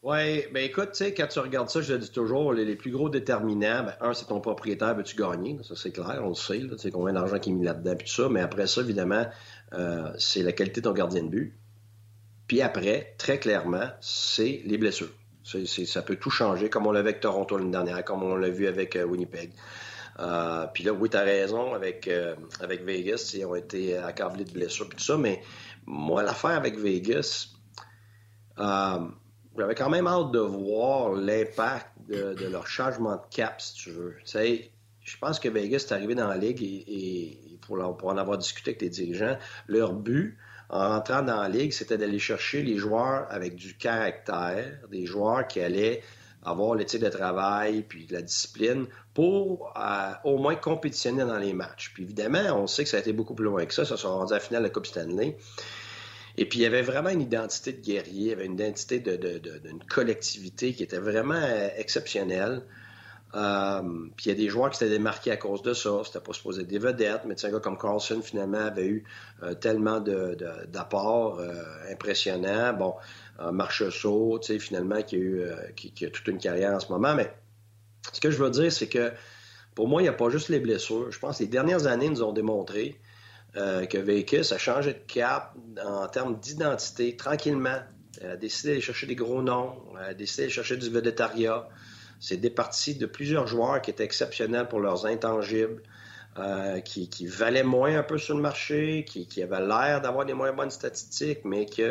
Oui, 0.04 0.46
ben 0.52 0.64
écoute, 0.64 0.94
tu 0.94 0.98
sais, 0.98 1.14
quand 1.14 1.28
tu 1.28 1.38
regardes 1.38 1.70
ça, 1.70 1.80
je 1.80 1.94
le 1.94 2.00
dis 2.00 2.12
toujours, 2.12 2.54
les, 2.54 2.76
plus 2.76 2.90
gros 2.90 3.08
déterminants, 3.08 3.84
ben, 3.84 3.94
un, 4.02 4.16
c'est 4.16 4.26
ton 4.26 4.42
propriétaire, 4.42 4.96
veux-tu 4.96 5.16
gagner? 5.16 5.60
Ça, 5.62 5.76
c'est 5.76 5.92
clair, 5.92 6.22
on 6.24 6.30
le 6.30 6.34
sait, 6.34 6.60
tu 6.60 6.78
sais 6.80 6.90
combien 6.90 7.14
d'argent 7.14 7.38
qui 7.38 7.52
est 7.52 7.54
mis 7.54 7.66
là-dedans, 7.66 7.96
puis 7.96 8.08
tout 8.08 8.14
ça. 8.14 8.28
Mais 8.28 8.42
après 8.42 8.66
ça, 8.66 8.82
évidemment, 8.82 9.28
euh, 9.74 10.12
c'est 10.18 10.42
la 10.42 10.54
qualité 10.54 10.82
de 10.82 10.88
ton 10.88 10.94
gardien 10.94 11.22
de 11.22 11.30
but. 11.30 11.56
Puis 12.48 12.64
après, 12.64 13.14
très 13.20 13.38
clairement, 13.38 13.90
c'est 14.02 14.64
les 14.66 14.80
blessures. 14.80 15.14
Ça 15.86 16.02
peut 16.02 16.16
tout 16.16 16.30
changer, 16.30 16.70
comme 16.70 16.88
on 16.88 16.92
l'a 16.92 17.02
vu 17.02 17.10
avec 17.10 17.20
Toronto 17.20 17.58
l'année 17.58 17.72
dernière, 17.72 18.04
comme 18.04 18.24
on 18.24 18.36
l'a 18.36 18.50
vu 18.50 18.68
avec 18.68 18.96
euh, 18.96 19.04
Winnipeg. 19.04 19.52
Euh, 20.20 20.68
puis 20.74 20.84
là, 20.84 20.94
oui, 20.94 21.10
tu 21.10 21.18
as 21.18 21.22
raison, 21.22 21.74
avec, 21.74 22.10
avec 22.60 22.84
Vegas, 22.84 23.32
ils 23.34 23.46
ont 23.46 23.56
été 23.56 23.98
accablés 23.98 24.46
de 24.46 24.52
blessures, 24.52 24.88
puis 24.88 24.98
tout 24.98 25.04
ça. 25.04 25.18
Mais 25.18 25.42
moi, 25.86 26.22
l'affaire 26.22 26.52
avec 26.52 26.78
Vegas, 26.78 27.48
j'avais 28.58 29.76
quand 29.76 29.90
même 29.90 30.08
hâte 30.08 30.32
de 30.32 30.40
voir 30.40 31.14
l'impact 31.14 31.88
de, 32.08 32.48
leur 32.48 32.68
changement 32.68 33.16
de 33.16 33.36
cap, 33.36 33.62
si 33.62 33.74
tu 33.74 33.92
veux. 33.92 34.16
Tu 34.26 34.72
je 35.04 35.18
pense 35.18 35.40
que 35.40 35.50
Vegas 35.50 35.88
est 35.90 35.94
arrivé 35.94 36.14
dans 36.14 36.28
la 36.28 36.38
ligue 36.38 36.62
et, 36.62 37.58
pour, 37.62 37.80
en 37.80 38.18
avoir 38.18 38.38
discuté 38.38 38.72
avec 38.72 38.82
les 38.82 38.90
dirigeants, 38.90 39.38
leur 39.68 39.94
but 39.94 40.38
en 40.72 40.88
rentrant 40.88 41.22
dans 41.22 41.42
la 41.42 41.50
ligue, 41.50 41.74
c'était 41.74 41.98
d'aller 41.98 42.18
chercher 42.18 42.64
les 42.64 42.78
joueurs 42.78 43.28
avec 43.30 43.56
du 43.56 43.76
caractère, 43.76 44.80
des 44.90 45.06
joueurs 45.06 45.46
qui 45.48 45.60
allaient 45.60 46.02
avoir 46.44 46.76
l'éthique 46.76 47.02
de 47.02 47.10
travail 47.10 47.84
puis 47.84 48.06
de 48.06 48.14
la 48.14 48.22
discipline 48.22 48.88
pour 49.14 49.74
euh, 49.78 50.14
au 50.24 50.38
moins 50.38 50.56
compétitionner 50.56 51.26
dans 51.26 51.38
les 51.38 51.54
matchs. 51.54 51.92
Puis 51.94 52.04
évidemment, 52.04 52.56
on 52.56 52.68
sait 52.68 52.84
que 52.84 52.90
ça 52.90 52.98
a 52.98 53.00
été 53.02 53.12
beaucoup 53.14 53.36
plus 53.36 53.46
loin 53.46 53.66
que 53.66 53.74
ça. 53.74 53.86
Ça 53.86 53.98
s'est 53.98 54.08
rendu 54.08 54.32
à 54.32 54.38
la 54.38 54.40
finale 54.40 54.64
de 54.64 54.68
la 54.68 54.74
Coupe 54.74 54.88
Stanley. 54.88 55.38
Et 56.38 56.46
puis, 56.48 56.60
il 56.60 56.62
y 56.62 56.66
avait 56.66 56.82
vraiment 56.82 57.10
une 57.10 57.22
identité 57.22 57.74
de 57.74 57.82
guerrier, 57.82 58.22
il 58.22 58.28
y 58.28 58.32
avait 58.32 58.46
une 58.46 58.54
identité 58.54 59.00
d'une 59.00 59.84
collectivité 59.90 60.74
qui 60.74 60.84
était 60.84 60.98
vraiment 60.98 61.36
euh, 61.36 61.68
exceptionnelle. 61.76 62.64
Euh, 63.34 63.82
puis 64.16 64.26
il 64.26 64.30
y 64.30 64.32
a 64.32 64.36
des 64.36 64.50
joueurs 64.50 64.70
qui 64.70 64.78
s'étaient 64.78 64.92
démarqués 64.92 65.32
à 65.32 65.38
cause 65.38 65.62
de 65.62 65.74
ça. 65.74 66.02
C'était 66.06 66.20
pas 66.20 66.34
supposé 66.34 66.62
être 66.62 66.68
des 66.68 66.80
vedettes, 66.80 67.22
mais 67.26 67.36
un 67.44 67.50
gars 67.50 67.60
comme 67.60 67.78
Carlson, 67.78 68.22
finalement, 68.22 68.60
avait 68.60 68.88
eu 68.88 69.04
euh, 69.44 69.54
tellement 69.54 70.00
d'apports 70.00 71.42
impressionnants. 71.90 72.74
Bon, 72.74 72.96
Marcheseau, 73.52 74.40
tu 74.40 74.54
sais, 74.54 74.60
finalement, 74.60 75.02
qui 75.02 75.16
a, 75.16 75.20
eu, 75.20 76.12
toute 76.12 76.28
une 76.28 76.38
carrière 76.40 76.74
en 76.74 76.80
ce 76.80 76.92
moment. 76.92 77.16
Mais 77.16 77.34
ce 78.12 78.20
que 78.20 78.32
je 78.32 78.38
veux 78.38 78.50
dire, 78.50 78.72
c'est 78.72 78.88
que 78.88 79.12
pour 79.76 79.88
moi, 79.88 80.02
il 80.02 80.06
n'y 80.06 80.10
a 80.10 80.14
pas 80.14 80.30
juste 80.30 80.50
les 80.50 80.60
blessures. 80.60 81.12
Je 81.12 81.20
pense 81.20 81.38
que 81.38 81.44
les 81.44 81.50
dernières 81.50 81.88
années 81.88 82.10
nous 82.10 82.24
ont 82.24 82.34
démontré 82.34 83.00
euh, 83.56 83.86
que 83.86 83.98
Vegas 83.98 84.54
a 84.56 84.58
changé 84.58 84.94
de 84.94 85.00
cap 85.00 85.56
en 85.84 86.08
termes 86.08 86.40
d'identité 86.40 87.16
tranquillement. 87.16 87.80
Elle 88.22 88.32
a 88.32 88.38
décidé 88.38 88.70
d'aller 88.70 88.82
chercher 88.82 89.08
des 89.08 89.16
gros 89.16 89.42
noms, 89.42 89.76
elle 90.00 90.12
a 90.12 90.14
décidé 90.14 90.44
d'aller 90.44 90.54
chercher 90.54 90.78
du 90.78 90.90
vedettariat. 90.90 91.68
C'est 92.22 92.38
départi 92.38 92.96
de 92.96 93.06
plusieurs 93.06 93.48
joueurs 93.48 93.82
qui 93.82 93.92
étaient 93.92 94.06
exceptionnels 94.06 94.70
pour 94.70 94.80
leurs 94.80 95.06
intangibles, 95.06 95.82
euh, 96.40 96.80
qui, 96.80 97.26
valaient 97.26 97.64
moins 97.64 97.98
un 97.98 98.04
peu 98.04 98.18
sur 98.18 98.38
le 98.38 98.42
marché, 98.42 99.04
qui, 99.04 99.44
avaient 99.44 99.60
l'air 99.60 100.00
d'avoir 100.00 100.26
des 100.26 100.34
moins 100.34 100.54
bonnes 100.54 100.72
statistiques, 100.72 101.44
mais 101.44 101.66
qui 101.66 101.84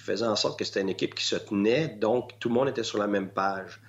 faisaient 0.00 0.26
en 0.26 0.34
sorte 0.34 0.58
que 0.58 0.64
c'était 0.64 0.80
une 0.80 0.88
équipe 0.88 1.14
qui 1.14 1.24
se 1.24 1.36
tenait, 1.36 1.86
donc 1.86 2.36
tout 2.40 2.48
le 2.48 2.54
monde 2.54 2.68
était 2.68 2.82
sur 2.82 2.98
la 2.98 3.06
même 3.06 3.28
page. 3.28 3.80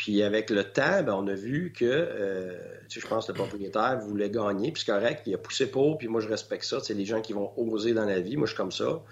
Puis 0.00 0.22
avec 0.22 0.48
le 0.48 0.64
temps, 0.64 1.02
ben, 1.02 1.12
on 1.12 1.26
a 1.26 1.34
vu 1.34 1.74
que, 1.76 1.84
euh, 1.84 2.58
je 2.88 3.06
pense 3.06 3.26
que 3.26 3.32
le 3.32 3.36
propriétaire 3.36 4.00
voulait 4.00 4.30
gagner, 4.30 4.72
puis 4.72 4.82
c'est 4.84 4.90
correct, 4.90 5.24
il 5.26 5.34
a 5.34 5.38
poussé 5.38 5.70
pour, 5.70 5.98
puis 5.98 6.08
moi 6.08 6.22
je 6.22 6.28
respecte 6.28 6.64
ça. 6.64 6.80
C'est 6.80 6.94
les 6.94 7.04
gens 7.04 7.20
qui 7.20 7.34
vont 7.34 7.52
oser 7.58 7.92
dans 7.92 8.06
la 8.06 8.18
vie, 8.18 8.38
moi 8.38 8.46
je 8.46 8.52
suis 8.52 8.56
comme 8.56 8.72
ça. 8.72 9.02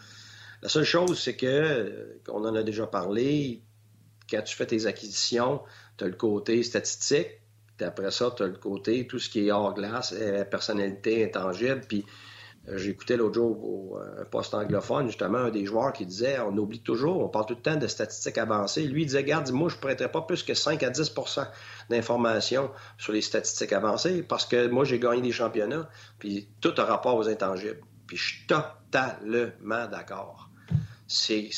La 0.62 0.70
seule 0.70 0.84
chose, 0.84 1.20
c'est 1.20 1.36
que, 1.36 1.46
euh, 1.46 2.20
on 2.28 2.42
en 2.46 2.54
a 2.54 2.62
déjà 2.62 2.86
parlé, 2.86 3.62
quand 4.30 4.40
tu 4.40 4.56
fais 4.56 4.64
tes 4.64 4.86
acquisitions, 4.86 5.60
tu 5.98 6.04
as 6.04 6.08
le 6.08 6.14
côté 6.14 6.62
statistique, 6.62 7.28
puis 7.76 7.86
après 7.86 8.10
ça, 8.10 8.32
tu 8.34 8.42
as 8.42 8.46
le 8.46 8.56
côté 8.56 9.06
tout 9.06 9.18
ce 9.18 9.28
qui 9.28 9.48
est 9.48 9.50
hors 9.50 9.74
glace, 9.74 10.14
euh, 10.16 10.44
personnalité 10.44 11.24
intangible, 11.24 11.82
puis 11.86 12.04
euh, 12.68 12.76
J'écoutais 12.76 13.16
l'autre 13.16 13.34
jour 13.34 14.00
un 14.20 14.24
poste 14.24 14.54
anglophone, 14.54 15.06
justement, 15.06 15.38
un 15.38 15.50
des 15.50 15.64
joueurs 15.64 15.92
qui 15.92 16.06
disait 16.06 16.38
on 16.40 16.56
oublie 16.56 16.80
toujours, 16.80 17.22
on 17.22 17.28
parle 17.28 17.46
tout 17.46 17.54
le 17.54 17.62
temps 17.62 17.76
de 17.76 17.86
statistiques 17.86 18.38
avancées. 18.38 18.82
Lui, 18.82 19.02
il 19.02 19.06
disait 19.06 19.24
Garde, 19.24 19.50
moi, 19.50 19.68
je 19.68 19.76
ne 19.76 19.80
prêterai 19.80 20.10
pas 20.10 20.22
plus 20.22 20.42
que 20.42 20.54
5 20.54 20.82
à 20.82 20.90
10% 20.90 21.46
d'informations 21.90 22.70
sur 22.98 23.12
les 23.12 23.22
statistiques 23.22 23.72
avancées 23.72 24.22
parce 24.22 24.44
que 24.44 24.68
moi, 24.68 24.84
j'ai 24.84 24.98
gagné 24.98 25.22
des 25.22 25.32
championnats, 25.32 25.88
puis 26.18 26.48
tout 26.60 26.74
a 26.76 26.84
rapport 26.84 27.16
aux 27.16 27.28
intangibles. 27.28 27.80
Puis 28.06 28.16
je 28.16 28.34
suis 28.34 28.46
totalement 28.46 29.86
d'accord. 29.86 30.50
C'est 31.06 31.50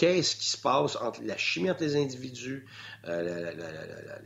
qu'est-ce 0.00 0.34
qui 0.34 0.46
se 0.46 0.56
passe 0.56 0.96
entre 0.96 1.20
la 1.24 1.36
chimie 1.36 1.70
entre 1.70 1.82
les 1.82 1.94
individus, 1.94 2.66
euh, 3.06 3.52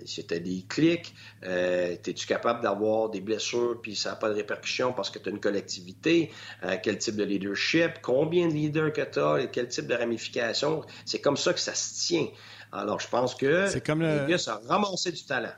c'était 0.07 0.39
des 0.39 0.65
clics, 0.69 1.13
euh, 1.43 1.97
es-tu 2.07 2.29
capable 2.29 2.63
d'avoir 2.63 3.11
des 3.11 3.21
blessures 3.21 3.81
puis 3.83 3.97
ça 3.97 4.11
n'a 4.11 4.17
pas 4.17 4.29
de 4.29 4.35
répercussions 4.35 4.93
parce 4.93 5.11
que 5.11 5.19
tu 5.19 5.29
as 5.29 5.33
une 5.33 5.41
collectivité, 5.41 6.31
euh, 6.63 6.77
quel 6.81 6.99
type 6.99 7.17
de 7.17 7.25
leadership, 7.25 7.95
combien 8.03 8.47
de 8.47 8.53
leaders 8.53 8.93
que 8.93 9.01
tu 9.01 9.19
as, 9.19 9.41
et 9.41 9.51
quel 9.51 9.67
type 9.67 9.89
de 9.89 9.95
ramification, 9.95 10.85
c'est 11.05 11.21
comme 11.21 11.37
ça 11.37 11.53
que 11.53 11.61
ça 11.61 11.75
se 11.75 12.07
tient. 12.07 12.29
Alors 12.71 13.01
je 13.01 13.09
pense 13.09 13.35
que 13.35 13.67
c'est 13.67 13.85
comme 13.85 14.01
le... 14.01 14.27
les 14.27 14.33
gars, 14.33 14.61
ramasser 14.69 15.11
du 15.11 15.25
talent. 15.25 15.55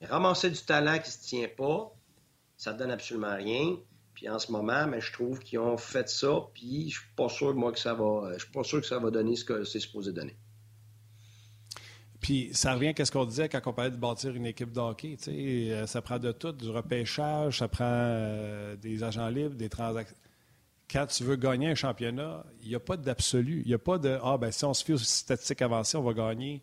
Ramasser 0.00 0.50
du 0.50 0.60
talent 0.60 1.00
qui 1.00 1.10
se 1.10 1.26
tient 1.26 1.48
pas, 1.56 1.92
ça 2.56 2.72
ne 2.72 2.78
donne 2.78 2.92
absolument 2.92 3.34
rien. 3.34 3.78
Puis 4.20 4.28
en 4.28 4.38
ce 4.38 4.52
moment, 4.52 4.86
mais 4.86 5.00
je 5.00 5.10
trouve 5.14 5.38
qu'ils 5.38 5.60
ont 5.60 5.78
fait 5.78 6.06
ça, 6.10 6.40
puis 6.52 6.90
je 6.90 6.98
suis 6.98 7.08
pas 7.16 7.30
sûr 7.30 7.54
moi 7.54 7.72
que 7.72 7.78
ça 7.78 7.94
va. 7.94 8.32
Je 8.34 8.40
suis 8.40 8.52
pas 8.52 8.62
sûr 8.62 8.82
que 8.82 8.86
ça 8.86 8.98
va 8.98 9.10
donner 9.10 9.34
ce 9.34 9.46
que 9.46 9.64
c'est 9.64 9.80
supposé 9.80 10.12
donner. 10.12 10.36
Puis 12.20 12.50
ça 12.52 12.74
revient 12.74 12.92
à 12.98 13.04
ce 13.06 13.10
qu'on 13.10 13.24
disait 13.24 13.48
quand 13.48 13.62
on 13.64 13.72
parlait 13.72 13.92
de 13.92 13.96
bâtir 13.96 14.36
une 14.36 14.44
équipe 14.44 14.72
de 14.72 14.78
hockey. 14.78 15.16
Euh, 15.26 15.86
ça 15.86 16.02
prend 16.02 16.18
de 16.18 16.32
tout, 16.32 16.52
du 16.52 16.68
repêchage, 16.68 17.60
ça 17.60 17.68
prend 17.68 17.86
euh, 17.88 18.76
des 18.76 19.02
agents 19.02 19.30
libres, 19.30 19.54
des 19.54 19.70
transactions. 19.70 20.14
Quand 20.90 21.06
tu 21.06 21.24
veux 21.24 21.36
gagner 21.36 21.68
un 21.68 21.74
championnat, 21.74 22.44
il 22.60 22.68
n'y 22.68 22.74
a 22.74 22.80
pas 22.80 22.98
d'absolu. 22.98 23.62
Il 23.64 23.68
n'y 23.68 23.74
a 23.74 23.78
pas 23.78 23.96
de 23.96 24.18
Ah, 24.22 24.36
ben 24.36 24.50
si 24.50 24.66
on 24.66 24.74
se 24.74 24.84
fie 24.84 24.92
aux 24.92 24.98
statistiques 24.98 25.62
avancées, 25.62 25.96
on 25.96 26.02
va 26.02 26.12
gagner. 26.12 26.60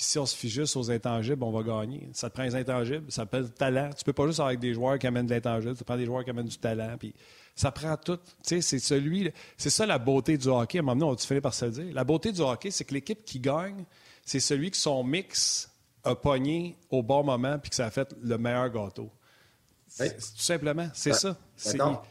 Puis 0.00 0.06
si 0.06 0.18
on 0.18 0.24
se 0.24 0.34
fie 0.34 0.48
juste 0.48 0.78
aux 0.78 0.90
intangibles, 0.90 1.44
on 1.44 1.50
va 1.50 1.62
gagner. 1.62 2.08
Ça 2.14 2.30
te 2.30 2.34
prend 2.34 2.44
les 2.44 2.56
intangibles, 2.56 3.12
ça 3.12 3.16
s'appelle 3.16 3.42
le 3.42 3.48
talent. 3.50 3.90
Tu 3.94 4.02
peux 4.02 4.14
pas 4.14 4.26
juste 4.26 4.40
avoir 4.40 4.56
des 4.56 4.72
joueurs 4.72 4.98
qui 4.98 5.06
amènent 5.06 5.26
de 5.26 5.34
l'intangible, 5.34 5.76
ça 5.76 5.84
prend 5.84 5.98
des 5.98 6.06
joueurs 6.06 6.24
qui 6.24 6.30
amènent 6.30 6.46
du 6.46 6.56
talent. 6.56 6.96
Puis 6.98 7.12
ça 7.54 7.70
prend 7.70 7.94
tout. 7.98 8.18
c'est 8.40 8.62
celui. 8.62 9.30
C'est 9.58 9.68
ça 9.68 9.84
la 9.84 9.98
beauté 9.98 10.38
du 10.38 10.48
hockey. 10.48 10.78
À 10.78 10.80
un 10.80 10.84
moment 10.84 10.94
donné, 10.94 11.10
on 11.10 11.14
va 11.14 11.18
finir 11.18 11.42
par 11.42 11.52
se 11.52 11.66
le 11.66 11.70
dire? 11.72 11.92
La 11.92 12.04
beauté 12.04 12.32
du 12.32 12.40
hockey, 12.40 12.70
c'est 12.70 12.86
que 12.86 12.94
l'équipe 12.94 13.26
qui 13.26 13.40
gagne, 13.40 13.84
c'est 14.24 14.40
celui 14.40 14.70
qui 14.70 14.80
son 14.80 15.04
mix 15.04 15.70
a 16.02 16.14
pogné 16.14 16.78
au 16.88 17.02
bon 17.02 17.22
moment 17.22 17.58
puis 17.58 17.68
que 17.68 17.76
ça 17.76 17.84
a 17.84 17.90
fait 17.90 18.16
le 18.22 18.38
meilleur 18.38 18.70
gâteau. 18.70 19.10
Tout 19.98 20.06
simplement, 20.38 20.88
c'est 20.94 21.12
ça. 21.12 21.36
D'accord. 21.62 22.06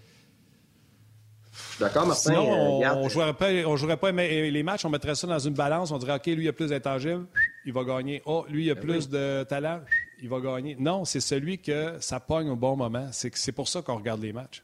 D'accord, 1.80 2.08
Martin. 2.08 2.32
Sinon, 2.32 2.52
on 2.52 2.80
ne 2.80 2.86
euh, 2.86 3.10
jouerait 3.10 3.34
pas, 3.34 3.50
on 3.66 3.76
jouerait 3.76 3.98
pas 3.98 4.12
les 4.12 4.64
matchs, 4.64 4.86
on 4.86 4.90
mettrait 4.90 5.16
ça 5.16 5.28
dans 5.28 5.40
une 5.40 5.54
balance, 5.54 5.92
on 5.92 5.98
dirait, 5.98 6.16
OK, 6.16 6.26
lui, 6.28 6.46
il 6.46 6.48
a 6.48 6.54
plus 6.54 6.70
d'intangibles, 6.70 7.26
il 7.66 7.74
va 7.74 7.84
gagner. 7.84 8.22
Oh, 8.26 8.46
lui, 8.50 8.66
il 8.66 8.72
a 8.72 8.76
ben 8.76 8.82
plus 8.82 9.10
de 9.10 9.44
talent, 9.44 9.82
il 10.22 10.30
va 10.30 10.40
gagner. 10.40 10.76
Non, 10.80 11.06
c'est 11.06 11.20
celui 11.20 11.60
que 11.60 11.98
ça 12.00 12.20
pogne 12.20 12.50
au 12.50 12.56
bon 12.56 12.76
moment. 12.76 13.10
C'est 13.12 13.52
pour 13.52 13.68
ça 13.68 13.82
qu'on 13.82 13.98
regarde 13.98 14.22
les 14.22 14.34
matchs. 14.34 14.64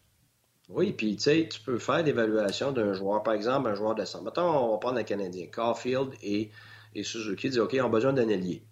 Oui, 0.70 0.94
puis 0.94 1.16
tu 1.16 1.24
sais, 1.24 1.48
tu 1.50 1.60
peux 1.62 1.78
faire 1.78 2.04
l'évaluation 2.04 2.72
d'un 2.72 2.94
joueur, 2.94 3.22
par 3.22 3.36
exemple, 3.36 3.70
un 3.70 3.76
joueur 3.76 3.94
de 3.94 4.04
centre. 4.04 4.24
Mettons, 4.24 4.50
on 4.50 4.72
va 4.72 4.78
prendre 4.78 4.98
un 4.98 5.04
Canadien, 5.04 5.46
Caulfield 5.52 6.14
et, 6.24 6.50
et 6.96 7.04
Suzuki, 7.04 7.50
dit 7.50 7.60
OK, 7.60 7.76
on 7.80 7.86
a 7.86 7.90
besoin 7.90 8.14
d'un 8.14 8.28
ailier. 8.30 8.64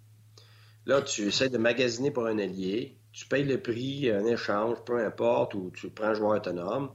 Là, 0.86 1.02
tu 1.02 1.22
essaies 1.22 1.48
de 1.48 1.58
magasiner 1.58 2.10
pour 2.10 2.26
un 2.26 2.38
allié, 2.38 2.98
tu 3.12 3.26
payes 3.26 3.44
le 3.44 3.60
prix, 3.60 4.10
un 4.10 4.26
échange, 4.26 4.78
peu 4.84 5.04
importe, 5.04 5.54
ou 5.54 5.70
tu 5.74 5.88
prends 5.88 6.08
un 6.08 6.14
joueur 6.14 6.36
autonome, 6.36 6.90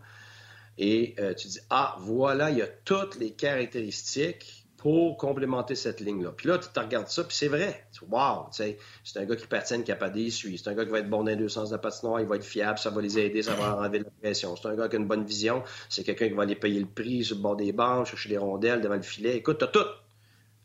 et 0.78 1.16
euh, 1.20 1.34
tu 1.34 1.48
dis, 1.48 1.60
ah, 1.70 1.98
voilà, 2.00 2.52
il 2.52 2.58
y 2.58 2.62
a 2.62 2.68
toutes 2.68 3.18
les 3.18 3.32
caractéristiques 3.32 4.59
pour 4.80 5.18
complémenter 5.18 5.76
cette 5.76 6.00
ligne-là. 6.00 6.32
Puis 6.32 6.48
là, 6.48 6.58
tu 6.58 6.80
regardes 6.80 7.10
ça, 7.10 7.26
puis 7.26 7.36
c'est 7.36 7.50
vrai. 7.50 7.86
Wow, 8.10 8.48
c'est 8.52 8.78
un 9.18 9.26
gars 9.26 9.36
qui 9.36 9.46
patine, 9.46 9.84
qui 9.84 9.92
n'a 9.92 9.98
pas 9.98 10.10
d'essuie. 10.10 10.58
C'est 10.58 10.70
un 10.70 10.74
gars 10.74 10.86
qui 10.86 10.92
va 10.92 11.00
être 11.00 11.10
bon 11.10 11.18
dans 11.18 11.26
les 11.26 11.36
deux 11.36 11.50
sens 11.50 11.70
de 11.70 11.76
la 11.76 11.80
patinoire, 11.80 12.22
il 12.22 12.28
va 12.28 12.38
être 12.38 12.46
fiable, 12.46 12.80
ça 12.80 12.90
va 12.90 13.02
les 13.02 13.20
aider, 13.20 13.44
ça 13.44 13.56
va 13.56 13.76
enlever 13.76 14.00
la 14.00 14.10
pression. 14.22 14.56
C'est 14.56 14.70
un 14.70 14.76
gars 14.76 14.88
qui 14.88 14.96
a 14.96 15.00
une 15.00 15.08
bonne 15.08 15.26
vision, 15.26 15.64
c'est 15.90 16.06
quelqu'un 16.06 16.30
qui 16.30 16.34
va 16.34 16.44
aller 16.44 16.56
payer 16.56 16.80
le 16.80 16.88
prix 16.88 17.26
sur 17.26 17.36
le 17.36 17.42
bord 17.42 17.58
des 17.58 17.74
bancs, 17.74 18.08
chercher 18.08 18.30
des 18.30 18.38
rondelles 18.38 18.80
devant 18.80 18.96
le 18.96 19.02
filet. 19.02 19.36
Écoute, 19.36 19.58
t'as 19.60 19.68
tout. 19.68 19.86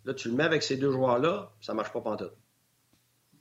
Là, 0.04 0.14
tu 0.14 0.28
le 0.28 0.34
mets 0.34 0.44
avec 0.44 0.62
ces 0.62 0.76
deux 0.76 0.92
joueurs-là, 0.92 1.50
ça 1.60 1.74
marche 1.74 1.92
pas 1.92 2.00
pantoute. 2.00 2.36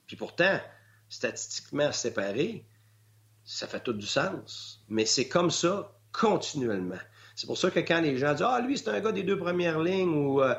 Puis 0.08 0.16
pourtant, 0.16 0.60
statistiquement 1.08 1.92
séparés, 1.92 2.66
ça 3.46 3.68
fait 3.68 3.82
tout 3.82 3.94
du 3.94 4.08
sens. 4.08 4.84
Mais 4.90 5.06
c'est 5.06 5.28
comme 5.28 5.52
ça 5.52 5.94
continuellement. 6.12 6.98
C'est 7.36 7.48
pour 7.48 7.58
ça 7.58 7.72
que 7.72 7.80
quand 7.80 8.02
les 8.02 8.18
gens 8.18 8.34
disent 8.34 8.46
Ah, 8.48 8.62
lui, 8.62 8.78
c'est 8.78 8.90
un 8.90 9.00
gars 9.00 9.12
des 9.12 9.24
deux 9.24 9.38
premières 9.38 9.80
lignes 9.80 10.14
ou 10.14 10.42
euh, 10.42 10.56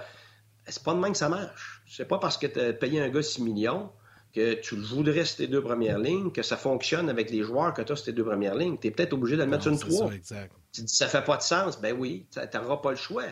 c'est 0.67 0.83
pas 0.83 0.95
de 0.95 0.99
même 0.99 1.13
que 1.13 1.19
ça 1.19 1.29
marche. 1.29 1.83
C'est 1.89 2.07
pas 2.07 2.19
parce 2.19 2.39
que 2.39 2.47
tu 2.47 2.61
as 2.61 2.73
payé 2.73 3.01
un 3.01 3.09
gars 3.09 3.23
6 3.23 3.43
millions 3.43 3.91
que 4.35 4.55
tu 4.55 4.75
le 4.77 4.83
voudrais 4.83 5.25
sur 5.25 5.37
tes 5.37 5.47
deux 5.47 5.63
premières 5.63 5.99
lignes, 5.99 6.33
que 6.33 6.43
ça 6.43 6.57
fonctionne 6.57 7.09
avec 7.09 7.31
les 7.31 7.43
joueurs 7.43 7.73
que 7.73 7.83
tu 7.83 7.93
as 7.93 7.97
sur 7.97 8.07
tes 8.07 8.13
deux 8.13 8.25
premières 8.25 8.57
lignes. 8.57 8.77
Tu 8.79 8.89
es 8.89 8.91
peut-être 8.91 9.13
obligé 9.13 9.37
de 9.37 9.43
le 9.43 9.49
mettre 9.49 9.63
sur 9.63 9.73
une 9.73 9.79
3. 9.79 10.11
Ça, 10.23 10.37
Tu 10.73 10.83
dis 10.83 10.95
ça 10.95 11.07
fait 11.07 11.23
pas 11.23 11.37
de 11.37 11.43
sens. 11.43 11.81
Ben 11.81 11.95
oui, 11.97 12.27
tu 12.33 12.41
n'auras 12.59 12.79
pas 12.79 12.91
le 12.91 12.97
choix. 12.97 13.25
Tu 13.25 13.31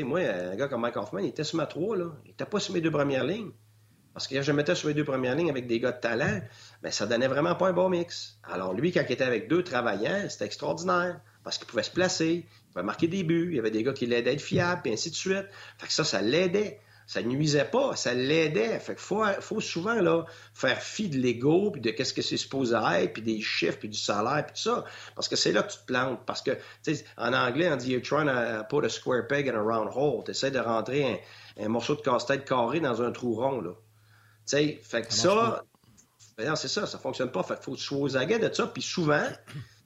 sais, 0.00 0.02
moi, 0.02 0.20
un 0.20 0.56
gars 0.56 0.66
comme 0.66 0.80
Mike 0.80 0.96
Hoffman, 0.96 1.20
il 1.20 1.28
était 1.28 1.44
sur 1.44 1.58
ma 1.58 1.66
3, 1.66 1.96
là. 1.96 2.06
Il 2.24 2.30
n'était 2.30 2.46
pas 2.46 2.58
sur 2.58 2.74
mes 2.74 2.80
deux 2.80 2.90
premières 2.90 3.24
lignes. 3.24 3.52
Parce 4.14 4.26
que 4.26 4.34
quand 4.34 4.42
je 4.42 4.52
mettais 4.52 4.74
sur 4.74 4.88
les 4.88 4.94
deux 4.94 5.04
premières 5.04 5.36
lignes 5.36 5.48
avec 5.48 5.66
des 5.66 5.80
gars 5.80 5.92
de 5.92 6.00
talent, 6.00 6.40
ben, 6.82 6.90
ça 6.90 7.06
donnait 7.06 7.28
vraiment 7.28 7.54
pas 7.54 7.68
un 7.68 7.72
bon 7.72 7.88
mix. 7.88 8.38
Alors 8.42 8.74
lui, 8.74 8.92
quand 8.92 9.02
il 9.08 9.12
était 9.12 9.24
avec 9.24 9.48
deux 9.48 9.62
travaillants, 9.62 10.28
c'était 10.28 10.46
extraordinaire. 10.46 11.20
Parce 11.44 11.58
qu'il 11.58 11.66
pouvait 11.66 11.82
se 11.82 11.90
placer, 11.90 12.46
pouvait 12.72 12.84
marquer 12.84 13.08
des 13.08 13.22
buts, 13.22 13.48
il 13.50 13.56
y 13.56 13.58
avait 13.58 13.70
des 13.70 13.82
gars 13.82 13.92
qui 13.92 14.06
l'aidaient 14.06 14.30
à 14.30 14.32
être 14.34 14.40
fiables, 14.40 14.82
et 14.86 14.92
ainsi 14.92 15.10
de 15.10 15.14
suite. 15.14 15.46
Fait 15.78 15.86
que 15.86 15.92
ça, 15.92 16.04
ça 16.04 16.20
l'aidait. 16.20 16.80
Ça 17.06 17.20
nuisait 17.20 17.64
pas, 17.64 17.96
ça 17.96 18.14
l'aidait. 18.14 18.78
Fait 18.78 18.94
qu'il 18.94 19.02
faut, 19.02 19.24
faut 19.40 19.60
souvent 19.60 20.00
là, 20.00 20.24
faire 20.54 20.80
fi 20.80 21.08
de 21.08 21.18
l'ego, 21.18 21.70
puis 21.72 21.80
de 21.80 21.90
qu'est-ce 21.90 22.14
que 22.14 22.22
c'est 22.22 22.36
supposé 22.36 22.76
être, 22.76 23.12
puis 23.12 23.22
des 23.22 23.40
chiffres, 23.40 23.78
puis 23.78 23.88
du 23.88 23.98
salaire, 23.98 24.46
puis 24.46 24.54
tout 24.54 24.70
ça. 24.70 24.84
Parce 25.14 25.28
que 25.28 25.36
c'est 25.36 25.52
là 25.52 25.62
que 25.62 25.72
tu 25.72 25.78
te 25.78 25.84
plantes. 25.84 26.20
Parce 26.24 26.42
que, 26.42 26.52
tu 26.82 26.94
sais, 26.94 27.04
en 27.18 27.32
anglais, 27.32 27.70
on 27.70 27.76
dit 27.76 27.90
«you're 27.92 28.02
trying 28.02 28.26
to 28.26 28.64
put 28.70 28.86
a 28.86 28.88
square 28.88 29.26
peg 29.26 29.48
in 29.48 29.54
a 29.54 29.60
round 29.60 29.90
hole». 29.94 30.22
Tu 30.24 30.30
essaies 30.30 30.52
de 30.52 30.60
rentrer 30.60 31.22
un, 31.60 31.68
morceau 31.68 31.96
de 31.96 32.00
casse-tête 32.00 32.44
carré 32.44 32.80
dans 32.80 33.02
un 33.02 33.10
trou 33.10 33.34
rond, 33.34 33.60
là. 33.60 33.72
Tu 34.48 34.56
sais, 34.56 34.80
fait 34.82 35.02
que 35.02 35.12
ça, 35.12 35.64
ben 36.36 36.48
non, 36.48 36.56
c'est 36.56 36.68
ça, 36.68 36.86
ça 36.86 36.98
fonctionne 36.98 37.30
pas. 37.30 37.42
Fait 37.42 37.54
qu'il 37.54 37.64
faut 37.64 37.72
que 37.72 37.78
tu 37.78 37.84
sois 37.84 37.98
aux 37.98 38.16
aguets 38.16 38.38
de 38.38 38.52
ça. 38.52 38.66
Puis 38.66 38.82
souvent, 38.82 39.26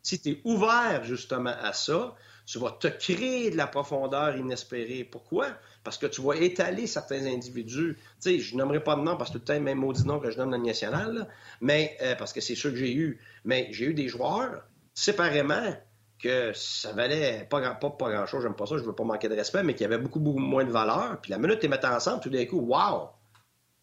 si 0.03 0.21
tu 0.21 0.31
es 0.31 0.41
ouvert 0.45 1.03
justement 1.05 1.55
à 1.61 1.73
ça, 1.73 2.15
tu 2.47 2.61
vas 2.61 2.71
te 2.71 2.87
créer 2.87 3.51
de 3.51 3.57
la 3.57 3.67
profondeur 3.67 4.37
inespérée. 4.37 5.05
Pourquoi? 5.05 5.49
Parce 5.83 5.99
que 5.99 6.07
tu 6.07 6.23
vas 6.23 6.37
étaler 6.37 6.87
certains 6.87 7.27
individus. 7.27 7.97
Tu 7.97 8.03
sais, 8.21 8.39
je 8.39 8.57
nommerai 8.57 8.83
pas 8.83 8.95
de 8.95 9.01
nom 9.01 9.17
parce 9.17 9.31
que 9.31 9.39
tout 9.39 9.45
le 9.49 9.55
temps, 9.57 9.61
même 9.61 9.79
maudit 9.79 10.07
nom 10.07 10.21
que 10.21 10.31
je 10.31 10.39
nomme 10.39 10.53
dans 10.53 10.57
le 10.57 10.63
national, 10.63 11.29
mais 11.61 11.97
euh, 12.03 12.15
parce 12.15 12.33
que 12.33 12.41
c'est 12.41 12.55
sûr 12.55 12.71
que 12.71 12.77
j'ai 12.77 12.95
eu. 12.95 13.21
Mais 13.45 13.69
j'ai 13.73 13.87
eu 13.87 13.95
des 13.95 14.09
joueurs 14.09 14.63
séparément 14.95 15.75
que 16.23 16.53
ça 16.55 16.93
valait 16.93 17.47
pas, 17.51 17.61
grand, 17.61 17.75
pas, 17.75 17.91
pas 17.91 18.11
grand-chose, 18.11 18.43
j'aime 18.43 18.55
pas 18.55 18.67
ça, 18.67 18.79
je 18.79 18.83
veux 18.83 18.95
pas 18.95 19.05
manquer 19.05 19.29
de 19.29 19.35
respect, 19.35 19.63
mais 19.63 19.75
qui 19.75 19.85
avaient 19.85 19.99
beaucoup, 19.99 20.21
beaucoup 20.21 20.39
moins 20.39 20.65
de 20.65 20.71
valeur. 20.71 21.21
Puis 21.21 21.33
la 21.33 21.39
minute 21.39 21.59
tu 21.59 21.63
les 21.63 21.69
mettais 21.69 21.89
ensemble, 21.89 22.23
tout 22.23 22.31
d'un 22.31 22.47
coup, 22.47 22.61
wow! 22.61 23.11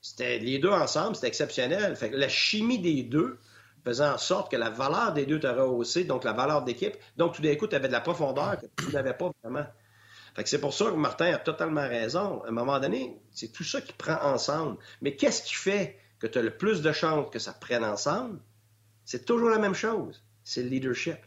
C'était 0.01 0.39
les 0.39 0.59
deux 0.59 0.71
ensemble, 0.71 1.15
c'était 1.15 1.27
exceptionnel. 1.27 1.95
Fait 1.95 2.09
que 2.09 2.15
la 2.15 2.27
chimie 2.29 2.79
des 2.79 3.03
deux 3.03 3.39
faisait 3.83 4.05
en 4.05 4.17
sorte 4.17 4.51
que 4.51 4.57
la 4.57 4.69
valeur 4.69 5.13
des 5.13 5.25
deux 5.25 5.39
te 5.39 5.47
rehaussée, 5.47 6.03
donc 6.03 6.23
la 6.23 6.33
valeur 6.33 6.63
d'équipe. 6.63 6.95
Donc 7.17 7.35
tout 7.35 7.41
d'un 7.41 7.55
coup, 7.55 7.67
tu 7.67 7.75
avais 7.75 7.87
de 7.87 7.93
la 7.93 8.01
profondeur 8.01 8.57
que 8.57 8.85
tu 8.85 8.93
n'avais 8.93 9.13
pas 9.13 9.31
vraiment. 9.43 9.65
Fait 10.35 10.43
que 10.43 10.49
c'est 10.49 10.59
pour 10.59 10.73
ça 10.73 10.85
que 10.85 10.95
Martin 10.95 11.33
a 11.33 11.37
totalement 11.37 11.87
raison. 11.87 12.41
À 12.43 12.47
un 12.47 12.51
moment 12.51 12.79
donné, 12.79 13.21
c'est 13.31 13.51
tout 13.51 13.63
ça 13.63 13.81
qui 13.81 13.93
prend 13.93 14.19
ensemble. 14.23 14.77
Mais 15.01 15.15
qu'est-ce 15.15 15.43
qui 15.43 15.53
fait 15.53 15.99
que 16.19 16.27
tu 16.27 16.39
as 16.39 16.41
le 16.41 16.57
plus 16.57 16.81
de 16.81 16.91
chances 16.91 17.29
que 17.29 17.39
ça 17.39 17.53
prenne 17.53 17.83
ensemble? 17.83 18.39
C'est 19.05 19.25
toujours 19.25 19.49
la 19.49 19.59
même 19.59 19.75
chose. 19.75 20.23
C'est 20.43 20.63
le 20.63 20.69
leadership. 20.69 21.17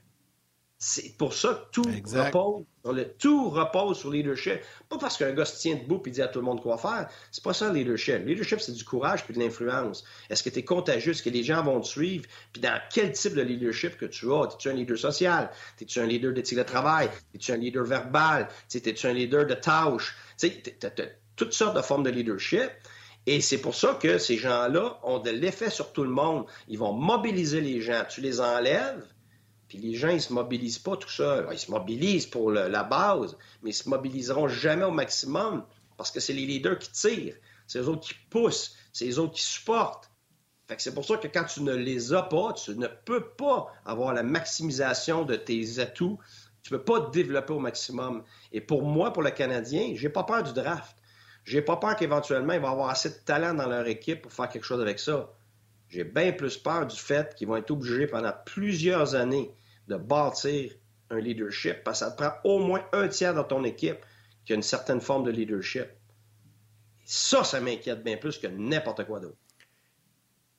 C'est 0.78 1.16
pour 1.16 1.32
ça 1.32 1.54
que 1.54 1.70
tout 1.72 1.82
repose, 1.84 2.64
sur 2.82 2.92
le, 2.92 3.08
tout 3.14 3.48
repose 3.48 3.98
sur 3.98 4.10
le 4.10 4.18
leadership. 4.18 4.60
Pas 4.90 4.98
parce 4.98 5.16
qu'un 5.16 5.32
gars 5.32 5.46
se 5.46 5.58
tient 5.58 5.76
debout 5.76 6.02
et 6.04 6.10
dit 6.10 6.20
à 6.20 6.28
tout 6.28 6.38
le 6.38 6.44
monde 6.44 6.60
quoi 6.60 6.76
faire. 6.76 7.08
C'est 7.32 7.42
pas 7.42 7.54
ça 7.54 7.68
le 7.68 7.78
leadership. 7.78 8.18
Le 8.18 8.24
leadership, 8.26 8.60
c'est 8.60 8.72
du 8.72 8.84
courage 8.84 9.24
puis 9.24 9.32
de 9.32 9.40
l'influence. 9.40 10.04
Est-ce 10.28 10.42
que 10.42 10.50
tu 10.50 10.58
es 10.58 10.64
contagieux? 10.64 11.12
Est-ce 11.12 11.22
que 11.22 11.30
les 11.30 11.44
gens 11.44 11.62
vont 11.62 11.80
te 11.80 11.86
suivre? 11.86 12.26
Puis 12.52 12.60
dans 12.60 12.78
quel 12.92 13.12
type 13.12 13.34
de 13.34 13.40
leadership 13.40 13.96
que 13.96 14.04
tu 14.04 14.30
as? 14.30 14.48
Es-tu 14.52 14.68
un 14.68 14.74
leader 14.74 14.98
social? 14.98 15.50
Es-tu 15.80 15.98
un 15.98 16.06
leader 16.06 16.34
d'éthique 16.34 16.58
de 16.58 16.62
travail? 16.62 17.08
Es-tu 17.34 17.52
un 17.52 17.56
leader 17.56 17.84
verbal? 17.84 18.48
Es-tu 18.72 19.06
un 19.06 19.14
leader 19.14 19.46
de 19.46 19.54
tâches? 19.54 20.14
Tu 20.38 20.52
as 20.82 20.90
toutes 21.36 21.54
sortes 21.54 21.76
de 21.76 21.82
formes 21.82 22.02
de 22.02 22.10
leadership. 22.10 22.70
Et 23.24 23.40
c'est 23.40 23.58
pour 23.58 23.74
ça 23.74 23.98
que 24.00 24.18
ces 24.18 24.36
gens-là 24.36 25.00
ont 25.02 25.18
de 25.18 25.30
l'effet 25.30 25.70
sur 25.70 25.92
tout 25.92 26.04
le 26.04 26.10
monde. 26.10 26.44
Ils 26.68 26.78
vont 26.78 26.92
mobiliser 26.92 27.62
les 27.62 27.80
gens. 27.80 28.04
Tu 28.08 28.20
les 28.20 28.40
enlèves, 28.40 29.04
puis 29.68 29.78
les 29.78 29.94
gens, 29.94 30.10
ils 30.10 30.22
se 30.22 30.32
mobilisent 30.32 30.78
pas 30.78 30.96
tout 30.96 31.08
seuls. 31.08 31.48
Ils 31.50 31.58
se 31.58 31.70
mobilisent 31.70 32.26
pour 32.26 32.50
la 32.50 32.84
base, 32.84 33.36
mais 33.62 33.70
ils 33.70 33.74
se 33.74 33.88
mobiliseront 33.88 34.48
jamais 34.48 34.84
au 34.84 34.92
maximum 34.92 35.64
parce 35.96 36.10
que 36.10 36.20
c'est 36.20 36.32
les 36.32 36.46
leaders 36.46 36.78
qui 36.78 36.92
tirent, 36.92 37.36
c'est 37.66 37.80
les 37.80 37.88
autres 37.88 38.06
qui 38.06 38.14
poussent, 38.30 38.76
c'est 38.92 39.06
les 39.06 39.18
autres 39.18 39.34
qui 39.34 39.42
supportent. 39.42 40.10
Fait 40.68 40.80
c'est 40.80 40.94
pour 40.94 41.04
ça 41.04 41.16
que 41.16 41.28
quand 41.28 41.44
tu 41.44 41.62
ne 41.62 41.74
les 41.74 42.12
as 42.12 42.22
pas, 42.22 42.52
tu 42.52 42.72
ne 42.72 42.88
peux 42.88 43.28
pas 43.30 43.72
avoir 43.84 44.12
la 44.12 44.22
maximisation 44.22 45.24
de 45.24 45.36
tes 45.36 45.78
atouts. 45.78 46.18
Tu 46.62 46.72
ne 46.72 46.78
peux 46.78 46.84
pas 46.84 47.00
te 47.00 47.12
développer 47.12 47.52
au 47.52 47.60
maximum. 47.60 48.24
Et 48.50 48.60
pour 48.60 48.82
moi, 48.82 49.12
pour 49.12 49.22
le 49.22 49.30
Canadien, 49.30 49.92
j'ai 49.94 50.08
pas 50.08 50.24
peur 50.24 50.42
du 50.42 50.52
draft. 50.52 50.96
J'ai 51.44 51.62
pas 51.62 51.76
peur 51.76 51.94
qu'éventuellement, 51.94 52.54
il 52.54 52.60
va 52.60 52.70
avoir 52.70 52.90
assez 52.90 53.10
de 53.10 53.14
talent 53.24 53.54
dans 53.54 53.68
leur 53.68 53.86
équipe 53.86 54.22
pour 54.22 54.32
faire 54.32 54.48
quelque 54.48 54.64
chose 54.64 54.80
avec 54.80 54.98
ça. 54.98 55.30
J'ai 55.88 56.04
bien 56.04 56.32
plus 56.32 56.56
peur 56.56 56.86
du 56.86 56.96
fait 56.96 57.34
qu'ils 57.34 57.48
vont 57.48 57.56
être 57.56 57.70
obligés 57.70 58.06
pendant 58.06 58.32
plusieurs 58.44 59.14
années 59.14 59.52
de 59.88 59.96
bâtir 59.96 60.72
un 61.10 61.20
leadership 61.20 61.84
parce 61.84 62.00
que 62.00 62.06
ça 62.06 62.10
te 62.10 62.16
prend 62.16 62.32
au 62.44 62.58
moins 62.58 62.84
un 62.92 63.08
tiers 63.08 63.34
dans 63.34 63.44
ton 63.44 63.64
équipe 63.64 63.98
qui 64.44 64.52
a 64.52 64.56
une 64.56 64.62
certaine 64.62 65.00
forme 65.00 65.24
de 65.24 65.30
leadership. 65.30 65.86
Ça, 67.04 67.44
ça 67.44 67.60
m'inquiète 67.60 68.02
bien 68.02 68.16
plus 68.16 68.38
que 68.38 68.48
n'importe 68.48 69.04
quoi 69.04 69.20
d'autre. 69.20 69.36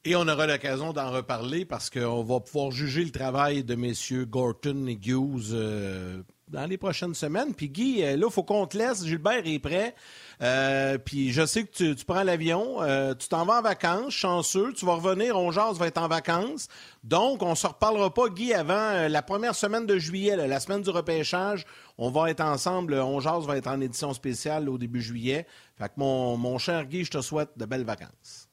Et 0.06 0.16
on 0.16 0.26
aura 0.28 0.48
l'occasion 0.48 0.94
d'en 0.94 1.12
reparler 1.12 1.66
parce 1.66 1.90
qu'on 1.90 2.24
va 2.24 2.40
pouvoir 2.40 2.72
juger 2.72 3.04
le 3.04 3.12
travail 3.12 3.66
de 3.66 3.76
messieurs 3.76 4.24
Gorton 4.24 4.88
et 4.88 4.94
Hughes 4.94 5.52
euh, 5.52 6.22
dans 6.48 6.66
les 6.66 6.78
prochaines 6.78 7.14
semaines. 7.14 7.54
Puis 7.54 7.68
Guy, 7.68 8.04
euh, 8.04 8.16
là, 8.16 8.28
il 8.30 8.32
faut 8.32 8.44
qu'on 8.44 8.66
te 8.68 8.78
laisse. 8.78 9.06
Gilbert 9.06 9.42
est 9.46 9.60
prêt. 9.60 9.96
Euh, 10.42 11.00
puis 11.00 11.32
je 11.32 11.46
sais 11.46 11.64
que 11.64 11.94
tu, 11.94 12.06
prends 12.06 12.22
l'avion, 12.22 12.84
euh, 12.84 13.16
tu 13.16 13.28
t'en 13.28 13.44
vas 13.46 13.60
en 13.60 13.62
vacances, 13.64 14.14
chanceux, 14.14 14.72
tu 14.74 14.86
vas 14.86 14.94
revenir, 14.94 15.36
on 15.36 15.50
va 15.50 15.88
être 15.88 15.98
en 15.98 16.08
vacances. 16.08 16.68
Donc, 17.04 17.42
on 17.42 17.52
ne 17.52 17.56
se 17.56 17.66
reparlera 17.66 18.14
pas, 18.14 18.30
Guy, 18.30 18.54
avant 18.54 18.74
euh, 18.74 19.08
la 19.08 19.24
première 19.24 19.56
semaine 19.56 19.88
de 19.88 19.98
juillet, 19.98 20.36
la 20.36 20.60
semaine 20.60 20.82
du 20.82 20.90
repêchage. 20.92 21.66
On 21.98 22.12
va 22.12 22.30
être 22.30 22.42
ensemble, 22.42 22.94
on 22.94 23.18
va 23.18 23.58
être 23.58 23.68
en 23.68 23.82
édition 23.82 24.14
spéciale 24.14 24.70
au 24.70 24.78
début 24.78 25.02
juillet. 25.02 25.48
Fait 25.76 25.88
que 25.88 25.94
mon, 25.98 26.58
cher 26.60 26.86
Guy, 26.86 27.04
je 27.04 27.12
te 27.12 27.22
souhaite 27.22 27.50
de 27.58 27.66
belles 27.66 27.86
vacances. 27.86 28.48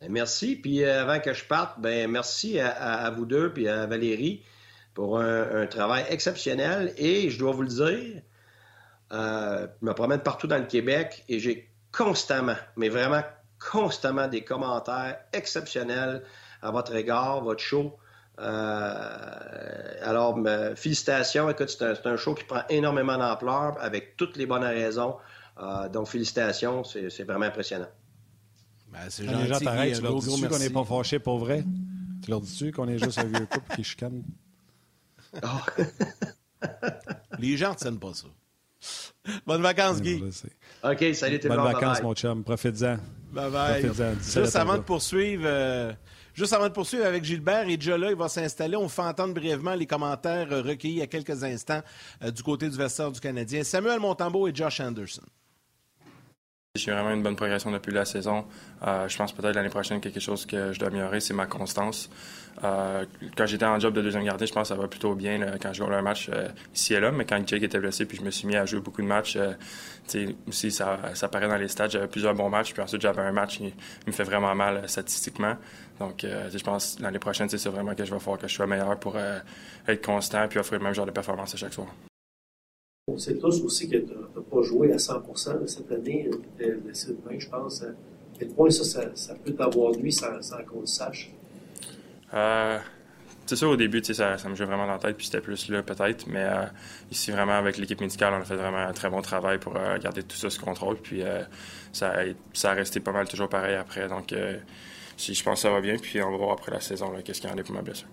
Ben, 0.00 0.10
merci. 0.10 0.56
Puis 0.56 0.84
avant 0.84 1.20
que 1.20 1.32
je 1.32 1.44
parte, 1.44 1.80
ben 1.80 2.10
merci 2.10 2.58
à, 2.58 3.10
vous 3.10 3.26
deux 3.26 3.52
puis 3.52 3.68
à 3.68 3.86
Valérie 3.86 4.42
pour 4.94 5.20
un, 5.20 5.66
travail 5.66 6.04
exceptionnel. 6.08 6.92
Et 6.96 7.30
je 7.30 7.38
dois 7.38 7.52
vous 7.52 7.62
le 7.62 7.68
dire, 7.68 8.22
euh, 9.12 9.66
je 9.80 9.86
me 9.86 9.94
promène 9.94 10.20
partout 10.20 10.46
dans 10.46 10.58
le 10.58 10.66
Québec 10.66 11.24
et 11.28 11.38
j'ai 11.38 11.70
constamment, 11.92 12.56
mais 12.76 12.88
vraiment 12.88 13.22
constamment 13.58 14.28
des 14.28 14.44
commentaires 14.44 15.18
exceptionnels 15.32 16.22
à 16.62 16.70
votre 16.70 16.94
égard, 16.94 17.42
votre 17.42 17.62
show. 17.62 17.96
Euh, 18.38 19.94
alors, 20.02 20.38
félicitations. 20.76 21.50
Écoute, 21.50 21.70
c'est 21.70 22.06
un, 22.06 22.16
show 22.16 22.34
qui 22.34 22.44
prend 22.44 22.62
énormément 22.68 23.18
d'ampleur 23.18 23.76
avec 23.80 24.16
toutes 24.16 24.36
les 24.36 24.46
bonnes 24.46 24.64
raisons. 24.64 25.16
Euh, 25.60 25.88
donc, 25.88 26.08
félicitations. 26.08 26.84
C'est 26.84 27.24
vraiment 27.24 27.46
impressionnant. 27.46 27.88
Ben, 28.92 29.00
c'est 29.08 29.24
gentil. 29.24 29.42
Les 29.42 29.48
gens 29.48 29.58
t'arrêtent. 29.58 29.96
Tu 29.96 30.02
leur 30.02 30.18
dis-tu 30.18 30.48
qu'on 30.48 30.58
n'est 30.58 30.70
pas 30.70 30.84
fâché 30.84 31.18
pour 31.18 31.38
vrai? 31.38 31.64
Tu 32.22 32.30
leur 32.30 32.40
dis-tu 32.40 32.72
qu'on 32.72 32.88
est 32.88 32.98
juste 32.98 33.18
un 33.18 33.24
vieux 33.24 33.46
couple 33.46 33.74
qui 33.74 33.84
chicane? 33.84 34.22
Oh. 35.42 36.66
les 37.38 37.56
gens 37.56 37.70
ne 37.70 37.74
tiennent 37.74 37.98
pas 37.98 38.14
ça. 38.14 38.28
Bonnes 39.46 39.62
vacances, 39.62 40.00
Guy. 40.00 40.22
OK, 40.82 41.04
salut 41.14 41.38
tout 41.40 41.48
le 41.48 41.56
monde. 41.56 41.64
Bonnes 41.64 41.74
vacances, 41.74 42.02
mon 42.02 42.14
chum. 42.14 42.44
Profite-en. 42.44 42.98
Bye 43.32 43.50
bye. 43.50 43.82
Juste 44.22 44.56
avant 44.56 44.76
de 44.76 44.82
poursuivre. 44.82 45.44
Euh, 45.46 45.92
juste 46.34 46.52
avant 46.52 46.68
de 46.68 46.72
poursuivre 46.72 47.04
avec 47.04 47.24
Gilbert, 47.24 47.68
et 47.68 47.76
déjà 47.76 47.98
là, 47.98 48.10
il 48.10 48.16
va 48.16 48.28
s'installer. 48.28 48.76
On 48.76 48.88
fait 48.88 49.02
entendre 49.02 49.34
brièvement 49.34 49.74
les 49.74 49.86
commentaires 49.86 50.48
euh, 50.52 50.62
recueillis 50.62 50.94
il 50.94 50.98
y 50.98 51.02
a 51.02 51.06
quelques 51.06 51.44
instants 51.44 51.82
euh, 52.22 52.30
du 52.30 52.42
côté 52.42 52.68
du 52.68 52.76
vestiaire 52.76 53.10
du 53.10 53.20
Canadien. 53.20 53.64
Samuel 53.64 54.00
Montambeau 54.00 54.48
et 54.48 54.54
Josh 54.54 54.80
Anderson. 54.80 55.24
J'ai 56.78 56.92
vraiment 56.92 57.10
une 57.10 57.22
bonne 57.22 57.36
progression 57.36 57.70
depuis 57.70 57.92
la 57.92 58.04
saison. 58.04 58.44
Euh, 58.86 59.08
je 59.08 59.16
pense 59.16 59.32
peut-être 59.32 59.54
l'année 59.54 59.68
prochaine, 59.68 60.00
quelque 60.00 60.20
chose 60.20 60.46
que 60.46 60.72
je 60.72 60.78
dois 60.78 60.88
améliorer, 60.88 61.20
c'est 61.20 61.34
ma 61.34 61.46
constance. 61.46 62.08
Euh, 62.64 63.04
quand 63.36 63.46
j'étais 63.46 63.64
en 63.64 63.78
job 63.78 63.94
de 63.94 64.02
deuxième 64.02 64.24
gardien, 64.24 64.46
je 64.46 64.52
pense 64.52 64.68
que 64.68 64.74
ça 64.74 64.80
va 64.80 64.88
plutôt 64.88 65.14
bien 65.14 65.40
quand 65.60 65.72
je 65.72 65.82
gagne 65.82 65.92
un 65.92 66.02
match 66.02 66.30
euh, 66.32 66.48
ici 66.74 66.94
et 66.94 67.00
là. 67.00 67.10
Mais 67.10 67.24
quand 67.24 67.40
Jake 67.46 67.62
était 67.62 67.78
blessé, 67.78 68.04
puis 68.04 68.18
je 68.18 68.22
me 68.22 68.30
suis 68.30 68.46
mis 68.46 68.56
à 68.56 68.64
jouer 68.64 68.80
beaucoup 68.80 69.02
de 69.02 69.06
matchs, 69.06 69.38
aussi 70.48 70.70
ça, 70.70 70.98
ça 71.14 71.28
paraît 71.28 71.48
dans 71.48 71.56
les 71.56 71.68
stats. 71.68 71.88
J'avais 71.88 72.08
plusieurs 72.08 72.34
bons 72.34 72.48
matchs, 72.48 72.72
puis 72.72 72.82
ensuite 72.82 73.02
j'avais 73.02 73.22
un 73.22 73.32
match 73.32 73.58
qui 73.58 73.74
me 74.06 74.12
fait 74.12 74.24
vraiment 74.24 74.54
mal 74.54 74.88
statistiquement. 74.88 75.56
Donc, 75.98 76.24
je 76.24 76.62
pense 76.62 76.98
l'année 77.00 77.18
prochaine, 77.18 77.48
c'est 77.48 77.68
vraiment 77.68 77.94
que 77.94 78.04
je 78.04 78.14
vais 78.14 78.20
faire 78.20 78.38
que 78.38 78.46
je 78.46 78.54
sois 78.54 78.66
meilleur 78.66 78.98
pour 78.98 79.16
être 79.88 80.06
constant 80.06 80.46
puis 80.48 80.58
offrir 80.58 80.78
le 80.78 80.84
même 80.84 80.94
genre 80.94 81.06
de 81.06 81.10
performance 81.10 81.54
à 81.54 81.56
chaque 81.56 81.74
soir. 81.74 81.88
On 83.08 83.16
sait 83.16 83.36
tous 83.38 83.62
aussi 83.62 83.88
que 83.88 83.96
tu 83.96 84.12
n'as 84.12 84.42
pas 84.42 84.62
joué 84.62 84.92
à 84.92 84.98
100 84.98 85.22
cette 85.66 85.90
année. 85.90 86.28
Étais 86.58 86.72
blessé 86.72 87.12
de 87.12 87.18
main, 87.24 87.38
je 87.38 87.48
pense. 87.48 87.82
À 87.82 87.86
quel 88.38 88.48
point 88.48 88.70
ça, 88.70 88.84
ça, 89.14 89.34
peut 89.34 89.52
t'avoir 89.54 89.92
nuit 89.96 90.12
sans, 90.12 90.42
sans 90.42 90.62
qu'on 90.64 90.80
le 90.80 90.86
sache? 90.86 91.30
Euh, 92.34 92.78
c'est 93.46 93.56
ça, 93.56 93.66
au 93.66 93.76
début, 93.76 94.04
ça, 94.04 94.36
ça 94.36 94.48
me 94.50 94.54
jouait 94.54 94.66
vraiment 94.66 94.86
dans 94.86 94.92
la 94.92 94.98
tête, 94.98 95.16
puis 95.16 95.24
c'était 95.24 95.40
plus 95.40 95.70
là, 95.70 95.82
peut-être. 95.82 96.26
Mais 96.26 96.44
euh, 96.44 96.66
ici, 97.10 97.30
vraiment, 97.30 97.54
avec 97.54 97.78
l'équipe 97.78 97.98
médicale, 97.98 98.34
on 98.34 98.42
a 98.42 98.44
fait 98.44 98.56
vraiment 98.56 98.76
un 98.76 98.92
très 98.92 99.08
bon 99.08 99.22
travail 99.22 99.58
pour 99.58 99.74
euh, 99.76 99.96
garder 99.98 100.22
tout 100.22 100.36
ça 100.36 100.50
sous 100.50 100.60
contrôle. 100.60 100.96
Puis 100.96 101.22
ça, 101.92 102.14
ça 102.52 102.70
a 102.72 102.74
resté 102.74 103.00
pas 103.00 103.12
mal 103.12 103.26
toujours 103.26 103.48
pareil 103.48 103.76
après. 103.76 104.06
Donc, 104.08 104.34
si 105.16 105.32
je 105.32 105.42
pense 105.42 105.54
que 105.54 105.60
ça 105.62 105.70
va 105.70 105.80
bien, 105.80 105.96
puis 105.96 106.20
on 106.22 106.30
va 106.30 106.36
voir 106.36 106.52
après 106.52 106.72
la 106.72 106.80
saison 106.80 107.10
qu'est-ce 107.24 107.40
qu'il 107.40 107.48
y 107.48 107.52
en 107.54 107.56
a 107.56 107.62
pour 107.62 107.74
ma 107.74 107.82
blessure. 107.82 108.08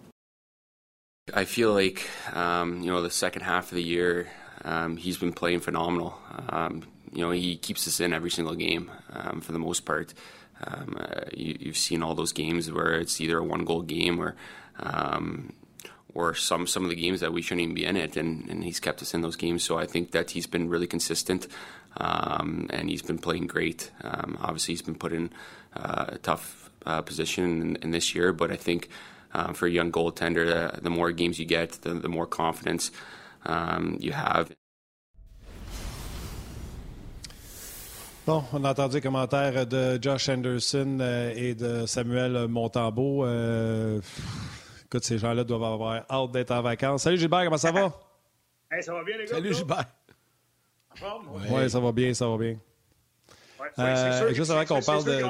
I 1.36 1.44
feel 1.44 1.74
like, 1.74 2.08
um, 2.34 2.82
you 2.82 2.92
know, 2.92 3.02
the 3.02 3.12
second 3.12 3.42
half 3.42 3.72
of 3.72 3.78
the 3.78 3.84
year, 3.84 4.28
Um, 4.66 4.98
he's 4.98 5.18
been 5.18 5.32
playing 5.32 5.62
phenomenal. 5.62 6.18
Um, 6.50 6.84
you 7.14 7.22
know, 7.22 7.32
he 7.32 7.56
keeps 7.56 7.88
us 7.88 8.00
in 8.00 8.12
every 8.12 8.32
single 8.32 8.56
game 8.56 8.92
um, 9.14 9.40
for 9.40 9.54
the 9.54 9.60
most 9.60 9.86
part. 9.86 10.14
Um, 10.64 10.98
uh, 11.00 11.22
you, 11.34 11.68
have 11.68 11.78
seen 11.78 12.02
all 12.02 12.16
those 12.16 12.34
games 12.34 12.72
where 12.72 12.94
it's 12.94 13.22
either 13.22 13.38
a 13.38 13.44
one-goal 13.44 13.84
game 13.84 14.20
or 14.20 14.36
um, 14.80 15.54
or 16.14 16.34
some 16.34 16.66
some 16.66 16.84
of 16.84 16.90
the 16.90 16.96
games 16.96 17.20
that 17.20 17.32
we 17.32 17.42
shouldn't 17.42 17.62
even 17.62 17.76
be 17.76 17.86
in 17.86 17.96
it, 17.96 18.18
and, 18.18 18.50
and 18.50 18.64
he's 18.64 18.80
kept 18.80 19.02
us 19.02 19.14
in 19.14 19.22
those 19.22 19.36
games. 19.36 19.64
So 19.64 19.78
I 19.78 19.86
think 19.86 20.12
that 20.12 20.32
he's 20.32 20.48
been 20.48 20.70
really 20.70 20.88
consistent, 20.88 21.48
um, 21.98 22.68
and 22.72 22.90
he's 22.90 23.02
been 23.02 23.20
playing 23.20 23.48
great. 23.48 23.92
obviously, 24.04 24.74
he's 24.74 24.82
been 24.82 24.96
put 24.96 25.14
in 25.14 25.30
uh, 25.76 26.06
a 26.10 26.18
tough 26.18 26.70
uh, 26.86 27.02
position 27.02 27.62
in, 27.62 27.76
in, 27.78 27.92
this 27.92 28.16
year, 28.16 28.32
but 28.32 28.52
I 28.52 28.56
think 28.56 28.90
uh, 29.34 29.54
for 29.54 29.68
a 29.68 29.70
young 29.72 29.92
goaltender, 29.92 30.46
the, 30.46 30.82
the 30.82 30.90
more 30.90 31.12
games 31.12 31.40
you 31.40 31.46
get, 31.46 31.74
the, 31.82 31.94
the 31.94 32.10
more 32.10 32.26
confidence. 32.26 32.92
Um, 33.46 33.98
you 34.00 34.12
have. 34.12 34.50
Bon, 38.26 38.44
on 38.54 38.64
a 38.64 38.72
entendu 38.72 38.96
les 38.96 39.02
commentaires 39.02 39.68
de 39.68 40.00
Josh 40.02 40.30
Anderson 40.30 40.98
euh, 41.00 41.32
et 41.36 41.54
de 41.54 41.86
Samuel 41.86 42.48
Montambeau. 42.48 43.24
Euh, 43.24 44.02
écoute, 44.86 45.04
ces 45.04 45.20
gens-là 45.20 45.44
doivent 45.44 45.64
avoir 45.64 46.06
hâte 46.10 46.32
d'être 46.32 46.50
en 46.50 46.64
vacances. 46.64 47.04
Salut 47.04 47.18
Gilbert, 47.18 47.44
comment 47.44 47.58
ça 47.58 47.72
va? 47.72 47.94
Hey, 48.72 48.82
ça 48.82 48.94
va 48.94 49.04
bien, 49.04 49.16
les 49.16 49.26
gars? 49.26 49.36
Salut 49.36 49.54
Gilbert. 49.54 49.86
Oui, 51.00 51.52
ouais, 51.52 51.70
ça 51.70 51.80
va 51.80 51.92
bien, 51.92 52.16
ça 52.16 52.28
va 52.28 52.36
bien. 52.36 52.58
Ouais, 53.60 53.68
euh, 53.78 54.18
sûr, 54.18 54.34
juste 54.34 54.50
avant 54.50 54.66
qu'on 54.66 54.82
parle 54.82 55.04
de. 55.04 55.22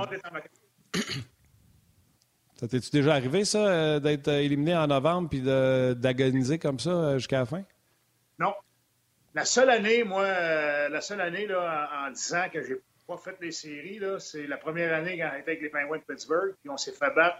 Ça 2.55 2.67
t'es-tu 2.69 2.89
déjà 2.91 3.13
arrivé, 3.13 3.43
ça, 3.43 3.99
d'être 3.99 4.29
éliminé 4.29 4.73
en 4.73 4.87
novembre 4.87 5.27
puis 5.27 5.41
d'agoniser 5.41 6.57
comme 6.57 6.79
ça 6.79 7.17
jusqu'à 7.17 7.39
la 7.39 7.45
fin? 7.45 7.63
Non. 8.39 8.53
La 9.33 9.45
seule 9.45 9.69
année, 9.69 10.03
moi, 10.03 10.23
euh, 10.23 10.89
la 10.89 11.01
seule 11.01 11.21
année 11.21 11.45
là, 11.45 11.89
en, 12.07 12.11
disant 12.11 12.47
que 12.51 12.63
j'ai 12.63 12.77
pas 13.07 13.17
fait 13.17 13.35
les 13.41 13.51
séries, 13.51 13.99
c'est 14.19 14.47
la 14.47 14.57
première 14.57 14.93
année 14.93 15.17
quand 15.17 15.29
j'étais 15.35 15.51
avec 15.51 15.61
les 15.61 15.69
Penguins 15.69 15.97
de 15.97 16.03
Pittsburgh, 16.03 16.55
puis 16.61 16.69
on 16.69 16.77
s'est 16.77 16.93
fait 16.93 17.13
battre 17.13 17.37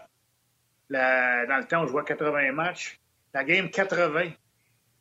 dans 0.90 1.58
le 1.58 1.66
temps 1.66 1.82
où 1.82 1.86
je 1.86 1.92
jouais 1.92 2.04
80 2.04 2.52
matchs. 2.52 3.00
La 3.34 3.44
game 3.44 3.70
80, 3.70 4.24
il 4.24 4.36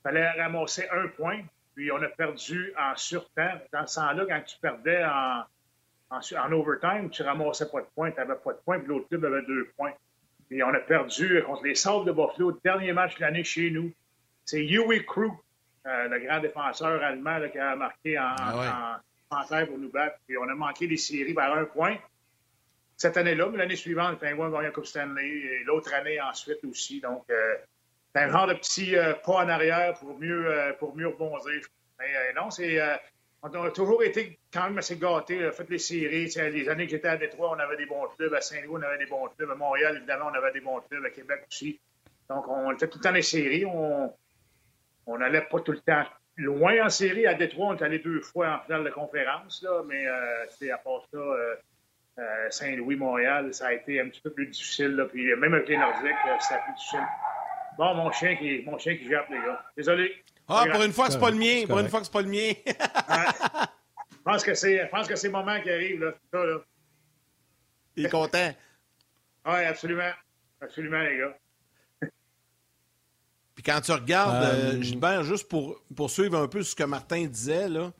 fallait 0.04 0.30
ramasser 0.32 0.88
un 0.92 1.08
point, 1.10 1.42
puis 1.76 1.92
on 1.92 2.02
a 2.02 2.08
perdu 2.08 2.74
en 2.78 2.96
surtemps. 2.96 3.60
Dans 3.72 3.86
ce 3.86 3.96
temps-là, 3.96 4.26
quand 4.28 4.42
tu 4.46 4.58
perdais 4.60 5.04
en, 5.04 5.44
en, 6.10 6.52
overtime, 6.52 7.10
tu 7.10 7.24
ramassais 7.24 7.70
pas 7.70 7.82
de 7.82 7.88
points, 7.94 8.12
tu 8.12 8.18
n'avais 8.18 8.36
pas 8.36 8.54
de 8.54 8.60
points, 8.60 8.80
puis 8.80 8.88
l'autre 8.88 9.08
club 9.10 9.26
avait 9.26 9.44
deux 9.44 9.70
points. 9.78 9.94
Puis 10.50 10.64
on 10.64 10.74
a 10.74 10.80
perdu 10.80 11.44
contre 11.44 11.64
les 11.64 11.76
Sables 11.76 12.06
de 12.06 12.12
Buffalo, 12.12 12.52
le 12.52 12.60
dernier 12.64 12.94
match 12.94 13.16
de 13.16 13.22
l'année 13.22 13.44
chez 13.44 13.70
nous. 13.70 13.92
C'est 14.46 14.62
Huey 14.62 15.04
Crew 15.06 15.32
euh, 15.86 16.08
le 16.08 16.20
grand 16.20 16.40
défenseur 16.40 17.04
allemand 17.04 17.40
qui 17.52 17.60
a 17.60 17.76
marqué 17.76 18.18
en, 18.18 18.36
ah 18.38 19.66
pour 19.68 19.78
nous 19.78 19.90
battre. 19.90 20.18
Puis 20.28 20.38
on 20.38 20.50
a 20.50 20.56
manqué 20.56 20.88
des 20.88 20.98
séries 20.98 21.34
par 21.34 21.56
un 21.56 21.66
point. 21.66 21.98
Cette 22.98 23.18
année-là, 23.18 23.50
mais 23.50 23.58
l'année 23.58 23.76
suivante, 23.76 24.14
le 24.14 24.18
Penguins 24.18 24.48
ont 24.48 24.52
gagné 24.52 24.66
la 24.66 24.72
Coupe 24.72 24.86
Stanley 24.86 25.28
et 25.28 25.64
l'autre 25.66 25.94
année 25.94 26.20
ensuite 26.22 26.64
aussi. 26.64 27.02
Donc, 27.02 27.26
euh, 27.30 27.56
c'est 28.14 28.22
un 28.22 28.32
genre 28.32 28.48
de 28.48 28.54
petit 28.54 28.96
euh, 28.96 29.14
pas 29.14 29.44
en 29.44 29.50
arrière 29.50 29.94
pour 29.96 30.18
mieux, 30.18 30.76
pour 30.80 30.96
mieux 30.96 31.08
rebondir. 31.08 31.62
Mais 32.00 32.34
non, 32.36 32.50
c'est. 32.50 32.80
on 33.44 33.64
a 33.64 33.72
toujours 33.72 34.02
été 34.04 34.40
quand 34.52 34.64
même 34.64 34.78
assez 34.78 34.98
gâtés, 34.98 35.52
fait 35.52 35.70
les 35.70 35.78
séries. 35.78 36.28
Les 36.36 36.70
années 36.70 36.86
que 36.86 36.92
j'étais 36.92 37.10
à 37.10 37.18
Détroit, 37.18 37.52
on 37.56 37.60
avait 37.60 37.78
des 37.78 37.86
bons 37.86 38.08
clubs. 38.18 38.34
À 38.34 38.42
Saint-Louis, 38.42 38.80
on 38.80 38.82
avait 38.82 38.98
des 38.98 39.06
bons 39.06 39.28
clubs. 39.38 39.52
À 39.52 39.56
Montréal, 39.56 39.98
évidemment, 39.98 40.32
on 40.32 40.38
avait 40.38 40.54
des 40.54 40.62
bons 40.62 40.80
clubs. 40.90 41.06
À 41.06 41.10
Québec 41.10 41.46
aussi. 41.50 41.80
Donc, 42.30 42.48
on 42.48 42.72
était 42.72 42.88
tout 42.88 42.98
le 42.98 43.04
temps 43.04 43.12
les 43.12 43.22
séries. 43.22 43.66
On, 43.66 44.12
on 45.06 45.18
n'allait 45.18 45.42
pas 45.42 45.60
tout 45.60 45.72
le 45.72 45.80
temps 45.80 46.04
loin 46.38 46.86
en 46.86 46.90
série. 46.90 47.28
À 47.28 47.34
Détroit, 47.34 47.68
on 47.68 47.78
est 47.78 47.84
allé 47.84 48.00
deux 48.00 48.22
fois 48.22 48.58
en 48.58 48.66
finale 48.66 48.84
de 48.84 48.90
conférence, 48.90 49.62
là, 49.64 49.84
mais 49.88 50.08
euh, 50.08 50.46
c'est 50.50 50.72
à 50.72 50.78
part 50.78 51.02
ça, 51.12 51.18
euh, 51.18 51.56
euh, 52.20 52.50
Saint-Louis, 52.50 52.96
Montréal, 52.96 53.54
ça 53.54 53.68
a 53.68 53.74
été 53.74 54.00
un 54.02 54.10
petit 54.10 54.22
peu 54.22 54.32
plus 54.32 54.48
difficile. 54.48 54.96
Là, 54.96 55.06
puis 55.06 55.34
même 55.36 55.54
avec 55.54 55.68
les 55.68 55.78
Nordiques, 55.78 56.16
c'était 56.40 56.62
plus 56.64 56.74
difficile. 56.74 57.08
Bon, 57.78 57.94
mon 57.94 58.12
chien 58.12 58.36
qui, 58.36 58.64
mon 58.66 58.78
chien 58.78 58.96
qui 58.96 59.10
jappe, 59.10 59.30
les 59.30 59.38
gars. 59.38 59.64
Désolé. 59.76 60.24
Ah, 60.48 60.66
pour 60.72 60.84
une 60.84 60.94
fois 60.94 61.08
que 61.08 61.14
c'est 61.14 61.20
pas 61.20 61.32
le 61.32 61.38
mien. 61.38 61.64
Pour 61.68 61.80
une 61.80 61.90
fois 61.90 62.00
que 62.00 62.06
c'est 62.06 62.14
pas 62.14 62.22
le 62.22 62.30
mien. 62.30 62.54
Je 64.12 64.32
pense 64.32 64.44
que 64.44 64.56
c'est, 64.56 64.80
je 64.80 64.90
pense 64.90 65.08
que 65.08 65.16
c'est 65.16 65.28
le 65.28 65.34
moment 65.34 65.62
qui 65.62 65.70
arrive, 65.70 66.04
là. 66.04 66.12
Ça, 66.34 66.44
là. 66.44 66.58
Il 67.96 68.08
est 68.08 68.10
content. 68.10 68.56
oui, 69.46 69.64
absolument. 69.66 70.10
Absolument, 70.60 71.00
les 71.02 71.20
gars 71.20 71.38
quand 73.66 73.82
tu 73.82 73.92
regardes, 73.92 74.44
euh, 74.44 74.74
euh, 74.74 74.82
Gilbert, 74.82 75.24
juste 75.24 75.48
pour, 75.48 75.82
pour 75.96 76.10
suivre 76.10 76.38
un 76.38 76.48
peu 76.48 76.62
ce 76.64 76.76
que 76.76 76.84
Martin 76.84 77.26
disait, 77.26 77.68
là, 77.68 77.92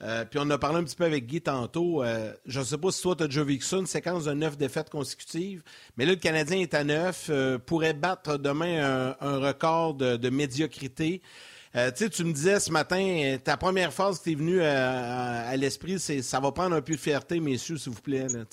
euh, 0.00 0.24
puis 0.24 0.38
on 0.40 0.48
a 0.50 0.58
parlé 0.58 0.78
un 0.78 0.84
petit 0.84 0.94
peu 0.94 1.04
avec 1.04 1.26
Guy 1.26 1.40
tantôt. 1.40 2.04
je 2.46 2.58
ne 2.60 2.64
sais 2.64 2.78
pas 2.78 2.92
si 2.92 3.02
toi, 3.02 3.16
tu 3.16 3.24
as 3.24 3.26
déjà 3.26 3.42
vécu 3.42 3.64
ça, 3.64 3.78
une 3.78 3.86
séquence 3.86 4.24
de 4.26 4.32
neuf 4.32 4.56
défaites 4.56 4.90
consécutives. 4.90 5.62
Mais 5.96 6.04
là, 6.04 6.12
le 6.12 6.18
Canadien 6.18 6.58
est 6.58 6.74
à 6.74 6.84
neuf, 6.84 7.30
pourrait 7.66 7.94
battre 7.94 8.36
demain 8.36 9.16
un, 9.20 9.38
record 9.38 9.94
de, 9.94 10.30
médiocrité. 10.30 11.20
tu 11.72 12.24
me 12.24 12.32
disais 12.32 12.60
ce 12.60 12.70
matin, 12.70 13.38
ta 13.42 13.56
première 13.56 13.92
phase 13.92 14.20
qui 14.20 14.32
est 14.32 14.36
venue 14.36 14.62
à, 14.62 15.56
l'esprit, 15.56 15.98
c'est 15.98 16.22
ça 16.22 16.38
va 16.38 16.52
prendre 16.52 16.76
un 16.76 16.80
peu 16.80 16.92
de 16.92 17.00
fierté, 17.00 17.40
messieurs, 17.40 17.76
s'il 17.76 17.90
vous 17.90 18.00
plaît. 18.00 18.28
Là, 18.28 18.44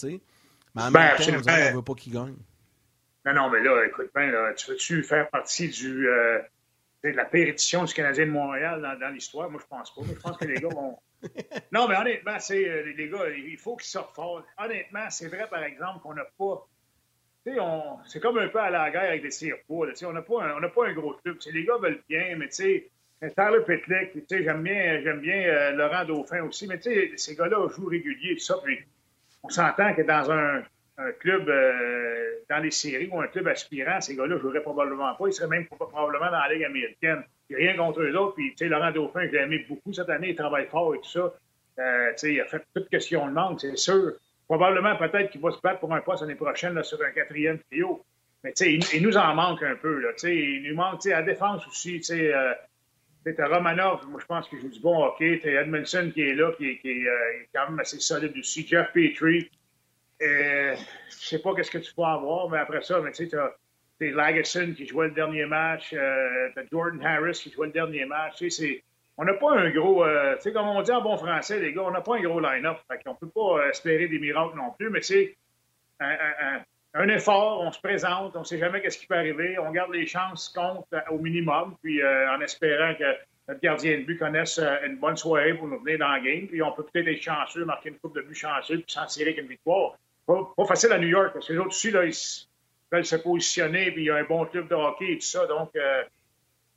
mais 0.74 0.82
en 0.82 0.92
même 0.92 0.94
ben, 0.94 1.42
temps, 1.44 1.54
on 1.54 1.70
ne 1.70 1.76
veut 1.76 1.82
pas 1.84 1.94
qu'il 1.94 2.14
gagne. 2.14 2.36
Non, 3.26 3.34
non, 3.34 3.50
mais 3.50 3.62
là, 3.62 3.86
écoute 3.86 4.12
bien, 4.16 4.32
tu 4.56 4.70
veux-tu 4.70 5.02
faire 5.02 5.30
partie 5.30 5.68
du, 5.70 6.08
euh, 6.08 6.40
de 7.04 7.10
la 7.10 7.26
pérédition 7.26 7.84
du 7.84 7.94
Canadien 7.94 8.28
de 8.28 8.32
Montréal 8.32 8.98
dans, 9.00 9.10
l'histoire? 9.10 9.50
Moi, 9.50 9.60
je 9.62 9.68
pense 9.68 9.94
pas. 9.96 10.02
je 10.08 10.20
pense 10.20 10.38
que 10.38 10.46
les 10.46 10.60
gars 10.60 10.70
vont. 10.70 10.98
Non, 11.72 11.88
mais 11.88 11.96
honnêtement, 11.98 12.40
c'est, 12.40 12.70
euh, 12.70 12.94
les 12.96 13.10
gars, 13.10 13.28
il 13.30 13.58
faut 13.58 13.76
qu'ils 13.78 13.88
sortent 13.88 14.14
fort. 14.14 14.44
Honnêtement, 14.60 15.10
c'est 15.10 15.28
vrai, 15.28 15.48
par 15.50 15.64
exemple, 15.64 16.02
qu'on 16.04 16.14
n'a 16.14 16.26
pas. 16.38 16.68
Tu 17.44 17.54
sais, 17.54 17.60
on... 17.60 17.98
c'est 18.06 18.20
comme 18.20 18.38
un 18.38 18.48
peu 18.48 18.60
à 18.60 18.70
la 18.70 18.92
guerre 18.92 19.10
avec 19.10 19.24
des 19.24 19.32
circuits. 19.32 19.64
On 19.68 20.14
n'a 20.14 20.22
pas, 20.22 20.44
un... 20.44 20.70
pas 20.70 20.88
un 20.88 20.94
gros 20.94 21.14
club. 21.14 21.38
les 21.52 21.66
gars 21.66 21.78
veulent 21.82 22.04
bien, 22.08 22.36
mais 22.38 22.50
tu 22.50 22.56
sais, 22.56 22.92
Tyler 23.22 23.62
Pitlick, 23.66 24.14
tu 24.14 24.24
sais, 24.30 24.44
j'aime 24.44 24.62
bien, 24.62 25.02
j'aime 25.04 25.22
bien 25.22 25.48
euh, 25.48 25.72
Laurent 25.72 26.06
Dauphin 26.06 26.44
aussi, 26.44 26.68
mais 26.68 26.78
tu 26.78 26.94
sais, 26.94 27.12
ces 27.16 27.36
gars-là 27.36 27.68
jouent 27.70 27.88
régulier, 27.88 28.36
tout 28.36 28.44
ça. 28.44 28.58
Puis 28.64 28.78
on 29.42 29.50
s'entend 29.50 29.96
que 29.96 30.04
dans 30.04 30.32
un 30.32 30.64
un 30.98 31.12
club 31.12 31.50
euh, 31.50 32.40
dans 32.50 32.60
les 32.60 32.72
séries 32.72 33.10
ou 33.12 33.20
un 33.20 33.28
club 33.28 33.48
aspirant, 33.48 34.00
ces 34.00 34.16
gars-là 34.16 34.36
ne 34.36 34.40
joueraient 34.40 34.62
probablement 34.62 35.14
pas. 35.16 35.28
Ils 35.28 35.34
seraient 35.34 35.50
même 35.50 35.66
probablement 35.66 36.32
dans 36.32 36.40
la 36.40 36.54
Ligue 36.54 36.64
américaine. 36.64 37.24
Rien 37.50 37.76
contre 37.76 38.02
eux 38.02 38.16
autres. 38.16 38.36
Puis, 38.36 38.52
tu 38.52 38.58
sais, 38.58 38.68
Laurent 38.68 38.92
Dauphin, 38.92 39.28
je 39.28 39.32
l'ai 39.32 39.40
aimé 39.40 39.66
beaucoup 39.68 39.94
cette 39.94 40.10
année. 40.10 40.30
Il 40.30 40.36
travaille 40.36 40.68
fort 40.68 40.96
et 40.96 41.00
tout 41.00 41.10
ça. 41.10 41.34
Euh, 41.80 42.10
tu 42.12 42.18
sais, 42.18 42.34
il 42.34 42.42
a 42.42 42.46
fait 42.46 42.64
toute 42.74 42.90
question 42.90 43.28
de 43.28 43.34
manque, 43.34 43.60
c'est 43.62 43.78
sûr. 43.78 44.14
Probablement, 44.48 44.96
peut-être 44.96 45.32
qu'il 45.32 45.42
va 45.42 45.52
se 45.52 45.60
battre 45.62 45.80
pour 45.80 45.94
un 45.94 46.02
poste 46.02 46.22
l'année 46.22 46.36
prochaine 46.36 46.74
là, 46.74 46.84
sur 46.84 47.02
un 47.04 47.12
quatrième 47.12 47.60
trio. 47.70 48.04
Mais, 48.44 48.54
tu 48.54 48.82
sais, 48.82 48.98
il, 48.98 49.04
nous 49.04 49.18
en 49.18 49.34
manque 49.36 49.64
un 49.64 49.76
peu. 49.76 50.00
Là, 50.00 50.10
tu 50.14 50.20
sais, 50.20 50.36
il 50.36 50.70
nous 50.70 50.76
manque, 50.76 51.02
tu 51.02 51.10
sais, 51.10 51.14
à 51.14 51.24
défense 51.24 51.68
aussi. 51.68 51.98
Tu 51.98 52.04
sais, 52.04 52.34
euh, 52.34 52.54
t'as 53.36 53.48
Romanov, 53.48 54.08
moi, 54.08 54.20
je 54.22 54.26
pense 54.26 54.48
qu'il 54.48 54.62
joue 54.62 54.70
du 54.70 54.80
bon 54.80 55.04
hockey. 55.04 55.42
T'as 55.44 55.64
Edmondson 55.64 56.12
qui 56.14 56.22
est 56.22 56.36
là, 56.36 56.52
qui, 56.58 56.78
qui 56.78 56.90
est, 56.90 57.08
euh, 57.08 57.44
quand 57.54 57.70
même 57.70 57.80
assez 57.80 58.00
solide 58.00 58.38
aussi. 58.38 58.66
Jeff 58.66 58.94
Petrie. 58.94 59.50
Euh, 60.22 60.76
je 61.10 61.28
sais 61.28 61.40
pas 61.40 61.54
qu'est-ce 61.54 61.72
que 61.72 61.78
tu 61.78 61.94
vas 61.98 62.14
avoir, 62.14 62.50
mais 62.50 62.58
après 62.58 62.82
ça, 62.82 63.02
tu 63.02 63.14
sais, 63.14 63.28
tu 63.28 63.38
as 63.38 63.52
Lagesson 64.00 64.74
qui 64.76 64.86
jouait 64.86 65.08
le 65.08 65.14
dernier 65.14 65.46
match, 65.46 65.94
euh, 65.94 66.50
tu 66.54 66.60
as 66.60 66.64
Jordan 66.72 67.04
Harris 67.04 67.40
qui 67.42 67.52
jouait 67.52 67.68
le 67.68 67.74
dernier 67.74 68.06
match. 68.06 68.36
Tu 68.38 68.50
sais, 68.50 68.84
on 69.18 69.24
n'a 69.24 69.34
pas 69.34 69.54
un 69.54 69.70
gros, 69.72 70.04
euh, 70.04 70.36
tu 70.36 70.42
sais, 70.42 70.54
comme 70.54 70.68
on 70.68 70.82
dit 70.82 70.92
en 70.92 71.02
bon 71.02 71.18
français, 71.18 71.60
les 71.60 71.74
gars, 71.74 71.84
on 71.84 71.92
n'a 71.92 72.02
pas 72.02 72.18
un 72.18 72.22
gros 72.22 72.40
line-up. 72.40 72.78
Fait 72.90 73.02
qu'on 73.04 73.16
peut 73.16 73.30
pas 73.30 73.60
euh, 73.60 73.70
espérer 73.70 74.08
des 74.08 74.20
miracles 74.20 74.58
non 74.58 74.72
plus, 74.78 74.90
mais 74.90 75.02
c'est 75.02 75.36
un, 76.02 76.62
un, 76.94 77.08
effort, 77.08 77.62
on 77.62 77.72
se 77.72 77.80
présente, 77.80 78.36
on 78.36 78.40
ne 78.40 78.44
sait 78.44 78.60
jamais 78.60 78.82
qu'est-ce 78.82 78.98
qui 78.98 79.08
peut 79.08 79.16
arriver, 79.16 79.58
on 79.60 79.72
garde 79.72 79.94
les 79.94 80.06
chances 80.06 80.50
compte 80.50 80.88
au 81.10 81.18
minimum, 81.20 81.76
puis 81.82 82.02
en 82.04 82.42
espérant 82.42 82.94
que 82.96 83.16
notre 83.48 83.62
gardien 83.62 84.00
de 84.00 84.04
but 84.04 84.18
connaisse 84.18 84.60
une 84.84 84.98
bonne 84.98 85.16
soirée 85.16 85.54
pour 85.54 85.68
nous 85.68 85.80
venir 85.80 86.00
dans 86.00 86.10
la 86.10 86.20
game, 86.20 86.48
puis 86.48 86.62
on 86.62 86.74
peut 86.74 86.84
peut-être 86.84 87.08
être 87.08 87.22
chanceux, 87.22 87.64
marquer 87.64 87.90
une 87.90 87.98
coupe 87.98 88.16
de 88.16 88.22
but 88.22 88.36
chanceux, 88.36 88.80
puis 88.80 88.92
s'en 88.92 89.06
tirer 89.06 89.30
avec 89.30 89.42
une 89.42 89.48
victoire. 89.48 89.96
Pas, 90.26 90.54
pas, 90.58 90.66
facile 90.66 90.92
à 90.92 90.98
New 90.98 91.08
York, 91.08 91.34
parce 91.34 91.48
que 91.48 91.54
les 91.54 91.60
autres 91.60 91.70
aussi, 91.70 91.92
là, 91.92 92.06
ils 92.06 92.48
veulent 92.92 93.06
se 93.06 93.16
positionner, 93.18 93.92
puis 93.92 94.04
il 94.04 94.06
y 94.06 94.10
a 94.10 94.16
un 94.16 94.24
bon 94.24 94.46
club 94.46 94.68
de 94.68 94.76
hockey 94.76 95.14
et 95.14 95.18
tout 95.18 95.26
ça, 95.26 95.46
donc... 95.46 95.76
Euh, 95.76 96.04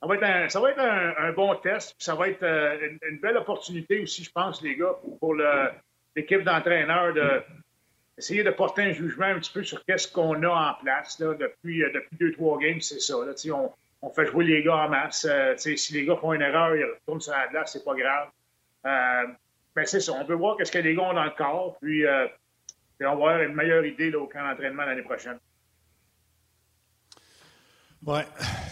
ça 0.01 0.07
va 0.07 0.15
être 0.15 0.23
un, 0.23 0.47
ça 0.47 0.61
va 0.61 0.71
être 0.71 0.79
un, 0.79 1.33
bon 1.33 1.53
test. 1.55 1.93
ça 1.99 2.15
va 2.15 2.29
être 2.29 2.41
euh, 2.41 2.77
une, 3.09 3.17
belle 3.17 3.35
opportunité 3.35 3.99
aussi, 3.99 4.23
je 4.23 4.31
pense, 4.31 4.61
les 4.61 4.77
gars, 4.77 4.95
pour 5.19 5.35
l'équipe 6.15 6.41
d'entraîneurs 6.43 7.13
de 7.13 7.43
essayer 8.19 8.43
de 8.43 8.51
porter 8.51 8.83
un 8.83 8.91
jugement 8.91 9.25
un 9.25 9.39
petit 9.39 9.51
peu 9.51 9.63
sur 9.63 9.83
qu'est-ce 9.85 10.11
qu'on 10.11 10.43
a 10.43 10.49
en 10.49 10.83
place 10.83 11.17
là, 11.19 11.33
depuis, 11.33 11.83
euh, 11.83 11.89
depuis 11.93 12.17
deux, 12.19 12.31
trois 12.33 12.59
games, 12.59 12.81
c'est 12.81 12.99
ça. 12.99 13.13
Là, 13.25 13.33
on, 13.53 13.71
on 14.01 14.09
fait 14.11 14.25
jouer 14.27 14.43
les 14.43 14.61
gars 14.61 14.75
en 14.75 14.89
masse. 14.89 15.25
Euh, 15.27 15.55
si 15.57 15.93
les 15.93 16.05
gars 16.05 16.17
font 16.17 16.33
une 16.33 16.41
erreur, 16.41 16.75
ils 16.75 16.83
retournent 16.83 17.21
sur 17.21 17.31
la 17.31 17.47
glace, 17.47 17.71
c'est 17.73 17.85
pas 17.85 17.95
grave. 17.95 18.27
Euh, 18.85 19.33
ben 19.75 19.85
c'est 19.85 20.01
ça. 20.01 20.11
On 20.13 20.25
veut 20.25 20.35
voir 20.35 20.57
qu'est-ce 20.57 20.71
que 20.71 20.79
les 20.79 20.95
gars 20.95 21.03
ont 21.03 21.13
dans 21.13 21.23
le 21.23 21.31
corps, 21.31 21.77
puis, 21.81 22.03
on 23.01 23.05
va 23.05 23.11
avoir 23.11 23.41
une 23.41 23.55
meilleure 23.55 23.85
idée 23.85 24.13
au 24.13 24.27
camp 24.27 24.47
d'entraînement 24.47 24.83
l'année 24.83 25.01
prochaine. 25.01 25.37
Oui, 28.05 28.21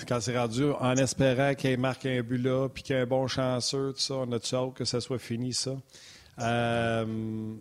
quand 0.08 0.22
c'est 0.22 0.38
rendu, 0.38 0.64
en 0.80 0.96
espérant 0.96 1.54
qu'il 1.54 1.78
marque 1.78 2.06
un 2.06 2.22
but 2.22 2.38
là, 2.38 2.70
puis 2.70 2.82
qu'il 2.82 2.96
y 2.96 3.00
ait 3.00 3.02
un 3.02 3.06
bon 3.06 3.28
chanceux, 3.28 3.92
tout 3.94 4.00
ça, 4.00 4.16
on 4.16 4.32
a 4.32 4.40
tout 4.40 4.56
hâte 4.56 4.74
que 4.74 4.86
ça 4.86 5.02
soit 5.02 5.20
fini, 5.20 5.52
ça? 5.52 5.72
Euh, 6.40 7.04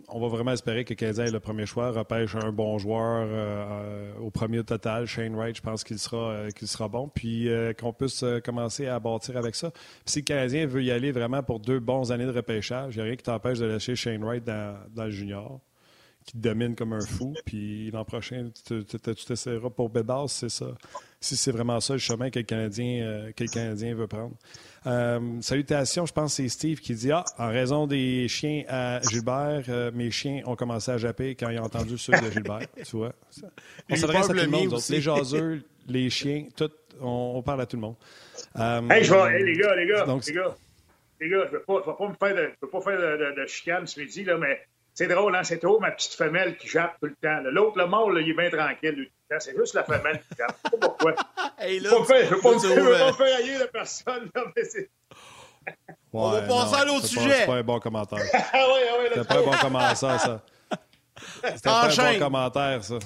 on 0.07 0.19
va 0.19 0.27
vraiment 0.27 0.51
espérer 0.51 0.85
que 0.85 0.93
Canadien 0.93 1.25
est 1.25 1.31
le 1.31 1.39
premier 1.39 1.65
choix, 1.65 1.89
repêche 1.91 2.35
un 2.35 2.51
bon 2.51 2.77
joueur 2.77 3.27
euh, 3.27 4.13
au 4.21 4.29
premier 4.29 4.63
total. 4.63 5.07
Shane 5.07 5.35
Wright, 5.35 5.57
je 5.57 5.61
pense 5.61 5.83
qu'il 5.83 5.97
sera, 5.97 6.31
euh, 6.31 6.49
sera 6.61 6.87
bon. 6.87 7.09
Puis 7.09 7.49
qu'on 7.79 7.91
puisse 7.91 8.23
commencer 8.45 8.87
à 8.87 8.99
bâtir 8.99 9.35
avec 9.35 9.55
ça. 9.55 9.71
Puis 9.71 9.81
si 10.05 10.19
le 10.19 10.25
Canadien 10.25 10.67
veut 10.67 10.83
y 10.83 10.91
aller 10.91 11.11
vraiment 11.11 11.41
pour 11.41 11.59
deux 11.59 11.79
bonnes 11.79 12.11
années 12.11 12.27
de 12.27 12.31
repêchage, 12.31 12.95
il 12.95 12.97
n'y 12.97 13.01
a 13.01 13.05
rien 13.05 13.15
qui 13.15 13.23
t'empêche 13.23 13.57
de 13.57 13.65
lâcher 13.65 13.95
Shane 13.95 14.23
Wright 14.23 14.43
dans, 14.43 14.77
dans 14.93 15.05
le 15.05 15.11
junior 15.11 15.59
qui 16.27 16.33
te 16.33 16.37
domine 16.39 16.75
comme 16.75 16.93
un 16.93 16.99
fou. 16.99 17.33
Puis 17.45 17.89
l'an 17.91 18.03
prochain, 18.03 18.49
tu 18.65 18.83
t'essaieras 18.83 19.69
pour 19.69 19.89
Bédas, 19.89 20.25
c'est 20.27 20.49
ça. 20.49 20.67
Si 21.21 21.37
c'est 21.37 21.51
vraiment 21.51 21.79
ça 21.79 21.93
le 21.93 21.99
chemin 21.99 22.29
que 22.29 22.37
le 22.37 22.45
Canadien, 22.45 23.01
euh, 23.01 23.31
que 23.31 23.45
le 23.45 23.49
Canadien 23.49 23.95
veut 23.95 24.07
prendre. 24.07 24.35
Euh, 24.85 25.19
salutations, 25.41 26.05
je 26.05 26.13
pense 26.13 26.35
que 26.35 26.43
c'est 26.43 26.49
Steve 26.49 26.79
qui 26.79 26.93
dit 26.93 27.11
Ah, 27.11 27.23
en 27.39 27.47
raison 27.47 27.87
des 27.87 28.27
chiens 28.27 28.63
à 28.67 28.99
Gilbert, 29.09 29.63
euh, 29.69 29.89
mes 29.93 30.11
chiens 30.11 30.41
ont 30.45 30.55
commencé 30.55 30.91
à 30.91 30.97
japper 30.97 31.33
quand 31.35 31.49
ils 31.49 31.59
ont 31.59 31.63
entendu 31.63 31.97
ceux 31.97 32.13
de 32.13 32.29
Gilbert. 32.29 32.67
tu 32.83 32.97
vois? 32.97 33.13
On 33.89 33.95
s'adresse 33.95 34.29
à 34.29 34.33
tout 34.33 34.33
le 34.33 34.47
monde. 34.47 34.77
les 34.89 35.01
jaseux, 35.01 35.63
les 35.87 36.09
chiens, 36.09 36.45
tout, 36.55 36.69
on, 36.99 37.41
parle 37.41 37.61
à 37.61 37.65
tout 37.65 37.77
le 37.77 37.81
monde. 37.81 37.95
hey, 38.55 39.03
je 39.03 39.13
vais, 39.13 39.43
les 39.43 39.57
gars, 39.57 39.75
les 39.75 39.87
gars, 39.87 40.05
les 40.05 40.33
gars, 40.33 40.55
les 41.21 41.29
gars, 41.29 41.47
je 41.49 41.53
ne 41.53 41.57
vais, 41.57 41.63
pas 41.65 42.07
me 42.09 42.13
faire 42.13 42.35
de, 42.35 42.49
je 42.61 42.67
pas 42.67 42.81
faire 42.81 42.99
de, 42.99 43.41
de 43.41 43.47
chicane 43.47 43.87
ce 43.87 43.99
midi, 43.99 44.23
là, 44.23 44.37
mais 44.37 44.59
c'est 44.97 45.07
drôle, 45.07 45.35
hein? 45.35 45.43
C'est 45.43 45.59
trop 45.59 45.79
ma 45.79 45.91
petite 45.91 46.13
femelle 46.13 46.57
qui 46.57 46.67
jappe 46.67 46.95
tout 46.99 47.05
le 47.05 47.15
temps. 47.21 47.39
L'autre, 47.51 47.77
le 47.77 47.85
mâle, 47.85 48.19
il 48.19 48.31
est 48.31 48.33
bien 48.33 48.49
tranquille. 48.49 48.95
Lui. 48.95 49.11
C'est 49.37 49.55
juste 49.55 49.75
la 49.75 49.83
femelle 49.83 50.19
qui 50.27 50.35
jappe. 50.35 50.57
Je 50.65 50.71
sais 50.71 50.77
pas 50.77 50.87
pourquoi. 50.87 51.13
hey, 51.59 51.79
là, 51.79 51.91
je 51.91 51.95
ne 51.95 52.29
veux 52.29 52.41
pas 52.41 52.53
me 52.53 53.13
faire 53.13 53.37
haïr 53.37 53.59
de 53.59 53.65
personne. 53.65 54.31
Là, 54.33 54.41
mais 54.55 54.63
c'est... 54.63 54.89
Ouais, 55.67 55.73
On 56.13 56.31
va 56.31 56.41
passer 56.41 56.75
à 56.81 56.85
l'autre 56.85 57.05
sujet. 57.05 57.35
C'est 57.41 57.45
pas 57.45 57.53
un 57.53 57.63
bon 57.63 57.79
commentaire. 57.79 58.25
ah 58.33 58.41
ah. 58.53 58.67
C'est 59.13 59.27
pas 59.27 59.37
un 59.37 59.43
bon 59.43 59.51
commentaire, 59.61 59.97
ça. 59.97 60.41
C'était 61.43 61.61
pas 61.61 61.83
un 61.83 62.13
bon 62.13 62.19
commentaire, 62.19 62.83
ça. 62.83 62.97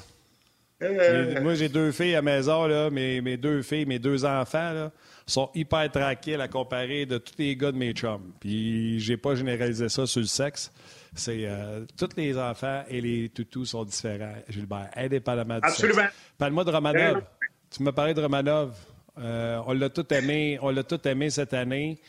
Euh. 0.82 1.42
Moi, 1.42 1.56
j'ai 1.56 1.70
deux 1.70 1.92
filles 1.92 2.16
à 2.16 2.22
maison, 2.22 2.66
là, 2.66 2.90
mes, 2.90 3.22
mes 3.22 3.38
deux 3.38 3.62
filles, 3.62 3.86
mes 3.86 4.00
deux 4.00 4.26
enfants, 4.26 4.74
là, 4.74 4.92
sont 5.26 5.50
hyper 5.54 5.92
tranquilles 5.92 6.42
à 6.42 6.48
comparer 6.48 7.06
de 7.06 7.18
tous 7.18 7.34
les 7.38 7.56
gars 7.56 7.72
de 7.72 7.78
mes 7.78 7.94
chums. 7.94 8.32
Puis, 8.40 9.00
j'ai 9.00 9.18
pas 9.18 9.36
généralisé 9.36 9.90
ça 9.90 10.08
sur 10.08 10.22
le 10.22 10.28
sexe. 10.28 10.72
C'est 11.14 11.46
euh, 11.46 11.86
tous 11.98 12.10
les 12.16 12.38
enfants 12.38 12.84
et 12.90 13.02
les 13.02 13.30
toutous 13.30 13.66
sont 13.66 13.84
différents, 13.84 14.36
Gilbert, 14.48 14.90
indépendamment 14.96 15.60
de 15.60 15.66
Absolument. 15.66 16.08
Parle-moi 16.38 16.64
de 16.64 16.72
Romanov. 16.72 17.24
Tu 17.70 17.84
m'as 17.84 17.92
parlé 17.92 18.14
de 18.14 18.22
Romanov. 18.22 18.74
Euh, 19.18 19.62
on 19.68 19.74
l'a 19.74 19.90
tout 19.90 20.12
aimé, 20.14 20.58
on 20.62 20.70
l'a 20.70 20.84
tout 20.84 21.06
aimé 21.08 21.30
cette 21.30 21.54
année. 21.54 22.00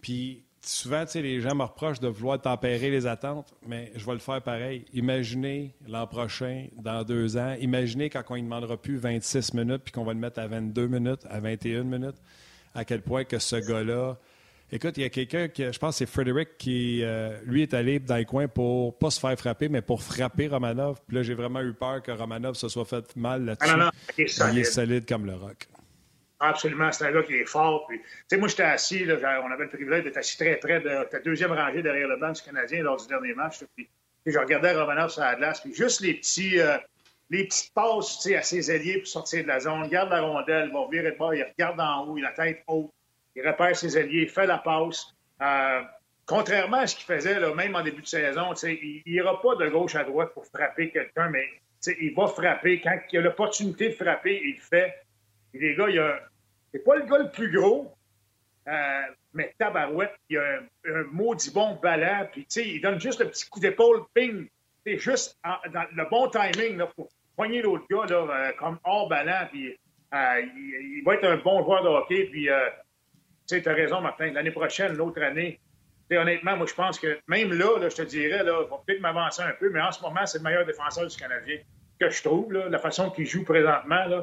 Puis 0.00 0.44
souvent, 0.68 1.04
tu 1.06 1.12
sais, 1.12 1.22
les 1.22 1.40
gens 1.40 1.54
me 1.54 1.62
reprochent 1.62 2.00
de 2.00 2.08
vouloir 2.08 2.40
tempérer 2.40 2.90
les 2.90 3.06
attentes, 3.06 3.54
mais 3.66 3.90
je 3.96 4.04
vais 4.04 4.12
le 4.12 4.18
faire 4.18 4.42
pareil. 4.42 4.84
Imaginez 4.92 5.74
l'an 5.86 6.06
prochain, 6.06 6.66
dans 6.76 7.04
deux 7.04 7.38
ans, 7.38 7.54
imaginez 7.60 8.10
quand 8.10 8.22
on 8.28 8.36
ne 8.36 8.42
demandera 8.42 8.76
plus 8.76 8.96
26 8.96 9.54
minutes 9.54 9.82
puis 9.84 9.92
qu'on 9.92 10.04
va 10.04 10.12
le 10.12 10.18
mettre 10.18 10.38
à 10.40 10.46
22 10.46 10.86
minutes, 10.86 11.22
à 11.30 11.40
21 11.40 11.84
minutes, 11.84 12.16
à 12.74 12.84
quel 12.84 13.00
point 13.00 13.24
que 13.24 13.38
ce 13.38 13.56
gars-là 13.56 14.18
Écoute, 14.70 14.98
il 14.98 15.02
y 15.02 15.06
a 15.06 15.08
quelqu'un 15.08 15.48
qui, 15.48 15.64
je 15.64 15.78
pense 15.78 15.94
que 15.94 15.98
c'est 16.00 16.06
Frédéric, 16.06 16.58
qui, 16.58 17.02
euh, 17.02 17.38
lui, 17.46 17.62
est 17.62 17.72
allé 17.72 17.98
dans 17.98 18.16
les 18.16 18.26
coins 18.26 18.48
pour 18.48 18.98
pas 18.98 19.08
se 19.08 19.18
faire 19.18 19.34
frapper, 19.38 19.70
mais 19.70 19.80
pour 19.80 20.02
frapper 20.02 20.48
Romanov. 20.48 21.00
Puis 21.06 21.16
là, 21.16 21.22
j'ai 21.22 21.32
vraiment 21.32 21.62
eu 21.62 21.72
peur 21.72 22.02
que 22.02 22.12
Romanov 22.12 22.54
se 22.54 22.68
soit 22.68 22.84
fait 22.84 23.16
mal 23.16 23.46
là-dessus. 23.46 23.72
Ah 23.74 23.90
il 24.52 24.58
est 24.58 24.64
solide. 24.64 25.08
comme 25.08 25.24
le 25.24 25.34
rock. 25.34 25.66
Absolument, 26.40 26.92
c'est 26.92 27.04
un 27.04 27.12
gars 27.12 27.22
qui 27.22 27.34
est 27.34 27.44
fort. 27.44 27.86
Puis, 27.88 28.00
moi, 28.38 28.48
j'étais 28.48 28.62
assis, 28.62 29.04
là, 29.04 29.16
on 29.44 29.50
avait 29.50 29.64
le 29.64 29.70
privilège 29.70 30.04
d'être 30.04 30.18
assis 30.18 30.36
très 30.36 30.56
près 30.56 30.80
de 30.80 31.04
ta 31.10 31.18
deuxième 31.18 31.52
rangée 31.52 31.82
derrière 31.82 32.08
le 32.08 32.16
banc 32.16 32.30
du 32.30 32.42
Canadien 32.42 32.82
lors 32.82 32.96
du 32.96 33.08
dernier 33.08 33.34
match. 33.34 33.58
Puis, 33.74 33.88
je 34.24 34.38
regardais 34.38 34.72
Romanov 34.72 35.10
sur 35.10 35.22
la 35.22 35.34
glace, 35.34 35.60
puis 35.60 35.74
juste 35.74 36.00
les 36.00 36.14
petits, 36.14 36.60
euh, 36.60 36.76
les 37.30 37.44
petites 37.44 37.72
passes, 37.74 38.26
à 38.26 38.42
ses 38.42 38.70
alliés 38.70 38.98
pour 38.98 39.08
sortir 39.08 39.42
de 39.42 39.48
la 39.48 39.58
zone. 39.58 39.82
Il 39.84 39.90
garde 39.90 40.10
la 40.10 40.20
rondelle, 40.20 40.68
il 40.68 40.72
va 40.72 40.86
virer 40.90 41.12
de 41.12 41.16
bord, 41.16 41.34
il 41.34 41.42
regarde 41.42 41.80
en 41.80 42.06
haut, 42.06 42.18
il 42.18 42.24
a 42.24 42.28
la 42.28 42.34
tête 42.34 42.62
haute 42.66 42.92
il 43.38 43.46
repère 43.46 43.76
ses 43.76 43.96
alliés, 43.96 44.22
il 44.22 44.28
fait 44.28 44.46
la 44.46 44.58
passe. 44.58 45.14
Euh, 45.40 45.82
contrairement 46.26 46.78
à 46.78 46.86
ce 46.86 46.96
qu'il 46.96 47.04
faisait, 47.04 47.38
là, 47.38 47.54
même 47.54 47.74
en 47.76 47.82
début 47.82 48.02
de 48.02 48.06
saison, 48.06 48.52
il 48.64 49.02
n'ira 49.06 49.40
pas 49.40 49.54
de 49.54 49.68
gauche 49.68 49.94
à 49.94 50.04
droite 50.04 50.32
pour 50.34 50.46
frapper 50.46 50.90
quelqu'un, 50.90 51.28
mais 51.30 51.46
il 52.00 52.14
va 52.14 52.26
frapper. 52.26 52.80
Quand 52.80 52.98
il 53.12 53.18
a 53.18 53.22
l'opportunité 53.22 53.90
de 53.90 53.94
frapper, 53.94 54.40
il 54.42 54.56
le 54.56 54.60
fait. 54.60 54.94
Les 55.54 55.74
gars, 55.74 55.88
il 55.88 55.98
a... 55.98 56.20
c'est 56.72 56.84
pas 56.84 56.96
le 56.96 57.06
gars 57.06 57.18
le 57.18 57.30
plus 57.30 57.50
gros, 57.50 57.92
euh, 58.68 59.00
mais 59.32 59.54
tabarouette, 59.58 60.14
il 60.28 60.38
a 60.38 60.60
un, 60.86 61.04
maudit 61.12 61.50
bon 61.50 61.78
ballon, 61.82 62.28
puis 62.32 62.46
il 62.56 62.80
donne 62.80 63.00
juste 63.00 63.20
le 63.20 63.28
petit 63.28 63.48
coup 63.48 63.60
d'épaule, 63.60 64.04
ping. 64.14 64.48
C'est 64.84 64.98
juste 64.98 65.38
dans 65.44 65.86
le 65.92 66.08
bon 66.08 66.30
timing 66.30 66.82
pour 66.94 67.08
poigner 67.36 67.62
l'autre 67.62 67.84
gars 67.90 68.06
là, 68.08 68.26
euh, 68.30 68.52
comme 68.58 68.78
hors 68.84 69.08
ballon, 69.08 69.46
puis 69.50 69.76
il, 70.12 71.02
va 71.04 71.14
être 71.14 71.24
un 71.24 71.36
bon 71.36 71.62
joueur 71.62 71.82
de 71.82 71.88
hockey, 71.88 72.28
puis 72.30 72.48
tu 73.46 73.68
as 73.68 73.72
raison, 73.72 74.00
Martin. 74.00 74.32
L'année 74.32 74.50
prochaine, 74.50 74.94
l'autre 74.94 75.22
année, 75.22 75.60
honnêtement, 76.16 76.56
moi, 76.56 76.66
je 76.66 76.74
pense 76.74 76.98
que 76.98 77.18
même 77.26 77.52
là, 77.52 77.88
je 77.88 77.94
te 77.94 78.02
dirais, 78.02 78.42
là, 78.42 78.62
va 78.62 78.78
peut-être 78.86 79.00
m'avancer 79.00 79.42
un 79.42 79.52
peu, 79.52 79.70
mais 79.70 79.80
en 79.80 79.92
ce 79.92 80.00
moment, 80.00 80.24
c'est 80.24 80.38
le 80.38 80.44
meilleur 80.44 80.64
défenseur 80.64 81.06
du 81.06 81.16
Canadien 81.16 81.58
que 82.00 82.08
je 82.08 82.22
trouve. 82.22 82.52
la 82.52 82.78
façon 82.78 83.10
qu'il 83.10 83.26
joue 83.26 83.44
présentement, 83.44 84.04
euh, 84.08 84.22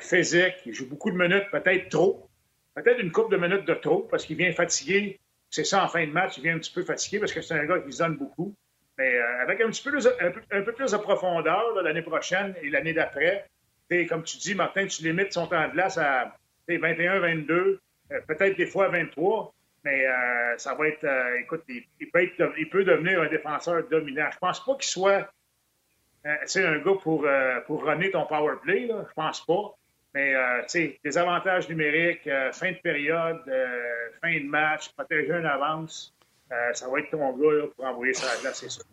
physique, 0.00 0.54
il 0.66 0.74
joue 0.74 0.88
beaucoup 0.88 1.10
de 1.10 1.16
minutes, 1.16 1.46
peut-être 1.50 1.88
trop. 1.88 2.28
Peut-être 2.74 3.00
une 3.00 3.12
coupe 3.12 3.30
de 3.30 3.36
minutes 3.36 3.64
de 3.64 3.74
trop 3.74 4.00
parce 4.10 4.24
qu'il 4.24 4.36
vient 4.36 4.52
fatigué. 4.52 5.18
C'est 5.50 5.64
ça, 5.64 5.84
en 5.84 5.88
fin 5.88 6.06
de 6.06 6.12
match, 6.12 6.36
il 6.36 6.42
vient 6.42 6.56
un 6.56 6.58
petit 6.58 6.72
peu 6.72 6.82
fatigué 6.82 7.18
parce 7.18 7.32
que 7.32 7.40
c'est 7.40 7.54
un 7.54 7.64
gars 7.64 7.78
qui 7.80 7.96
donne 7.96 8.16
beaucoup. 8.16 8.54
Mais 8.98 9.14
euh, 9.14 9.42
avec 9.42 9.60
un 9.60 9.70
petit 9.70 9.82
peu, 9.82 9.96
un 9.96 10.62
peu, 10.62 10.72
plus 10.72 10.92
de 10.92 10.96
profondeur 10.96 11.80
l'année 11.82 12.02
prochaine 12.02 12.54
et 12.62 12.68
l'année 12.70 12.92
d'après, 12.92 13.46
comme 14.08 14.22
tu 14.22 14.36
dis, 14.38 14.54
Martin, 14.54 14.86
tu 14.86 15.02
limites 15.02 15.32
son 15.32 15.46
temps 15.46 15.66
de 15.66 15.72
glace 15.72 15.98
à 15.98 16.36
21-22. 16.68 17.78
Euh, 18.10 18.20
peut-être 18.26 18.56
des 18.56 18.66
fois 18.66 18.88
23, 18.88 19.54
mais 19.84 20.06
euh, 20.06 20.56
ça 20.58 20.74
va 20.74 20.88
être. 20.88 21.04
Euh, 21.04 21.40
écoute, 21.40 21.62
il, 21.68 22.10
peut 22.10 22.28
il, 22.56 22.68
peut 22.68 22.84
devenir 22.84 23.22
un 23.22 23.28
défenseur 23.28 23.82
dominant. 23.90 24.28
Je 24.32 24.38
pense 24.38 24.64
pas 24.64 24.74
qu'il 24.74 24.90
soit 24.90 25.30
c'est 26.46 26.64
un 26.64 26.78
gars 26.78 26.94
pour, 27.02 27.26
pour 27.66 27.84
runner 27.84 28.10
ton 28.10 28.26
power 28.26 28.56
play, 28.62 28.86
là. 28.86 29.04
je 29.08 29.14
pense 29.14 29.44
pas. 29.44 29.74
Mais 30.14 30.34
sais, 30.66 30.98
des 31.04 31.18
avantages 31.18 31.68
numériques, 31.68 32.28
fin 32.52 32.72
de 32.72 32.78
période, 32.78 33.40
fin 34.22 34.34
de 34.38 34.48
match, 34.48 34.88
protéger 34.92 35.32
une 35.32 35.46
avance, 35.46 36.14
ça 36.72 36.88
va 36.88 37.00
être 37.00 37.10
ton 37.10 37.36
gars 37.36 37.66
pour 37.74 37.84
envoyer 37.84 38.14
ça 38.14 38.30
à 38.30 38.34
la 38.34 38.40
glace, 38.40 38.60
c'est 38.60 38.70
sûr. 38.70 38.84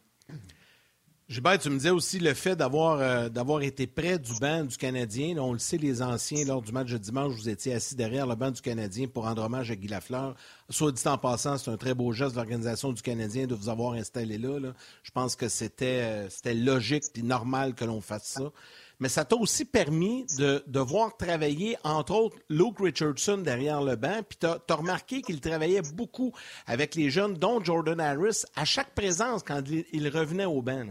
Gilbert, 1.28 1.58
tu 1.58 1.72
me 1.72 1.78
disais 1.78 1.90
aussi 1.90 2.20
le 2.20 2.36
fait 2.36 2.56
d'avoir 2.56 3.00
euh, 3.00 3.30
d'avoir 3.30 3.64
été 3.64 3.88
près 3.88 4.20
du 4.20 4.32
banc 4.40 4.64
du 4.64 4.78
Canadien. 4.78 5.36
on 5.40 5.54
le 5.54 5.58
sait, 5.58 5.78
les 5.78 6.04
anciens, 6.04 6.46
lors 6.46 6.62
du 6.62 6.72
match 6.72 6.92
de 6.92 7.00
dimanche, 7.00 7.34
vous 7.34 7.50
étiez 7.50 7.74
assis 7.74 7.96
derrière 7.96 8.28
le 8.28 8.36
banc 8.36 8.52
du 8.52 8.62
Canadien 8.62 9.08
pour 9.08 9.24
rendre 9.24 9.42
hommage 9.42 9.72
à 9.72 9.76
Guy 9.76 9.88
Lafleur. 9.88 10.36
Soit 10.70 10.92
dit 10.92 11.02
en 11.08 11.18
passant, 11.18 11.58
c'est 11.58 11.72
un 11.72 11.78
très 11.78 11.96
beau 11.96 12.12
geste 12.12 12.34
de 12.34 12.36
l'organisation 12.36 12.94
du 12.94 13.02
Canadien 13.02 13.48
de 13.48 13.56
vous 13.56 13.70
avoir 13.70 13.94
installé 13.94 14.38
là. 14.38 14.72
Je 15.02 15.10
pense 15.10 15.36
que 15.36 15.50
c'était 15.50 16.04
euh, 16.04 16.30
c'était 16.30 16.54
logique 16.54 17.06
et 17.16 17.24
normal 17.24 17.74
que 17.74 17.86
l'on 17.86 18.02
fasse 18.02 18.28
ça. 18.28 18.52
mais 19.00 19.10
ça 19.10 19.26
t'a 19.26 19.36
aussi 19.36 19.66
permis 19.66 20.28
de, 20.38 20.64
de, 20.68 20.80
voir 20.80 21.18
travailler, 21.18 21.76
entre 21.84 22.14
autres, 22.14 22.38
Luke 22.50 22.78
Richardson 22.80 23.40
derrière 23.40 23.82
le 23.82 23.96
banc. 23.96 24.22
Puis 24.30 24.38
tu 24.42 24.46
as, 24.46 24.76
remarqué 24.76 25.24
qu'il 25.24 25.42
travaillait 25.42 25.82
beaucoup 25.82 26.34
avec 26.68 26.94
les 26.94 27.10
jeunes, 27.10 27.34
dont 27.34 27.64
Jordan 27.64 28.00
Harris, 28.00 28.44
à 28.56 28.64
chaque 28.64 28.94
présence 28.94 29.42
quand 29.42 29.64
il, 29.92 30.08
revenait 30.10 30.46
au 30.46 30.62
banc. 30.62 30.86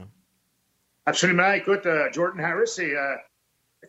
Absolument. 1.06 1.52
Écoute, 1.52 1.84
euh, 1.86 2.08
Jordan 2.12 2.44
Harris, 2.44 2.68
c'est. 2.68 2.96
Euh, 2.96 3.16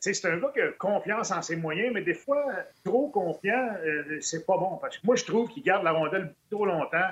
c'est 0.02 0.26
un 0.26 0.38
gars 0.38 0.52
qui 0.54 0.60
a 0.60 0.72
confiance 0.74 1.32
en 1.32 1.42
ses 1.42 1.56
moyens, 1.56 1.94
mais 1.94 2.02
des 2.02 2.14
fois, 2.14 2.46
trop 2.84 3.08
confiant, 3.10 3.70
euh, 3.82 4.20
c'est 4.20 4.46
pas 4.46 4.58
bon. 4.58 4.78
Parce 4.82 4.98
que 4.98 5.06
moi, 5.06 5.16
je 5.16 5.24
trouve 5.24 5.50
qu'il 5.50 5.64
garde 5.64 5.86
la 5.86 5.94
rondelle 5.94 6.36
trop 6.52 6.66
longtemps. 6.66 7.10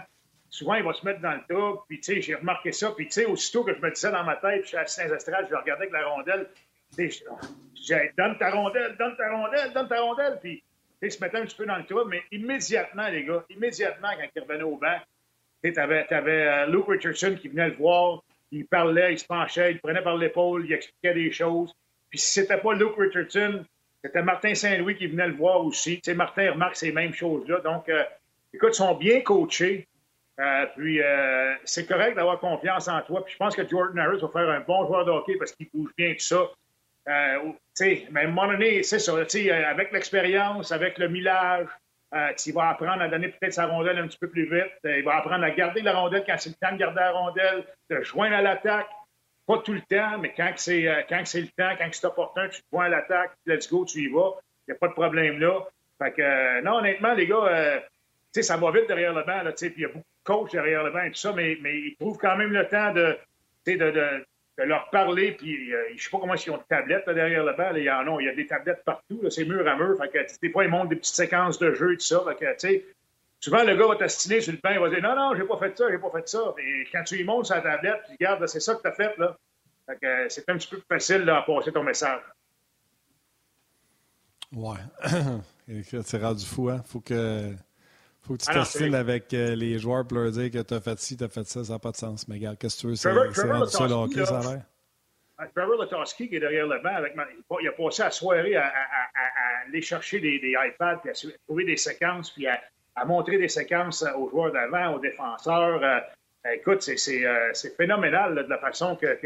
Souvent, 0.49 0.73
il 0.75 0.83
va 0.83 0.91
se 0.93 1.05
mettre 1.05 1.21
dans 1.21 1.31
le 1.31 1.41
tas. 1.47 1.81
Puis, 1.87 2.01
tu 2.01 2.15
sais, 2.15 2.21
j'ai 2.21 2.35
remarqué 2.35 2.73
ça. 2.73 2.91
Puis, 2.91 3.05
tu 3.05 3.13
sais, 3.13 3.25
aussitôt 3.25 3.63
que 3.63 3.73
je 3.73 3.79
me 3.79 3.89
disais 3.89 4.11
dans 4.11 4.25
ma 4.25 4.35
tête, 4.35 4.63
je 4.63 4.67
suis 4.67 4.75
dans 4.75 4.81
les 4.81 5.49
je 5.49 5.55
regardais 5.55 5.71
avec 5.71 5.91
la 5.93 6.05
rondelle. 6.05 6.49
Tu 6.95 7.09
sais, 7.09 8.13
donne 8.17 8.37
ta 8.37 8.51
rondelle, 8.51 8.97
donne 8.99 9.15
ta 9.15 9.31
rondelle, 9.31 9.73
donne 9.73 9.87
ta 9.87 10.01
rondelle. 10.01 10.39
Puis, 10.41 10.61
tu 11.01 11.09
sais, 11.09 11.17
se 11.17 11.23
mettait 11.23 11.37
un 11.37 11.45
petit 11.45 11.55
peu 11.55 11.65
dans 11.65 11.77
le 11.77 11.85
tas. 11.85 12.03
Mais 12.07 12.21
immédiatement, 12.33 13.07
les 13.07 13.23
gars, 13.23 13.45
immédiatement, 13.49 14.09
quand 14.09 14.27
il 14.35 14.41
revenait 14.41 14.63
au 14.63 14.75
banc, 14.75 14.99
tu 15.63 15.79
avais, 15.79 16.05
avais 16.13 16.47
euh, 16.47 16.65
Luke 16.67 16.87
Richardson 16.89 17.37
qui 17.39 17.47
venait 17.47 17.69
le 17.69 17.75
voir. 17.75 18.21
Il 18.53 18.67
parlait, 18.67 19.13
il 19.13 19.19
se 19.19 19.25
penchait, 19.25 19.71
il 19.71 19.79
prenait 19.79 20.03
par 20.03 20.15
l'épaule, 20.15 20.65
il 20.65 20.73
expliquait 20.73 21.15
des 21.15 21.31
choses. 21.31 21.73
Puis 22.09 22.19
si 22.19 22.41
c'était 22.41 22.57
pas 22.57 22.73
Luke 22.75 22.95
Richardson, 22.95 23.65
c'était 24.03 24.21
Martin 24.21 24.53
Saint-Louis 24.53 24.95
qui 24.95 25.07
venait 25.07 25.27
le 25.27 25.33
voir 25.33 25.65
aussi. 25.65 25.95
Tu 25.95 26.11
sais, 26.11 26.13
Martin 26.13 26.51
remarque 26.51 26.75
ces 26.75 26.91
mêmes 26.91 27.13
choses-là. 27.13 27.61
Donc, 27.61 27.89
euh, 27.89 28.03
écoute, 28.53 28.69
ils 28.73 28.75
sont 28.75 28.93
bien 28.93 29.21
coachés. 29.21 29.87
Euh, 30.39 30.65
puis, 30.75 31.01
euh, 31.01 31.55
c'est 31.63 31.87
correct 31.87 32.15
d'avoir 32.15 32.39
confiance 32.39 32.87
en 32.87 33.01
toi. 33.01 33.23
Puis, 33.23 33.33
je 33.33 33.37
pense 33.37 33.55
que 33.55 33.67
Jordan 33.67 33.97
Harris 33.97 34.19
va 34.19 34.27
faire 34.27 34.49
un 34.49 34.59
bon 34.59 34.85
joueur 34.85 35.05
de 35.05 35.11
hockey 35.11 35.35
parce 35.37 35.53
qu'il 35.53 35.67
bouge 35.73 35.91
bien 35.97 36.13
tout 36.13 36.19
ça. 36.19 36.47
tu 37.07 37.53
sais, 37.73 38.07
mais 38.11 38.21
à 38.21 38.23
un 38.25 38.27
moment 38.27 38.51
donné, 38.51 38.83
c'est 38.83 38.99
ça. 38.99 39.13
Avec 39.13 39.91
l'expérience, 39.91 40.71
avec 40.71 40.99
le 40.99 41.07
millage, 41.07 41.67
tu 42.37 42.51
vas 42.51 42.69
apprendre 42.69 43.01
à 43.01 43.07
donner 43.07 43.29
peut-être 43.29 43.53
sa 43.53 43.65
rondelle 43.65 43.97
un 43.97 44.07
petit 44.07 44.17
peu 44.17 44.29
plus 44.29 44.43
vite. 44.43 44.71
il 44.83 45.03
va 45.03 45.15
apprendre 45.15 45.43
à 45.43 45.51
garder 45.51 45.81
la 45.81 45.93
rondelle 45.93 46.23
quand 46.25 46.35
c'est 46.37 46.49
le 46.49 46.55
temps 46.55 46.73
de 46.73 46.77
garder 46.77 46.99
la 46.99 47.11
rondelle, 47.11 47.65
de 47.89 48.01
joindre 48.01 48.35
à 48.35 48.41
l'attaque. 48.41 48.87
Pas 49.45 49.57
tout 49.57 49.73
le 49.73 49.81
temps, 49.81 50.19
mais 50.19 50.33
quand 50.35 50.53
c'est 50.55 50.87
euh, 50.87 51.01
c'est 51.25 51.41
le 51.41 51.47
temps, 51.47 51.75
quand 51.77 51.89
c'est 51.91 52.05
opportun, 52.05 52.47
tu 52.47 52.61
te 52.61 52.67
vois 52.71 52.85
à 52.85 52.89
l'attaque, 52.89 53.31
let's 53.45 53.69
go, 53.69 53.83
tu 53.83 53.99
y 53.99 54.07
vas. 54.07 54.31
Il 54.67 54.71
n'y 54.71 54.75
a 54.75 54.79
pas 54.79 54.87
de 54.87 54.93
problème 54.93 55.39
là. 55.39 55.59
Fait 55.97 56.13
que, 56.13 56.21
euh, 56.21 56.61
non, 56.61 56.75
honnêtement, 56.77 57.13
les 57.13 57.27
gars, 57.27 57.45
euh, 57.45 57.79
ça 58.41 58.55
va 58.55 58.71
vite 58.71 58.87
derrière 58.87 59.13
le 59.13 59.23
banc, 59.23 59.41
il 59.61 59.81
y 59.81 59.85
a 59.85 59.87
beaucoup 59.89 59.99
de 59.99 60.23
coachs 60.23 60.51
derrière 60.53 60.83
le 60.83 60.91
banc 60.91 61.03
et 61.03 61.11
tout 61.11 61.17
ça, 61.17 61.33
mais, 61.33 61.57
mais 61.61 61.77
ils 61.77 61.95
trouvent 61.99 62.17
quand 62.17 62.37
même 62.37 62.53
le 62.53 62.67
temps 62.69 62.93
de, 62.93 63.17
de, 63.67 64.25
de, 64.57 64.63
leur 64.63 64.89
parler, 64.89 65.31
puis 65.31 65.71
je 65.95 66.03
sais 66.03 66.09
pas 66.09 66.19
comment 66.19 66.35
ils 66.35 66.51
ont 66.51 66.57
de 66.57 66.63
tablettes 66.69 67.05
là, 67.07 67.13
derrière 67.13 67.43
le 67.43 67.53
banc, 67.53 67.71
il 67.75 67.83
y 67.83 67.91
en 67.91 68.15
a, 68.15 68.21
il 68.21 68.25
y 68.25 68.29
a 68.29 68.35
des 68.35 68.47
tablettes 68.47 68.83
partout, 68.85 69.21
c'est 69.29 69.45
mur 69.45 69.67
à 69.67 69.75
mur, 69.75 69.97
fait 69.97 70.09
que 70.09 70.39
des 70.41 70.49
fois, 70.51 70.63
ils 70.63 70.69
montrent 70.69 70.89
des 70.89 70.95
petites 70.95 71.15
séquences 71.15 71.59
de 71.59 71.73
jeu 71.73 71.93
et 71.93 71.97
tout 71.97 72.05
ça, 72.05 72.23
fait 72.27 72.35
que, 72.35 72.51
tu 72.53 72.67
sais, 72.67 72.85
souvent, 73.39 73.63
le 73.63 73.75
gars 73.75 73.87
va 73.87 73.95
t'astiner 73.95 74.41
sur 74.41 74.53
le 74.53 74.59
pain, 74.59 74.73
il 74.73 74.79
va 74.79 74.89
dire 74.89 75.01
Non, 75.01 75.15
non, 75.15 75.35
j'ai 75.35 75.43
pas 75.43 75.57
fait 75.57 75.77
ça, 75.77 75.85
j'ai 75.91 75.97
pas 75.97 76.11
fait 76.11 76.27
ça. 76.27 76.55
Quand 76.91 77.03
tu 77.03 77.17
lui 77.17 77.23
montres 77.23 77.47
sa 77.47 77.61
tablette, 77.61 78.01
puis 78.05 78.13
regarde, 78.19 78.45
c'est 78.47 78.59
ça 78.59 78.75
que 78.75 78.81
tu 78.81 78.87
as 78.87 78.93
fait, 78.93 79.17
là. 79.17 79.37
Euh, 79.89 80.25
c'est 80.29 80.49
un 80.49 80.57
petit 80.57 80.69
peu 80.69 80.77
plus 80.77 80.87
facile 80.87 81.25
de 81.25 81.45
passer 81.45 81.71
ton 81.71 81.83
message. 81.83 82.21
Ouais. 84.53 84.77
c'est 86.03 86.21
rendu 86.21 86.45
fou, 86.45 86.69
hein? 86.69 86.81
Faut 86.85 87.01
que. 87.01 87.53
Faut 88.25 88.37
que 88.37 88.43
tu 88.43 88.49
ah 88.49 88.97
avec 88.97 89.33
euh, 89.33 89.53
les 89.53 89.77
joueurs 89.79 90.07
pour 90.07 90.17
leur 90.17 90.31
dire 90.31 90.49
que 90.49 90.61
tu 90.61 90.73
as 90.73 90.79
fait 90.79 90.97
ci, 90.97 91.17
tu 91.17 91.25
as 91.25 91.27
fait 91.27 91.43
ça, 91.43 91.61
ça 91.65 91.73
n'a 91.73 91.79
pas 91.79 91.91
de 91.91 91.97
sens. 91.97 92.25
Mais 92.29 92.35
regarde, 92.35 92.57
qu'est-ce 92.57 92.77
que 92.77 92.81
tu 92.81 92.87
veux, 92.87 92.95
c'est 92.95 93.11
rendu 93.11 93.69
ça 93.69 93.85
le 93.85 93.93
hockey, 93.93 94.25
ça 94.25 94.39
a 94.39 94.41
l'air. 94.41 94.61
Ah, 95.37 95.47
Trevor 95.53 95.77
Latoski, 95.81 96.29
qui 96.29 96.37
est 96.37 96.39
derrière 96.39 96.67
le 96.67 96.81
banc, 96.81 96.95
avec 96.95 97.15
il 97.61 97.67
a 97.67 97.71
passé 97.73 98.03
la 98.03 98.11
soirée 98.11 98.55
à, 98.55 98.71
aller 99.67 99.81
chercher 99.81 100.21
des, 100.21 100.55
iPads, 100.57 100.97
puis 100.97 101.09
à 101.09 101.13
trouver 101.45 101.65
des 101.65 101.75
séquences, 101.75 102.31
puis 102.31 102.47
à, 102.47 102.61
montrer 103.05 103.37
des 103.37 103.49
séquences 103.49 104.05
aux 104.15 104.29
joueurs 104.29 104.53
d'avant, 104.53 104.95
aux 104.95 104.99
défenseurs. 104.99 105.83
Euh, 105.83 105.99
écoute, 106.53 106.81
c'est 106.81 107.75
phénoménal 107.75 108.35
de 108.35 108.49
la 108.49 108.57
façon 108.57 108.95
que, 108.95 109.17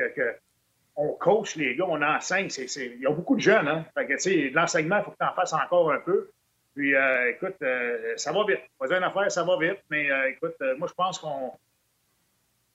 on 0.96 1.10
coach 1.14 1.56
les 1.56 1.76
gars, 1.76 1.86
on 1.88 2.02
enseigne. 2.02 2.48
Il 2.78 3.00
y 3.00 3.06
a 3.06 3.12
beaucoup 3.12 3.36
de 3.36 3.42
jeunes. 3.42 3.68
Hein? 3.68 3.86
Fait 3.96 4.08
que, 4.08 4.54
l'enseignement, 4.56 4.98
il 4.98 5.04
faut 5.04 5.12
que 5.12 5.18
tu 5.20 5.28
en 5.28 5.36
fasses 5.36 5.54
encore 5.54 5.92
un 5.92 6.00
peu. 6.00 6.32
Puis, 6.78 6.94
euh, 6.94 7.32
écoute, 7.32 7.56
euh, 7.64 8.14
ça 8.18 8.32
va 8.32 8.46
vite. 8.46 8.62
Pas 8.78 8.86
une 8.96 9.04
affaire, 9.04 9.32
ça 9.32 9.44
va 9.44 9.58
vite. 9.58 9.80
Mais 9.90 10.12
euh, 10.12 10.30
écoute, 10.30 10.56
moi, 10.78 10.88
je 10.88 10.94
pense 10.94 11.18
qu'on. 11.18 11.50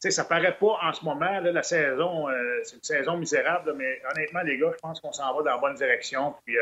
Tu 0.00 0.08
sais, 0.08 0.10
ça 0.10 0.24
paraît 0.24 0.58
pas 0.58 0.76
en 0.82 0.92
ce 0.92 1.04
moment, 1.04 1.38
la 1.38 1.62
saison, 1.62 2.26
c'est 2.64 2.74
une 2.74 2.82
saison 2.82 3.16
misérable, 3.16 3.72
mais 3.76 4.02
honnêtement, 4.10 4.40
les 4.40 4.58
gars, 4.58 4.72
je 4.74 4.80
pense 4.80 5.00
qu'on 5.00 5.12
s'en 5.12 5.32
va 5.32 5.44
dans 5.44 5.54
la 5.54 5.58
bonne 5.58 5.76
direction. 5.76 6.34
Puis, 6.44 6.56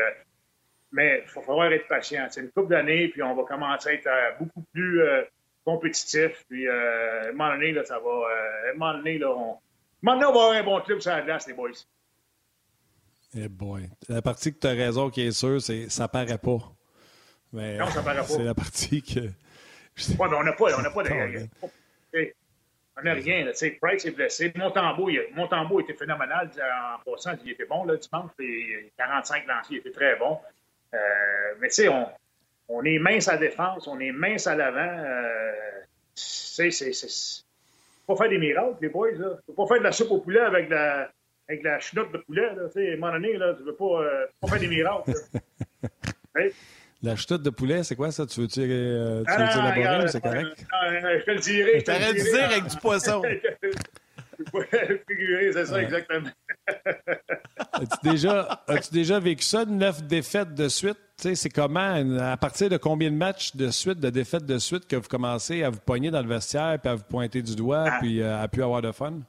mais 0.91 1.23
il 1.25 1.33
va 1.33 1.41
falloir 1.41 1.73
être 1.73 1.87
patient. 1.87 2.27
C'est 2.29 2.41
une 2.41 2.51
couple 2.51 2.69
d'années, 2.69 3.07
puis 3.07 3.23
on 3.23 3.33
va 3.33 3.41
commencer 3.43 3.89
à 3.89 3.93
être 3.93 4.37
beaucoup 4.37 4.63
plus 4.71 5.01
compétitif. 5.65 6.45
Puis, 6.47 6.69
à 6.69 7.29
un 7.29 7.31
moment 7.31 7.53
donné, 7.53 7.71
là, 7.71 7.83
ça 7.83 7.97
va. 7.97 8.11
à 8.11 8.69
un 8.69 8.73
moment 8.73 8.93
donné, 8.93 9.17
là, 9.17 9.31
on 9.31 9.57
Maintenant, 10.03 10.29
on 10.29 10.33
va 10.33 10.39
avoir 10.39 10.51
un 10.51 10.63
bon 10.63 10.81
club 10.81 10.99
sur 10.99 11.11
la 11.11 11.21
glace, 11.21 11.47
les 11.47 11.53
boys. 11.53 11.71
Eh 13.33 13.47
boy. 13.47 13.89
La 14.09 14.21
partie 14.21 14.53
que 14.53 14.59
tu 14.59 14.67
as 14.67 14.71
raison 14.71 15.09
qui 15.09 15.21
est 15.21 15.31
sûre, 15.31 15.61
c'est 15.61 15.89
ça 15.89 16.07
paraît 16.07 16.37
pas. 16.37 16.59
Mais 17.53 17.77
non, 17.77 17.87
ça 17.87 18.01
paraît 18.01 18.17
pas. 18.17 18.23
C'est 18.23 18.43
la 18.43 18.53
partie 18.53 19.01
que. 19.01 19.19
Oui, 19.19 20.15
mais 20.19 20.37
on 20.37 20.43
n'a 20.43 20.53
pas, 20.53 20.77
on 20.77 20.81
n'a 20.81 20.89
pas 20.89 21.03
de. 21.03 21.09
On 22.97 23.03
n'a 23.03 23.13
rien. 23.13 23.45
Là. 23.45 23.51
Price 23.81 24.05
est 24.05 24.11
blessé. 24.11 24.51
Montembeau, 24.55 25.09
il, 25.09 25.21
Montembeau 25.33 25.79
était 25.79 25.93
phénoménal 25.93 26.49
en 26.57 27.11
passant. 27.11 27.31
Il 27.43 27.51
était 27.51 27.65
bon 27.65 27.85
là, 27.85 27.95
dimanche. 27.95 28.31
Et 28.39 28.91
45 28.97 29.47
lanciers, 29.47 29.77
il 29.77 29.79
était 29.79 29.91
très 29.91 30.15
bon. 30.17 30.37
Euh, 30.93 30.97
mais 31.59 31.69
tu 31.69 31.75
sais, 31.75 31.87
on, 31.87 32.07
on, 32.67 32.83
est 32.83 32.99
mince 32.99 33.27
à 33.27 33.33
la 33.33 33.37
défense, 33.39 33.87
on 33.87 33.99
est 33.99 34.11
mince 34.11 34.45
à 34.47 34.55
l'avant. 34.55 34.79
Euh, 34.79 35.51
c'est 36.15 36.69
pas 38.05 38.15
faire 38.15 38.29
des 38.29 38.37
miracles, 38.37 38.77
les 38.81 38.89
boys. 38.89 39.11
Là. 39.13 39.37
Peux 39.47 39.53
pas 39.53 39.67
faire 39.67 39.79
de 39.79 39.83
la 39.83 39.91
soupe 39.91 40.11
au 40.11 40.19
poulet 40.19 40.41
avec 40.41 40.69
la, 40.69 41.09
avec 41.47 41.63
la 41.63 41.79
chenoute 41.79 42.11
de 42.11 42.17
poulet. 42.17 42.53
Là. 42.55 42.63
à 42.63 42.79
un 42.79 42.95
moment 42.97 43.13
donné, 43.13 43.37
là, 43.37 43.53
tu 43.53 43.63
veux 43.63 43.75
pas, 43.75 44.01
euh, 44.01 44.25
pas 44.41 44.47
faire 44.47 44.59
des 44.59 44.67
miracles. 44.67 45.13
La 47.03 47.15
chenoute 47.15 47.41
de 47.41 47.49
poulet, 47.49 47.83
c'est 47.83 47.95
quoi 47.95 48.11
ça? 48.11 48.25
Tu 48.25 48.41
veux-tu, 48.41 48.61
euh, 48.61 49.23
tu 49.23 49.31
veux 49.31 49.37
ah, 49.39 49.75
élaborer 49.75 50.05
ou 50.05 50.07
c'est 50.07 50.21
correct? 50.21 50.65
Euh, 50.83 51.19
je 51.19 51.25
te 51.25 51.31
le 51.31 51.39
dirai. 51.39 51.79
Je 51.79 51.85
T'aurais 51.85 52.13
dû 52.13 52.21
dire 52.21 52.45
avec 52.45 52.67
du 52.67 52.77
poisson. 52.77 53.21
figurer, 55.09 55.51
c'est 55.53 55.65
ça, 55.65 55.81
exactement. 55.81 56.29
as-tu, 57.73 58.09
déjà, 58.09 58.63
as-tu 58.67 58.93
déjà 58.93 59.19
vécu 59.19 59.43
ça, 59.43 59.65
neuf 59.65 60.03
défaites 60.03 60.53
de 60.53 60.67
suite? 60.67 60.97
c'est 61.21 61.49
comment, 61.49 62.19
à 62.19 62.37
partir 62.37 62.69
de 62.69 62.77
combien 62.77 63.11
de 63.11 63.15
matchs 63.15 63.55
de 63.55 63.69
suite, 63.69 63.99
de 63.99 64.09
défaites 64.09 64.45
de 64.45 64.57
suite, 64.57 64.87
que 64.87 64.95
vous 64.95 65.07
commencez 65.07 65.63
à 65.63 65.69
vous 65.69 65.79
pogner 65.79 66.09
dans 66.09 66.21
le 66.21 66.27
vestiaire, 66.27 66.79
puis 66.81 66.89
à 66.89 66.95
vous 66.95 67.03
pointer 67.03 67.43
du 67.43 67.55
doigt, 67.55 67.85
ah. 67.87 67.97
puis 67.99 68.21
euh, 68.21 68.41
à 68.41 68.47
plus 68.47 68.63
avoir 68.63 68.81
de 68.81 68.91
fun? 68.91 69.19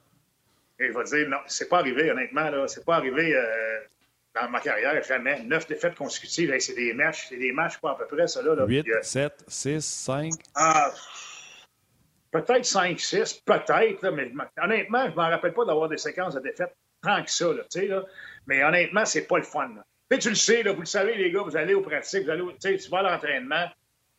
je 0.79 0.85
vais 0.85 1.03
dire, 1.03 1.29
non, 1.29 1.37
c'est 1.45 1.69
pas 1.69 1.79
arrivé, 1.79 2.11
honnêtement. 2.11 2.49
Là. 2.49 2.67
C'est 2.67 2.83
pas 2.83 2.95
arrivé 2.95 3.35
euh, 3.35 3.79
dans 4.35 4.49
ma 4.49 4.59
carrière, 4.59 5.01
jamais. 5.03 5.43
Neuf 5.43 5.67
défaites 5.67 5.95
consécutives, 5.95 6.53
c'est 6.59 6.75
des 6.75 6.93
matchs, 6.93 7.27
c'est 7.29 7.37
des 7.37 7.51
matchs, 7.51 7.77
pas 7.77 7.91
à 7.91 7.95
peu 7.95 8.07
près, 8.07 8.27
ça. 8.27 8.41
Là, 8.41 8.65
8, 8.65 8.85
7, 9.01 9.43
6, 9.47 9.85
5. 9.85 10.33
Ah, 10.55 10.91
peut-être 12.31 12.65
5, 12.65 12.99
6, 12.99 13.33
peut-être, 13.45 14.09
mais 14.11 14.31
honnêtement, 14.61 15.05
je 15.05 15.11
ne 15.11 15.15
m'en 15.15 15.29
rappelle 15.29 15.53
pas 15.53 15.65
d'avoir 15.65 15.89
des 15.89 15.97
séquences 15.97 16.35
de 16.35 16.39
défaites 16.39 16.75
tant 17.01 17.23
que 17.23 17.29
ça. 17.29 17.47
Là, 17.47 17.63
là. 17.87 18.03
Mais 18.47 18.63
honnêtement, 18.63 19.05
c'est 19.05 19.27
pas 19.27 19.37
le 19.37 19.43
fun. 19.43 19.69
Là 19.75 19.83
tu 20.17 20.29
le 20.29 20.35
sais, 20.35 20.63
là, 20.63 20.73
vous 20.73 20.81
le 20.81 20.85
savez, 20.85 21.15
les 21.15 21.31
gars, 21.31 21.41
vous 21.41 21.57
allez 21.57 21.73
aux 21.73 21.81
pratiques, 21.81 22.23
vous 22.23 22.29
allez 22.29 22.43
tu 22.59 22.89
vas 22.89 22.99
à 22.99 23.03
l'entraînement. 23.03 23.65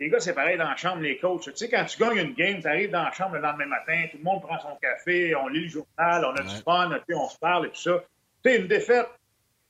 Les 0.01 0.09
gars, 0.09 0.19
c'est 0.19 0.35
pareil 0.35 0.59
dans 0.59 0.69
la 0.69 0.77
chambre, 0.77 1.03
les 1.03 1.19
coachs. 1.19 1.43
Tu 1.45 1.53
sais, 1.55 1.69
quand 1.69 1.85
tu 1.85 1.99
gagnes 1.99 2.19
une 2.19 2.35
game, 2.35 2.61
tu 2.61 2.67
arrives 2.67 2.91
dans 2.91 3.05
la 3.05 3.13
chambre 3.13 3.37
le 3.37 3.41
lendemain 3.41 3.67
matin, 3.67 4.07
tout 4.11 4.19
le 4.19 4.25
monde 4.25 4.43
prend 4.43 4.59
son 4.59 4.77
café, 4.77 5.35
on 5.37 5.49
lit 5.49 5.65
le 5.65 5.69
journal, 5.69 6.25
on 6.25 6.35
a 6.35 6.43
du 6.43 6.57
fun, 6.63 6.91
on 7.15 7.29
se 7.29 7.39
parle 7.39 7.67
et 7.67 7.71
tout 7.71 7.81
ça. 7.81 8.05
Tu 8.45 8.51
sais, 8.51 8.57
une 8.59 8.67
défaite, 8.67 9.09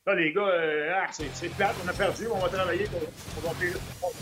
là, 0.07 0.14
les 0.14 0.32
gars, 0.32 0.46
euh, 0.46 0.92
ah, 0.94 1.07
c'est 1.11 1.48
plate, 1.55 1.74
on 1.84 1.88
a 1.88 1.92
perdu, 1.92 2.26
on 2.28 2.38
va 2.38 2.48
travailler, 2.48 2.86
on, 2.94 3.40
va 3.40 3.55
faire 3.55 3.70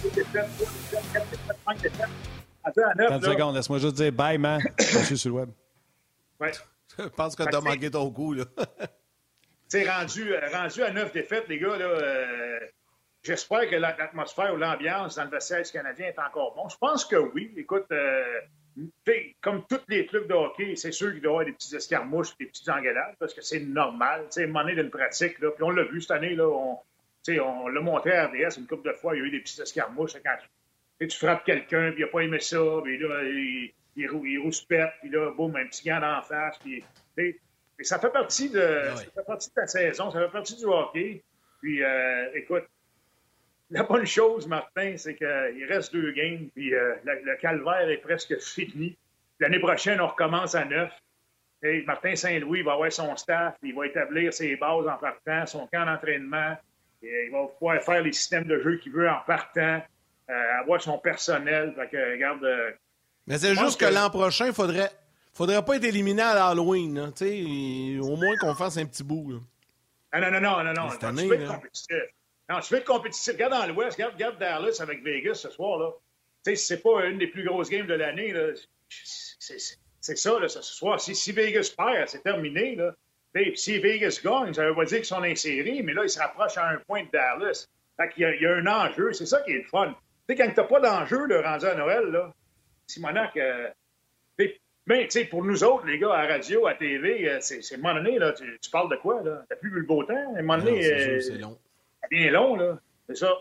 deux 0.02 0.10
défaites, 0.10 0.48
trois 0.58 0.70
défaites, 0.72 1.12
quatre 1.12 1.30
défaites, 1.30 1.56
cinq 1.66 1.80
défaites. 1.80 2.08
Attends, 2.64 2.82
à 2.96 3.06
30 3.06 3.24
secondes, 3.24 3.56
laisse-moi 3.56 3.78
juste 3.78 3.96
dire 3.96 4.12
bye, 4.12 4.38
man. 4.38 4.60
Je 4.78 4.98
suis 4.98 5.18
sur 5.18 5.30
le 5.30 5.36
web. 5.36 5.50
Ouais. 6.38 6.52
Je 6.98 7.04
pense 7.04 7.34
que 7.34 7.42
tu 7.42 7.56
as 7.56 7.60
manqué 7.60 7.90
ton 7.90 8.10
coup, 8.10 8.34
là. 8.34 8.44
C'est 9.68 9.88
rendu, 9.88 10.34
euh, 10.34 10.40
rendu 10.52 10.82
à 10.82 10.90
neuf 10.90 11.12
défaites, 11.12 11.48
les 11.48 11.58
gars, 11.58 11.76
là, 11.78 11.86
euh, 11.86 12.60
j'espère 13.22 13.70
que 13.70 13.76
l'atmosphère 13.76 14.52
ou 14.52 14.58
l'ambiance 14.58 15.16
dans 15.16 15.24
le 15.24 15.30
vestiaire 15.30 15.62
canadien 15.72 16.08
est 16.08 16.18
encore 16.18 16.54
bon. 16.54 16.68
Je 16.68 16.76
pense 16.76 17.06
que 17.06 17.16
oui. 17.16 17.52
Écoute, 17.56 17.86
euh, 17.90 18.22
comme 19.40 19.64
tous 19.68 19.80
les 19.88 20.06
clubs 20.06 20.26
de 20.26 20.34
hockey, 20.34 20.76
c'est 20.76 20.92
sûr 20.92 21.12
qu'il 21.12 21.20
doit 21.20 21.30
y 21.30 21.34
avoir 21.34 21.44
des 21.46 21.52
petits 21.52 21.74
escarmouches, 21.74 22.36
des 22.38 22.46
petites 22.46 22.68
engueulades, 22.68 23.16
parce 23.18 23.34
que 23.34 23.42
c'est 23.42 23.60
normal. 23.60 24.26
Tu 24.32 24.42
sais, 24.42 24.74
d'une 24.74 24.90
pratique, 24.90 25.38
là, 25.40 25.50
puis 25.50 25.62
on 25.62 25.70
l'a 25.70 25.84
vu 25.84 26.00
cette 26.00 26.12
année, 26.12 26.34
là, 26.34 26.48
on, 26.48 26.78
on 27.28 27.68
l'a 27.68 27.80
montré 27.80 28.12
à 28.12 28.26
RDS 28.26 28.58
une 28.58 28.66
couple 28.66 28.88
de 28.88 28.94
fois, 28.94 29.14
il 29.14 29.20
y 29.20 29.22
a 29.22 29.26
eu 29.26 29.30
des 29.30 29.40
petites 29.40 29.60
escarmouches. 29.60 30.14
Quand 30.24 30.36
tu, 31.00 31.08
tu 31.08 31.18
frappes 31.18 31.44
quelqu'un, 31.44 31.92
puis 31.92 32.00
il 32.00 32.04
n'a 32.04 32.10
pas 32.10 32.20
aimé 32.20 32.40
ça, 32.40 32.60
puis 32.82 32.98
là, 32.98 33.22
il, 33.24 33.72
il, 33.96 34.10
il 34.24 34.38
rouspète, 34.38 34.92
puis 35.00 35.10
là, 35.10 35.30
boum, 35.32 35.54
un 35.56 35.66
petit 35.66 35.88
gant 35.88 36.02
en 36.02 36.22
face, 36.22 36.58
puis 36.58 36.82
ça 37.84 37.98
fait 37.98 38.10
partie 38.10 38.50
de, 38.50 38.60
Ah 38.90 38.96
ça 38.96 39.04
fait 39.04 39.26
partie 39.26 39.50
de 39.50 39.60
la 39.60 39.66
saison, 39.66 40.10
ça 40.10 40.20
fait 40.20 40.32
partie 40.32 40.56
du 40.56 40.64
hockey. 40.64 41.22
Puis, 41.60 41.82
euh, 41.82 42.30
écoute, 42.34 42.64
la 43.72 43.82
bonne 43.82 44.06
chose, 44.06 44.46
Martin, 44.46 44.94
c'est 44.96 45.14
qu'il 45.16 45.66
reste 45.68 45.92
deux 45.92 46.12
games, 46.12 46.48
puis 46.54 46.72
euh, 46.74 46.94
le, 47.04 47.20
le 47.24 47.36
calvaire 47.36 47.88
est 47.90 47.96
presque 47.98 48.38
fini. 48.40 48.96
L'année 49.40 49.58
prochaine, 49.58 50.00
on 50.00 50.06
recommence 50.06 50.54
à 50.54 50.64
neuf. 50.64 50.92
Et 51.64 51.82
Martin 51.82 52.14
Saint-Louis 52.16 52.62
va 52.62 52.72
avoir 52.74 52.92
son 52.92 53.14
staff, 53.16 53.54
il 53.62 53.74
va 53.74 53.86
établir 53.86 54.32
ses 54.32 54.56
bases 54.56 54.86
en 54.86 54.96
partant, 54.98 55.46
son 55.46 55.66
camp 55.72 55.84
d'entraînement. 55.86 56.56
Et 57.02 57.24
il 57.26 57.32
va 57.32 57.46
pouvoir 57.46 57.82
faire 57.82 58.02
les 58.02 58.12
systèmes 58.12 58.44
de 58.44 58.60
jeu 58.60 58.76
qu'il 58.78 58.92
veut 58.92 59.08
en 59.08 59.20
partant, 59.26 59.80
euh, 60.30 60.60
avoir 60.60 60.80
son 60.82 60.98
personnel. 60.98 61.72
Fait 61.76 61.88
que, 61.88 62.12
regarde, 62.12 62.44
euh, 62.44 62.70
Mais 63.26 63.38
c'est 63.38 63.54
juste 63.54 63.78
que, 63.80 63.86
que- 63.86 63.94
l'an 63.94 64.10
prochain, 64.10 64.46
il 64.46 64.52
faudrait, 64.52 64.90
faudrait 65.34 65.64
pas 65.64 65.76
être 65.76 65.84
éliminé 65.84 66.22
à 66.22 66.34
l'Halloween. 66.34 67.12
sais, 67.14 67.44
Au 68.00 68.16
moins 68.16 68.36
qu'on 68.40 68.54
fasse 68.54 68.76
un 68.78 68.86
petit 68.86 69.02
bout. 69.04 69.32
là. 69.32 69.38
Ah, 70.12 70.20
non, 70.20 70.30
non, 70.32 70.40
non, 70.40 70.64
non, 70.64 70.72
non. 70.74 70.90
Cette 70.90 71.00
Tu 71.00 71.06
année, 71.06 71.28
être 71.32 71.46
compétitif. 71.54 71.96
Non, 72.50 72.60
tu 72.60 72.72
veux 72.74 72.80
être 72.80 72.86
compétitif. 72.86 73.32
Regarde 73.34 73.52
dans 73.52 73.66
l'Ouest, 73.66 73.96
regarde, 73.96 74.14
regarde 74.14 74.38
Dallas 74.38 74.78
avec 74.80 75.02
Vegas 75.02 75.34
ce 75.34 75.50
soir, 75.50 75.78
là. 75.78 75.90
Tu 76.44 76.50
sais, 76.50 76.56
c'est 76.56 76.82
pas 76.82 77.04
une 77.06 77.18
des 77.18 77.28
plus 77.28 77.44
grosses 77.44 77.70
games 77.70 77.86
de 77.86 77.94
l'année. 77.94 78.34
C'est- 78.88 80.16
ça, 80.16 80.38
là, 80.40 80.48
ce 80.48 80.60
soir. 80.62 81.00
Si, 81.00 81.14
si 81.14 81.32
Vegas 81.32 81.72
perd, 81.76 82.08
c'est 82.08 82.22
terminé, 82.22 82.74
là. 82.76 82.94
Si 83.54 83.78
Vegas 83.78 84.20
gagne, 84.22 84.52
ça 84.52 84.66
veut 84.66 84.74
pas 84.74 84.84
dire 84.84 84.98
qu'ils 84.98 85.06
sont 85.06 85.22
insérés, 85.22 85.80
mais 85.82 85.94
là, 85.94 86.02
ils 86.04 86.10
se 86.10 86.18
rapprochent 86.18 86.58
à 86.58 86.68
un 86.68 86.76
point 86.78 87.04
de 87.04 87.10
Dallas. 87.10 87.66
Fait 87.96 88.08
qu'il 88.10 88.22
y 88.22 88.26
a, 88.26 88.34
il 88.34 88.42
y 88.42 88.46
a 88.46 88.54
un 88.56 88.66
enjeu. 88.66 89.12
C'est 89.12 89.26
ça 89.26 89.40
qui 89.42 89.52
est 89.52 89.58
le 89.62 89.68
fun. 89.68 89.94
Tu 90.28 90.34
sais, 90.36 90.42
quand 90.42 90.52
t'as 90.54 90.64
pas 90.64 90.80
d'enjeu, 90.80 91.26
là, 91.26 91.42
rendu 91.42 91.64
à 91.66 91.74
Noël, 91.74 92.04
là, 92.10 92.32
Simonac, 92.86 93.36
euh, 93.36 93.68
tu 94.38 94.46
sais, 94.46 94.60
mais, 94.86 95.04
tu 95.04 95.10
sais, 95.20 95.24
pour 95.26 95.44
nous 95.44 95.62
autres, 95.64 95.86
les 95.86 95.98
gars, 95.98 96.12
à 96.12 96.26
radio, 96.26 96.66
à 96.66 96.74
TV, 96.74 97.28
euh, 97.30 97.38
c'est 97.40 97.60
à 97.72 97.76
un 97.76 97.78
moment 97.80 97.94
donné, 97.94 98.18
là, 98.18 98.32
tu, 98.32 98.58
tu 98.60 98.70
parles 98.70 98.90
de 98.90 98.96
quoi, 98.96 99.22
là? 99.22 99.44
T'as 99.48 99.56
plus 99.56 99.70
vu 99.70 99.80
le 99.80 99.86
beau 99.86 100.02
temps? 100.04 100.14
À 100.34 100.38
un 100.38 100.42
moment 100.42 100.58
Non, 100.58 100.64
donné, 100.64 100.82
c'est 101.20 101.32
euh, 101.34 101.38
long. 101.38 101.58
Bien 102.12 102.30
long, 102.30 102.56
là. 102.56 102.78
C'est 103.08 103.16
ça. 103.16 103.32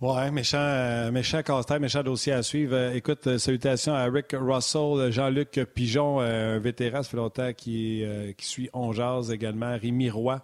Ouais, 0.00 0.30
méchant, 0.30 0.58
euh, 0.58 1.10
méchant 1.10 1.42
casse-tête, 1.42 1.80
méchant 1.80 2.02
dossier 2.02 2.32
à 2.32 2.42
suivre. 2.42 2.74
Euh, 2.74 2.92
écoute, 2.92 3.26
euh, 3.26 3.38
salutations 3.38 3.94
à 3.94 4.04
Rick 4.04 4.34
Russell, 4.38 5.10
Jean-Luc 5.10 5.58
Pigeon, 5.74 6.20
un 6.20 6.58
vétéran, 6.58 7.02
ça 7.02 7.10
fait 7.10 7.16
longtemps 7.16 7.52
qui, 7.54 8.04
suit 8.38 8.68
On 8.74 8.92
Jazz 8.92 9.30
également, 9.30 9.76
Rémi 9.78 10.10
Roy. 10.10 10.42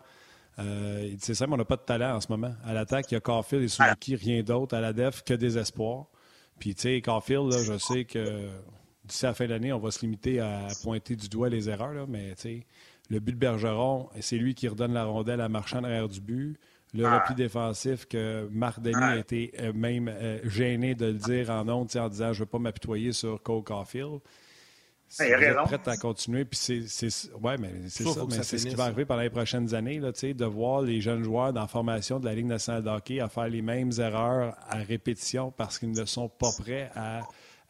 Euh, 0.59 1.11
c'est 1.19 1.35
simple, 1.35 1.53
on 1.55 1.57
n'a 1.57 1.65
pas 1.65 1.77
de 1.77 1.83
talent 1.83 2.17
en 2.17 2.21
ce 2.21 2.29
moment. 2.31 2.55
À 2.65 2.73
l'attaque, 2.73 3.11
il 3.11 3.15
y 3.15 3.17
a 3.17 3.21
Caulfield 3.21 3.65
et 3.65 3.69
Suzuki, 3.69 4.17
rien 4.17 4.43
d'autre. 4.43 4.75
À 4.75 4.81
la 4.81 4.93
def, 4.93 5.23
que 5.23 5.35
des 5.35 5.59
espoirs. 5.59 6.07
Puis, 6.59 6.75
tu 6.75 6.83
sais, 6.83 7.01
Caulfield, 7.01 7.53
là, 7.53 7.59
je 7.63 7.79
sais 7.79 8.05
que 8.05 8.49
d'ici 9.05 9.25
la 9.25 9.35
fin 9.35 9.45
de 9.47 9.51
l'année, 9.51 9.73
on 9.73 9.79
va 9.79 9.91
se 9.91 10.01
limiter 10.01 10.41
à 10.41 10.69
pointer 10.83 11.17
du 11.17 11.29
doigt 11.29 11.49
les 11.49 11.69
erreurs, 11.69 11.93
là, 11.93 12.07
mais 12.09 12.35
tu 12.35 12.43
sais, 12.43 12.67
le 13.11 13.21
but 13.21 13.33
de 13.33 13.39
Bergeron, 13.39 14.09
c'est 14.21 14.39
lui 14.39 14.55
qui 14.55 14.69
redonne 14.69 14.93
la 14.95 15.05
rondelle 15.05 15.41
à 15.41 15.49
Marchand 15.49 15.83
derrière 15.83 16.09
du 16.09 16.21
but. 16.21 16.59
Le 16.95 17.07
Ah. 17.07 17.21
repli 17.21 17.35
défensif 17.35 18.07
que 18.07 18.47
Marc 18.51 18.81
Denis 18.81 18.97
a 19.03 19.17
été 19.17 19.53
euh, 19.61 19.73
même 19.73 20.09
euh, 20.09 20.39
gêné 20.45 20.95
de 20.95 21.07
le 21.07 21.15
dire 21.15 21.49
en 21.51 21.89
sais, 21.89 21.99
en 21.99 22.09
disant 22.11 22.33
je 22.35 22.41
ne 22.41 22.45
veux 22.45 22.47
pas 22.51 22.59
m'apitoyer 22.59 23.13
sur 23.13 23.43
Cole 23.43 23.63
Caulfield. 23.65 24.21
Si 25.09 25.23
Ah, 25.23 25.29
il 25.29 25.35
raison. 25.35 25.65
prêt 25.65 25.81
à 25.87 25.97
continuer, 25.99 26.45
puis 26.47 26.59
c'est, 26.59 26.81
ouais, 27.43 27.57
mais 27.59 27.71
c'est 27.89 28.05
Ça, 28.05 28.25
mais 28.29 28.43
c'est 28.43 28.57
ce 28.59 28.67
qui 28.67 28.75
va 28.75 28.85
arriver 28.85 29.05
pendant 29.05 29.21
les 29.23 29.29
prochaines 29.31 29.75
années, 29.75 30.01
là, 30.01 30.11
tu 30.13 30.21
sais, 30.21 30.35
de 30.35 30.45
voir 30.47 30.81
les 30.83 31.01
jeunes 31.03 31.23
joueurs 31.23 31.53
dans 31.53 31.61
la 31.63 31.67
formation 31.67 32.19
de 32.19 32.25
la 32.27 32.35
Ligue 32.35 32.47
nationale 32.47 32.83
de 32.83 32.89
hockey 32.89 33.21
à 33.21 33.29
faire 33.29 33.49
les 33.49 33.61
mêmes 33.63 33.91
erreurs 33.99 34.55
à 34.69 34.77
répétition 34.77 35.51
parce 35.51 35.79
qu'ils 35.79 35.93
ne 35.93 36.05
sont 36.07 36.29
pas 36.31 36.51
prêts 36.59 36.91
à 36.95 37.21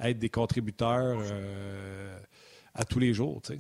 être 0.01 0.19
des 0.21 0.31
contributeurs 0.31 1.19
euh, 1.21 2.17
à 2.75 2.85
tous 2.85 2.99
les 3.01 3.13
jours. 3.13 3.41
tu 3.43 3.55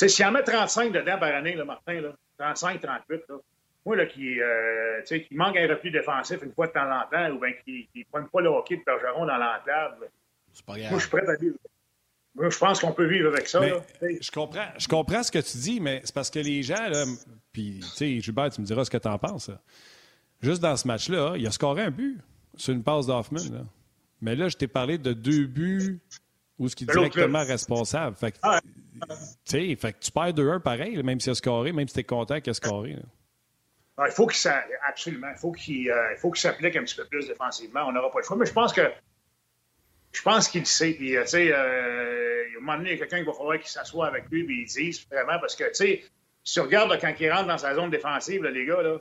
sais. 0.00 0.08
S'il 0.08 0.24
en 0.24 0.32
met 0.32 0.42
35 0.42 0.92
dedans 0.92 1.18
par 1.18 1.34
année, 1.34 1.54
là, 1.54 1.64
Martin, 1.64 2.00
là, 2.00 2.12
35, 2.38 2.80
38, 2.80 3.22
là, 3.28 3.36
moi, 3.86 3.96
là, 3.96 4.06
qui, 4.06 4.40
euh, 4.40 5.02
qui 5.02 5.34
manque 5.34 5.56
un 5.56 5.66
repli 5.66 5.90
défensif 5.90 6.42
une 6.42 6.52
fois 6.52 6.66
de 6.66 6.72
temps 6.72 6.90
en 6.90 7.08
temps, 7.10 7.30
ou 7.34 7.40
bien 7.40 7.52
qui 7.64 7.88
ne 7.94 8.02
prenne 8.10 8.28
pas 8.28 8.40
le 8.40 8.48
hockey 8.48 8.76
de 8.76 8.82
Bergeron 8.84 9.26
dans 9.26 9.36
l'entable, 9.36 10.10
moi, 10.66 10.76
je 10.76 10.98
suis 10.98 11.08
prêt 11.08 11.28
à 11.28 11.36
vivre. 11.36 11.56
Moi, 12.34 12.50
je 12.50 12.58
pense 12.58 12.80
qu'on 12.80 12.92
peut 12.92 13.06
vivre 13.06 13.28
avec 13.28 13.48
ça. 13.48 13.60
Mais 13.60 13.70
là. 13.70 13.82
Je 14.00 14.30
comprends, 14.30 14.66
je 14.78 14.88
comprends 14.88 15.22
ce 15.22 15.32
que 15.32 15.38
tu 15.38 15.58
dis, 15.58 15.80
mais 15.80 16.00
c'est 16.04 16.14
parce 16.14 16.30
que 16.30 16.38
les 16.38 16.62
gens, 16.62 16.88
là, 16.88 17.04
puis, 17.52 17.80
tu 17.80 17.88
sais, 17.88 18.20
Gilbert, 18.20 18.50
tu 18.50 18.60
me 18.60 18.66
diras 18.66 18.84
ce 18.84 18.90
que 18.90 18.98
tu 18.98 19.08
en 19.08 19.18
penses. 19.18 19.48
là. 19.48 19.60
Juste 20.40 20.62
dans 20.62 20.76
ce 20.76 20.86
match-là, 20.86 21.34
il 21.36 21.46
a 21.46 21.50
scoré 21.50 21.82
un 21.82 21.90
but 21.90 22.18
sur 22.56 22.72
une 22.72 22.82
passe 22.82 23.06
d'Hoffman. 23.06 23.40
Mais 24.20 24.36
là, 24.36 24.48
je 24.48 24.56
t'ai 24.56 24.68
parlé 24.68 24.98
de 24.98 25.12
deux 25.12 25.46
buts 25.46 26.00
où 26.60 26.68
ce 26.68 26.76
qui 26.76 26.84
est 26.84 26.92
directement 26.92 27.42
responsable. 27.42 28.14
Fait 28.16 28.32
que, 28.32 28.38
Ah. 28.42 28.60
fait 29.46 29.76
que 29.76 29.98
tu 29.98 30.12
perds 30.12 30.34
2-1 30.34 30.60
pareil, 30.60 31.02
même 31.02 31.18
s'il 31.18 31.32
a 31.32 31.34
scoré, 31.34 31.72
même 31.72 31.88
si 31.88 31.94
tu 31.94 32.00
es 32.00 32.04
content 32.04 32.38
qu'il 32.40 32.50
a 32.50 32.54
scoré. 32.54 32.92
là. 32.92 33.02
ah, 33.96 34.04
il 34.06 34.12
faut 34.12 34.26
qu'il 34.26 34.50
absolument, 34.86 35.30
il 35.34 35.38
faut 35.38 35.52
qu'il 35.52 35.90
euh, 35.90 36.12
il 36.12 36.18
faut 36.18 36.30
qu'il 36.30 36.42
s'applique 36.42 36.76
un 36.76 36.84
petit 36.84 36.94
peu 36.94 37.06
plus 37.06 37.26
défensivement. 37.26 37.80
On 37.86 37.92
n'aura 37.92 38.10
pas 38.10 38.20
le 38.20 38.24
choix. 38.24 38.36
Mais 38.36 38.46
je 38.46 38.52
pense 38.52 38.72
que 38.74 38.82
je 40.12 40.22
pense 40.22 40.48
qu'il 40.48 40.60
le 40.60 40.66
sait. 40.66 40.92
Puis, 40.92 41.16
euh, 41.16 41.22
tu 41.22 41.28
sais, 41.30 41.52
euh, 41.52 42.44
à 42.54 42.56
un 42.58 42.60
moment 42.60 42.76
donné, 42.76 42.92
il 42.92 42.98
y 42.98 43.02
a 43.02 43.06
quelqu'un 43.06 43.20
qui 43.20 43.26
va 43.26 43.32
falloir 43.32 43.58
qu'il 43.58 43.68
s'assoie 43.68 44.06
avec 44.06 44.24
lui 44.30 44.42
et 44.42 44.60
il 44.60 44.66
dise 44.66 45.06
vraiment 45.10 45.38
parce 45.40 45.56
que, 45.56 45.64
tu 45.64 45.74
sais, 45.74 46.04
si 46.44 46.54
tu 46.54 46.60
regardes 46.60 46.90
là, 46.90 46.98
quand 46.98 47.14
il 47.18 47.32
rentre 47.32 47.46
dans 47.46 47.58
sa 47.58 47.74
zone 47.74 47.90
défensive, 47.90 48.42
là, 48.42 48.50
les 48.50 48.66
gars, 48.66 48.82
là, 48.82 48.98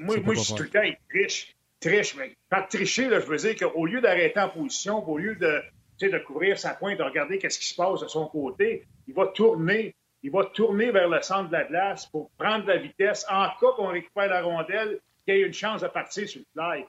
moi, 0.00 0.16
je 0.16 0.40
dis 0.40 0.54
tout 0.54 0.62
le 0.62 0.70
temps, 0.70 0.82
il 0.82 0.96
triche, 1.08 1.54
triche. 1.78 2.16
Mais 2.16 2.34
par 2.48 2.68
tricher, 2.68 3.08
là, 3.08 3.20
je 3.20 3.26
veux 3.26 3.36
dire 3.36 3.54
qu'au 3.56 3.86
lieu 3.86 4.00
d'arrêter 4.00 4.40
en 4.40 4.48
position, 4.48 5.08
au 5.08 5.18
lieu 5.18 5.36
de, 5.36 5.62
de 6.08 6.18
couvrir 6.18 6.58
sa 6.58 6.74
pointe, 6.74 6.98
de 6.98 7.02
regarder 7.02 7.38
qu'est-ce 7.38 7.58
qui 7.58 7.66
se 7.66 7.74
passe 7.74 8.00
de 8.00 8.08
son 8.08 8.26
côté, 8.26 8.86
il 9.06 9.14
va 9.14 9.26
tourner. 9.26 9.94
Il 10.22 10.30
va 10.30 10.44
tourner 10.44 10.90
vers 10.90 11.08
le 11.08 11.22
centre 11.22 11.48
de 11.48 11.52
la 11.52 11.64
glace 11.64 12.06
pour 12.06 12.30
prendre 12.38 12.64
de 12.64 12.68
la 12.68 12.76
vitesse. 12.76 13.24
En 13.30 13.46
cas 13.48 13.72
qu'on 13.76 13.86
récupère 13.86 14.28
la 14.28 14.42
rondelle, 14.42 15.00
qu'il 15.24 15.36
y 15.36 15.40
ait 15.40 15.46
une 15.46 15.54
chance 15.54 15.80
de 15.80 15.88
partir 15.88 16.28
sur 16.28 16.40
le 16.40 16.46
fly. 16.52 16.84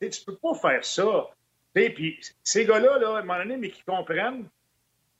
Tu 0.00 0.08
tu 0.08 0.24
peux 0.24 0.36
pas 0.36 0.54
faire 0.54 0.84
ça. 0.84 1.28
Puis 1.74 2.20
ces 2.42 2.64
gars-là, 2.64 2.98
là, 2.98 3.16
à 3.16 3.18
un 3.18 3.22
moment 3.22 3.38
donné, 3.38 3.56
mais 3.58 3.70
qui 3.70 3.82
comprennent, 3.82 4.48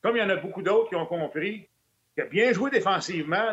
comme 0.03 0.17
il 0.17 0.21
y 0.21 0.23
en 0.23 0.31
a 0.31 0.37
beaucoup 0.37 0.63
d'autres 0.63 0.89
qui 0.89 0.97
ont 0.97 1.07
compris, 1.07 1.69
que 2.17 2.23
bien 2.23 2.53
jouer 2.53 2.71
défensivement, 2.71 3.53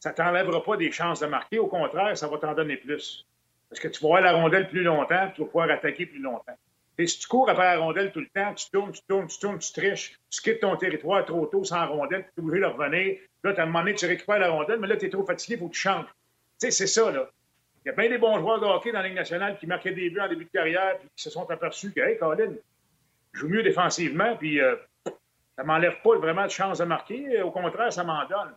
ça 0.00 0.12
t'enlèvera 0.12 0.62
pas 0.64 0.76
des 0.76 0.90
chances 0.90 1.20
de 1.20 1.26
marquer. 1.26 1.60
Au 1.60 1.68
contraire, 1.68 2.18
ça 2.18 2.26
va 2.26 2.38
t'en 2.38 2.54
donner 2.54 2.76
plus. 2.76 3.24
Parce 3.68 3.80
que 3.80 3.88
tu 3.88 4.02
vas 4.02 4.08
avoir 4.08 4.20
la 4.20 4.32
rondelle 4.32 4.68
plus 4.68 4.82
longtemps, 4.82 5.30
tu 5.34 5.42
vas 5.42 5.46
pouvoir 5.46 5.70
attaquer 5.70 6.06
plus 6.06 6.20
longtemps. 6.20 6.58
Si 7.06 7.18
tu 7.18 7.26
cours 7.28 7.48
après 7.48 7.64
la 7.64 7.78
rondelle 7.78 8.12
tout 8.12 8.20
le 8.20 8.28
temps, 8.34 8.52
tu 8.54 8.70
tournes, 8.70 8.92
tu 8.92 9.00
tournes, 9.08 9.26
tu 9.26 9.38
tournes, 9.38 9.58
tu 9.58 9.72
triches, 9.72 10.18
tu 10.30 10.42
quittes 10.42 10.60
ton 10.60 10.76
territoire 10.76 11.24
trop 11.24 11.46
tôt 11.46 11.64
sans 11.64 11.86
rondelle, 11.86 12.24
tu 12.34 12.40
es 12.40 12.44
obligé 12.44 12.60
de 12.60 12.66
revenir. 12.66 13.18
Là, 13.44 13.54
à 13.56 13.62
un 13.62 13.66
moment 13.66 13.80
donné, 13.80 13.94
tu 13.94 14.06
récupères 14.06 14.38
la 14.38 14.50
rondelle, 14.50 14.78
mais 14.78 14.86
là, 14.86 14.96
tu 14.96 15.06
es 15.06 15.10
trop 15.10 15.24
fatigué, 15.24 15.54
il 15.54 15.58
faut 15.58 15.68
que 15.68 15.74
tu 15.74 15.80
changes. 15.80 16.06
Tu 16.06 16.12
sais, 16.58 16.70
c'est 16.70 16.86
ça, 16.86 17.10
là. 17.10 17.28
Il 17.84 17.88
y 17.88 17.90
a 17.90 17.94
bien 17.94 18.08
des 18.08 18.18
bons 18.18 18.38
joueurs 18.38 18.60
de 18.60 18.66
hockey 18.66 18.92
dans 18.92 19.00
la 19.00 19.08
Ligue 19.08 19.16
nationale 19.16 19.58
qui 19.58 19.66
marquaient 19.66 19.92
des 19.92 20.08
buts 20.10 20.20
en 20.20 20.28
début 20.28 20.44
de 20.44 20.50
carrière, 20.50 20.98
puis 20.98 21.08
qui 21.16 21.22
se 21.24 21.30
sont 21.30 21.50
aperçus 21.50 21.92
que, 21.92 22.00
hey, 22.00 22.16
Colin, 22.16 22.52
je 23.32 23.40
joue 23.40 23.48
mieux 23.48 23.62
défensivement, 23.62 24.36
puis 24.36 24.60
euh, 24.60 24.76
ça 25.56 25.64
m'enlève 25.64 25.96
pas 26.02 26.16
vraiment 26.18 26.44
de 26.44 26.50
chance 26.50 26.78
de 26.78 26.84
marquer. 26.84 27.42
Au 27.42 27.50
contraire, 27.50 27.92
ça 27.92 28.04
m'en 28.04 28.24
donne. 28.26 28.54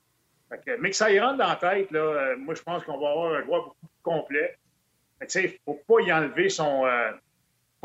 Mais 0.79 0.91
que 0.91 0.95
ça 0.95 1.11
y 1.11 1.19
rentre 1.19 1.37
dans 1.37 1.47
la 1.47 1.55
tête, 1.55 1.89
là, 1.91 1.99
euh, 1.99 2.37
moi, 2.37 2.53
je 2.53 2.61
pense 2.61 2.83
qu'on 2.83 2.99
va 2.99 3.09
avoir 3.09 3.33
un 3.33 3.43
joueur 3.43 3.63
beaucoup 3.63 3.87
plus 3.87 4.03
complet. 4.03 4.57
Mais 5.19 5.25
tu 5.25 5.31
sais, 5.31 5.43
il 5.45 5.51
ne 5.51 5.73
faut 5.73 5.81
pas 5.87 6.01
y 6.01 6.13
enlever 6.13 6.49
son. 6.49 6.85
euh, 6.85 7.11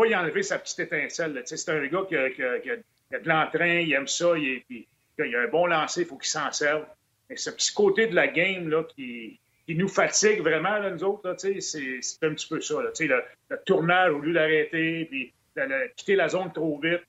pas 0.00 0.06
y 0.06 0.16
enlever 0.16 0.42
sa 0.42 0.58
petite 0.58 0.80
étincelle. 0.80 1.42
C'est 1.44 1.68
un 1.68 1.86
gars 1.86 2.04
qui 2.08 2.16
a, 2.16 2.28
de 2.28 3.28
l'entrain, 3.28 3.80
il 3.80 3.92
aime 3.92 4.06
ça, 4.06 4.32
il, 4.36 4.86
a 5.18 5.40
un 5.40 5.48
bon 5.48 5.66
lancer, 5.66 6.02
il 6.02 6.06
faut 6.06 6.16
qu'il 6.16 6.30
s'en 6.30 6.50
serve. 6.52 6.86
Mais 7.28 7.36
ce 7.36 7.50
petit 7.50 7.72
côté 7.72 8.06
de 8.06 8.14
la 8.14 8.28
game 8.28 8.68
là, 8.68 8.84
qui, 8.84 9.38
nous 9.68 9.88
fatigue 9.88 10.40
vraiment, 10.40 10.80
nous 10.90 11.04
autres, 11.04 11.36
c'est 11.38 12.22
un 12.22 12.34
petit 12.34 12.48
peu 12.48 12.60
ça. 12.60 12.74
Le, 12.80 13.22
le 13.50 13.60
tournage 13.64 14.12
au 14.12 14.18
lieu 14.18 14.32
d'arrêter, 14.32 15.04
puis 15.04 15.32
le- 15.54 15.92
quitter 15.94 16.16
la 16.16 16.28
zone 16.28 16.52
trop 16.52 16.78
vite. 16.78 17.02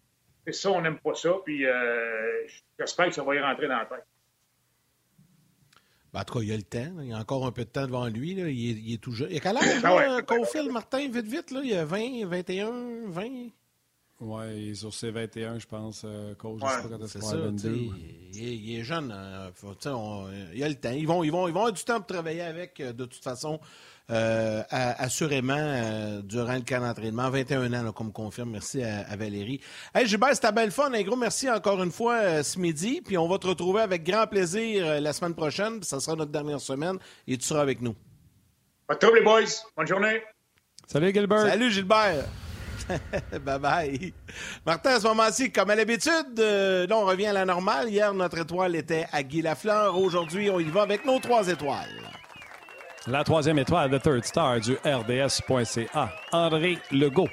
C'est 0.46 0.54
ça, 0.54 0.72
on 0.72 0.82
n'aime 0.82 1.00
pas 1.00 1.16
ça. 1.16 1.34
Puis 1.46 1.66
euh, 1.66 2.48
j'espère 2.78 3.08
que 3.08 3.14
ça 3.14 3.24
va 3.24 3.36
y 3.36 3.39
rentrer 3.39 3.68
dans 3.68 3.78
la 3.78 3.86
tête. 3.86 4.06
Ben, 6.14 6.22
en 6.22 6.24
tout 6.26 6.34
cas, 6.34 6.39
il 6.41 6.49
y 6.49 6.53
a 6.53 6.57
le 6.57 6.64
temps. 6.64 6.80
là. 6.97 7.03
Il 7.03 7.09
y 7.09 7.14
a 7.14 7.18
encore 7.18 7.45
un 7.45 7.51
peu 7.51 7.64
de 7.64 7.70
temps 7.70 7.86
devant 7.86 8.07
lui. 8.07 8.36
là. 8.36 8.49
Il, 8.49 8.70
est, 8.70 8.74
il 8.82 8.93
est 8.93 8.97
tout 8.97 9.12
jeune. 9.14 9.30
Il 9.30 9.36
y 9.36 9.38
a 9.38 9.39
quel 9.41 9.55
âge, 9.57 9.82
Ah 9.84 9.95
ouais. 9.95 10.70
Martin, 10.72 11.09
vite, 11.09 11.26
vite? 11.28 11.51
Là? 11.51 11.62
Il 11.64 11.70
y 11.70 11.76
a 11.76 11.86
20, 11.86 12.26
21, 12.26 12.72
20? 13.07 13.24
Ouais, 14.20 14.62
il 14.62 14.70
est 14.72 14.76
sur 14.76 14.93
ses 14.93 15.09
21, 15.09 15.57
je 15.57 15.66
pense, 15.66 16.03
euh, 16.05 16.36
coach. 16.36 16.59
Je 16.59 16.66
Ouais, 16.66 16.72
sais 16.72 16.82
pas 16.84 16.89
quand 16.97 17.03
est-ce 17.03 17.14
C'est 17.14 17.20
qu'on 17.22 17.30
ça, 17.30 17.38
va 17.38 17.49
tu 17.51 17.57
sais, 17.57 17.68
22. 17.70 17.80
il, 18.34 18.43
est- 18.47 18.55
il 18.55 18.80
est 18.80 18.84
jeune. 18.84 19.12
hein. 19.12 19.49
Faut- 19.55 19.76
on- 19.88 20.30
il 20.53 20.59
y 20.59 20.64
a 20.64 20.70
le 20.70 20.76
temps. 20.76 20.91
Ils 20.91 21.07
vont, 21.07 21.24
ils, 21.24 21.32
vont, 21.32 21.47
ils 21.47 21.51
vont 21.53 21.62
avoir 21.62 21.74
du 21.74 21.84
temps 21.84 21.97
pour 21.97 22.05
travailler 22.07 22.41
avec, 22.41 22.80
euh, 22.82 22.93
de 22.93 23.05
toute 23.05 23.24
façon, 23.24 23.59
euh, 24.10 24.64
assurément, 24.70 25.54
euh, 25.58 26.22
durant 26.22 26.56
le 26.56 26.62
camp 26.62 26.82
d'entraînement. 26.82 27.30
21 27.30 27.74
ans, 27.74 27.84
là, 27.84 27.91
comme 27.91 28.12
confirme. 28.12 28.52
Merci 28.52 28.84
à, 28.84 29.08
à 29.10 29.16
Valérie. 29.16 29.62
Hey, 29.93 30.08
Gilbert, 30.08 30.34
c'était 30.34 30.52
belle 30.52 30.72
fun. 30.72 30.91
Un 30.93 31.02
gros 31.04 31.16
merci 31.16 31.49
encore 31.49 31.82
une 31.82 31.91
fois 31.91 32.16
euh, 32.16 32.43
ce 32.43 32.60
midi. 32.60 33.02
Puis 33.02 33.18
on 33.18 33.28
va 33.28 33.38
te 33.38 33.47
retrouver 33.47 33.82
avec 33.82 34.04
grand 34.04 34.28
plaisir 34.28 34.86
euh, 34.86 34.99
la 34.99 35.14
semaine 35.14 35.36
prochaine. 35.36 35.82
Ça 35.84 35.99
sera 35.99 36.16
notre 36.16 36.32
dernière 36.32 36.60
semaine 36.60 36.97
et 37.28 37.38
tu 37.38 37.45
seras 37.45 37.62
avec 37.62 37.82
nous. 37.82 37.95
Pas 38.88 38.95
de 38.95 38.99
trouble, 38.99 39.20
les 39.20 39.24
boys. 39.24 39.41
Bonne 39.78 39.88
journée. 39.88 40.22
Salut, 40.88 41.14
Gilbert. 41.14 41.47
Salut, 41.47 41.72
Gilbert. 41.72 42.26
bye 43.45 43.60
bye. 43.60 44.14
Martin, 44.66 44.91
à 44.91 44.99
ce 44.99 45.08
moment-ci, 45.08 45.52
comme 45.52 45.70
à 45.70 45.76
l'habitude, 45.76 46.39
euh, 46.39 46.88
là, 46.88 46.97
on 46.97 47.06
revient 47.06 47.28
à 47.28 47.34
la 47.34 47.45
normale. 47.45 47.89
Hier, 47.89 48.14
notre 48.14 48.39
étoile 48.39 48.76
était 48.76 49.06
à 49.12 49.24
Guy 49.24 49.41
Lafleur. 49.41 49.97
Aujourd'hui, 49.97 50.49
on 50.49 50.60
y 50.60 50.70
va 50.70 50.82
avec 50.82 51.06
nos 51.06 51.20
trois 51.20 51.47
étoiles. 51.47 52.12
La 53.08 53.24
troisième 53.24 53.58
étoile, 53.58 53.89
the 53.89 53.99
third 53.99 54.24
star 54.24 54.60
du 54.60 54.78
RDS.ca, 54.86 56.14
André 56.32 56.78
Legault. 56.91 57.30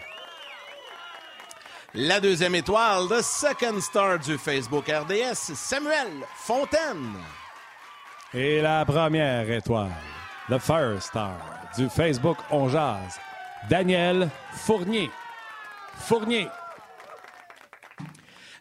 La 1.92 2.20
deuxième 2.20 2.54
étoile, 2.54 3.06
the 3.08 3.20
second 3.20 3.78
star 3.80 4.18
du 4.18 4.38
Facebook 4.38 4.88
RDS, 4.88 5.54
Samuel 5.54 6.24
Fontaine. 6.36 7.12
Et 8.32 8.62
la 8.62 8.86
première 8.86 9.50
étoile, 9.50 9.92
the 10.48 10.58
first 10.58 11.08
star 11.08 11.36
du 11.76 11.90
Facebook 11.90 12.38
On 12.50 12.70
Jazz, 12.70 13.18
Daniel 13.68 14.30
Fournier. 14.52 15.10
Fournier. 15.98 16.48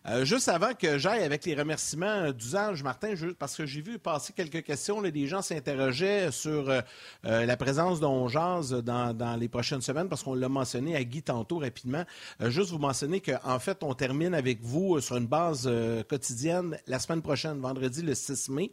Euh, 0.10 0.24
juste 0.24 0.47
avant 0.47 0.74
que 0.74 0.97
j'aille 0.97 1.22
avec 1.22 1.43
les 1.43 1.53
remerciements 1.53 2.32
d'usage, 2.32 2.82
Martin, 2.82 3.14
parce 3.38 3.58
que 3.58 3.66
j'ai 3.66 3.82
vu 3.82 3.99
passer 3.99 4.32
quelques 4.32 4.64
questions, 4.64 5.01
des 5.01 5.28
gens 5.28 5.41
s'interrogeaient 5.41 6.32
sur 6.32 6.70
euh, 6.70 6.80
euh, 7.26 7.45
la 7.45 7.58
présence 7.58 7.99
d'Onjaz 7.99 8.72
dans, 8.72 9.14
dans 9.14 9.36
les 9.36 9.49
prochaines 9.49 9.82
semaines, 9.82 10.08
parce 10.08 10.24
qu'on 10.24 10.34
l'a 10.34 10.47
mentionné 10.47 10.95
à 10.95 11.03
Guy 11.03 11.24
tantôt 11.24 11.58
rapidement. 11.58 12.05
juste 12.39 12.70
vous 12.70 12.78
mentionner 12.78 13.20
qu'en 13.20 13.60
fait, 13.60 13.84
on 13.84 13.93
termine 13.93 14.34
avec 14.34 14.62
vous 14.62 15.01
sur 15.01 15.18
une 15.18 15.28
base 15.28 15.70
quotidienne 16.08 16.78
la 16.88 16.99
semaine 16.99 17.22
prochaine, 17.22 17.60
vendredi 17.60 18.01
le 18.01 18.16
6 18.16 18.49
mai. 18.49 18.72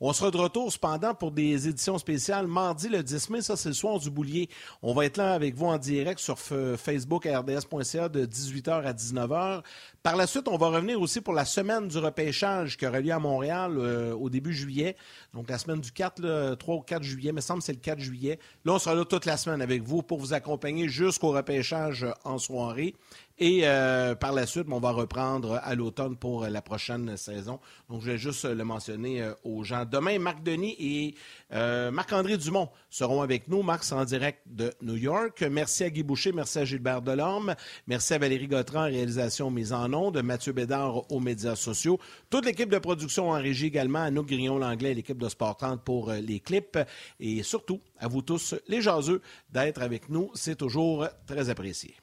On 0.00 0.14
sera 0.14 0.30
de 0.30 0.38
retour 0.38 0.72
cependant 0.72 1.14
pour 1.14 1.30
des 1.30 1.68
éditions 1.68 1.98
spéciales 1.98 2.46
mardi 2.46 2.88
le 2.88 3.02
10 3.02 3.30
mai, 3.30 3.42
ça 3.42 3.56
c'est 3.56 3.68
le 3.68 3.74
soir 3.74 3.98
du 3.98 4.08
boulier. 4.08 4.48
On 4.82 4.94
va 4.94 5.04
être 5.04 5.18
là 5.18 5.34
avec 5.34 5.54
vous 5.54 5.66
en 5.66 5.76
direct 5.76 6.20
sur 6.20 6.38
Facebook 6.38 7.26
rds.ca 7.26 8.08
de 8.08 8.24
18h 8.24 8.82
à 8.82 8.92
19h. 8.92 9.62
Par 10.02 10.16
la 10.16 10.26
suite, 10.26 10.48
on 10.48 10.56
va 10.56 10.69
revenir 10.70 11.00
aussi 11.00 11.20
pour 11.20 11.34
la 11.34 11.44
semaine 11.44 11.88
du 11.88 11.98
repêchage 11.98 12.76
qui 12.76 12.86
aura 12.86 13.00
lieu 13.00 13.12
à 13.12 13.18
Montréal 13.18 13.76
euh, 13.76 14.14
au 14.14 14.30
début 14.30 14.52
juillet. 14.52 14.96
Donc 15.34 15.48
la 15.48 15.58
semaine 15.58 15.80
du 15.80 15.92
4, 15.92 16.54
3 16.54 16.74
ou 16.74 16.80
4 16.80 17.02
juillet, 17.02 17.32
me 17.32 17.40
semble 17.40 17.60
que 17.60 17.66
c'est 17.66 17.72
le 17.72 17.80
4 17.80 18.00
juillet. 18.00 18.38
Là, 18.64 18.74
on 18.74 18.78
sera 18.78 18.94
là 18.94 19.04
toute 19.04 19.26
la 19.26 19.36
semaine 19.36 19.62
avec 19.62 19.82
vous 19.82 20.02
pour 20.02 20.18
vous 20.18 20.32
accompagner 20.32 20.88
jusqu'au 20.88 21.30
repêchage 21.30 22.06
en 22.24 22.38
soirée. 22.38 22.94
Et 23.42 23.62
euh, 23.64 24.14
par 24.14 24.32
la 24.32 24.44
suite, 24.44 24.66
on 24.70 24.80
va 24.80 24.90
reprendre 24.90 25.58
à 25.62 25.74
l'automne 25.74 26.14
pour 26.14 26.46
la 26.46 26.60
prochaine 26.60 27.16
saison. 27.16 27.58
Donc, 27.88 28.02
je 28.02 28.10
vais 28.10 28.18
juste 28.18 28.44
le 28.44 28.64
mentionner 28.64 29.22
euh, 29.22 29.32
aux 29.44 29.64
gens. 29.64 29.86
Demain, 29.86 30.18
Marc 30.18 30.42
Denis 30.42 30.76
et 30.78 31.14
euh, 31.54 31.90
Marc-André 31.90 32.36
Dumont 32.36 32.68
seront 32.90 33.22
avec 33.22 33.48
nous. 33.48 33.62
Marc 33.62 33.90
en 33.92 34.04
direct 34.04 34.40
de 34.44 34.74
New 34.82 34.96
York. 34.96 35.42
Merci 35.50 35.84
à 35.84 35.90
Guy 35.90 36.02
Boucher, 36.02 36.32
merci 36.32 36.58
à 36.58 36.66
Gilbert 36.66 37.00
Delorme, 37.00 37.54
merci 37.86 38.12
à 38.12 38.18
Valérie 38.18 38.46
Gautran, 38.46 38.82
réalisation 38.82 39.50
mise 39.50 39.72
en 39.72 39.90
ondes, 39.94 40.20
Mathieu 40.20 40.52
Bédard 40.52 41.10
aux 41.10 41.20
médias 41.20 41.56
sociaux, 41.56 41.98
toute 42.28 42.44
l'équipe 42.44 42.68
de 42.68 42.78
production 42.78 43.30
en 43.30 43.40
régie 43.40 43.68
également, 43.68 44.02
à 44.02 44.10
nous 44.10 44.22
Grignon-Langlais, 44.22 44.92
l'équipe 44.92 45.16
de 45.16 45.30
Sport 45.30 45.56
30 45.56 45.82
pour 45.82 46.12
les 46.12 46.40
clips. 46.40 46.78
Et 47.18 47.42
surtout, 47.42 47.80
à 47.98 48.06
vous 48.06 48.20
tous, 48.20 48.54
les 48.68 48.82
jaseux, 48.82 49.22
d'être 49.50 49.80
avec 49.80 50.10
nous. 50.10 50.30
C'est 50.34 50.56
toujours 50.56 51.08
très 51.26 51.48
apprécié. 51.48 51.94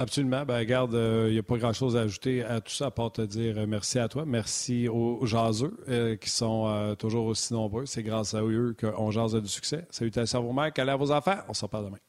Absolument. 0.00 0.44
Ben, 0.44 0.58
regarde, 0.58 0.92
il 0.92 0.98
euh, 0.98 1.30
n'y 1.32 1.38
a 1.38 1.42
pas 1.42 1.56
grand-chose 1.56 1.96
à 1.96 2.02
ajouter 2.02 2.44
à 2.44 2.60
tout 2.60 2.70
ça, 2.70 2.86
à 2.86 2.90
part 2.92 3.10
te 3.10 3.22
dire 3.22 3.58
euh, 3.58 3.66
merci 3.66 3.98
à 3.98 4.08
toi. 4.08 4.24
Merci 4.24 4.86
aux 4.88 5.26
jaseux 5.26 5.76
euh, 5.88 6.16
qui 6.16 6.30
sont 6.30 6.94
toujours 6.98 7.26
aussi 7.26 7.52
nombreux. 7.52 7.84
C'est 7.86 8.04
grâce 8.04 8.34
à 8.34 8.42
eux 8.42 8.76
qu'on 8.80 9.10
jase 9.10 9.34
du 9.34 9.48
succès. 9.48 9.86
Salutations 9.90 10.38
à 10.38 10.42
vos 10.42 10.52
mères, 10.52 10.72
câlins 10.72 10.94
à 10.94 10.96
vos 10.96 11.10
enfants. 11.10 11.38
On 11.48 11.54
se 11.54 11.64
reparle 11.64 11.86
demain. 11.86 12.07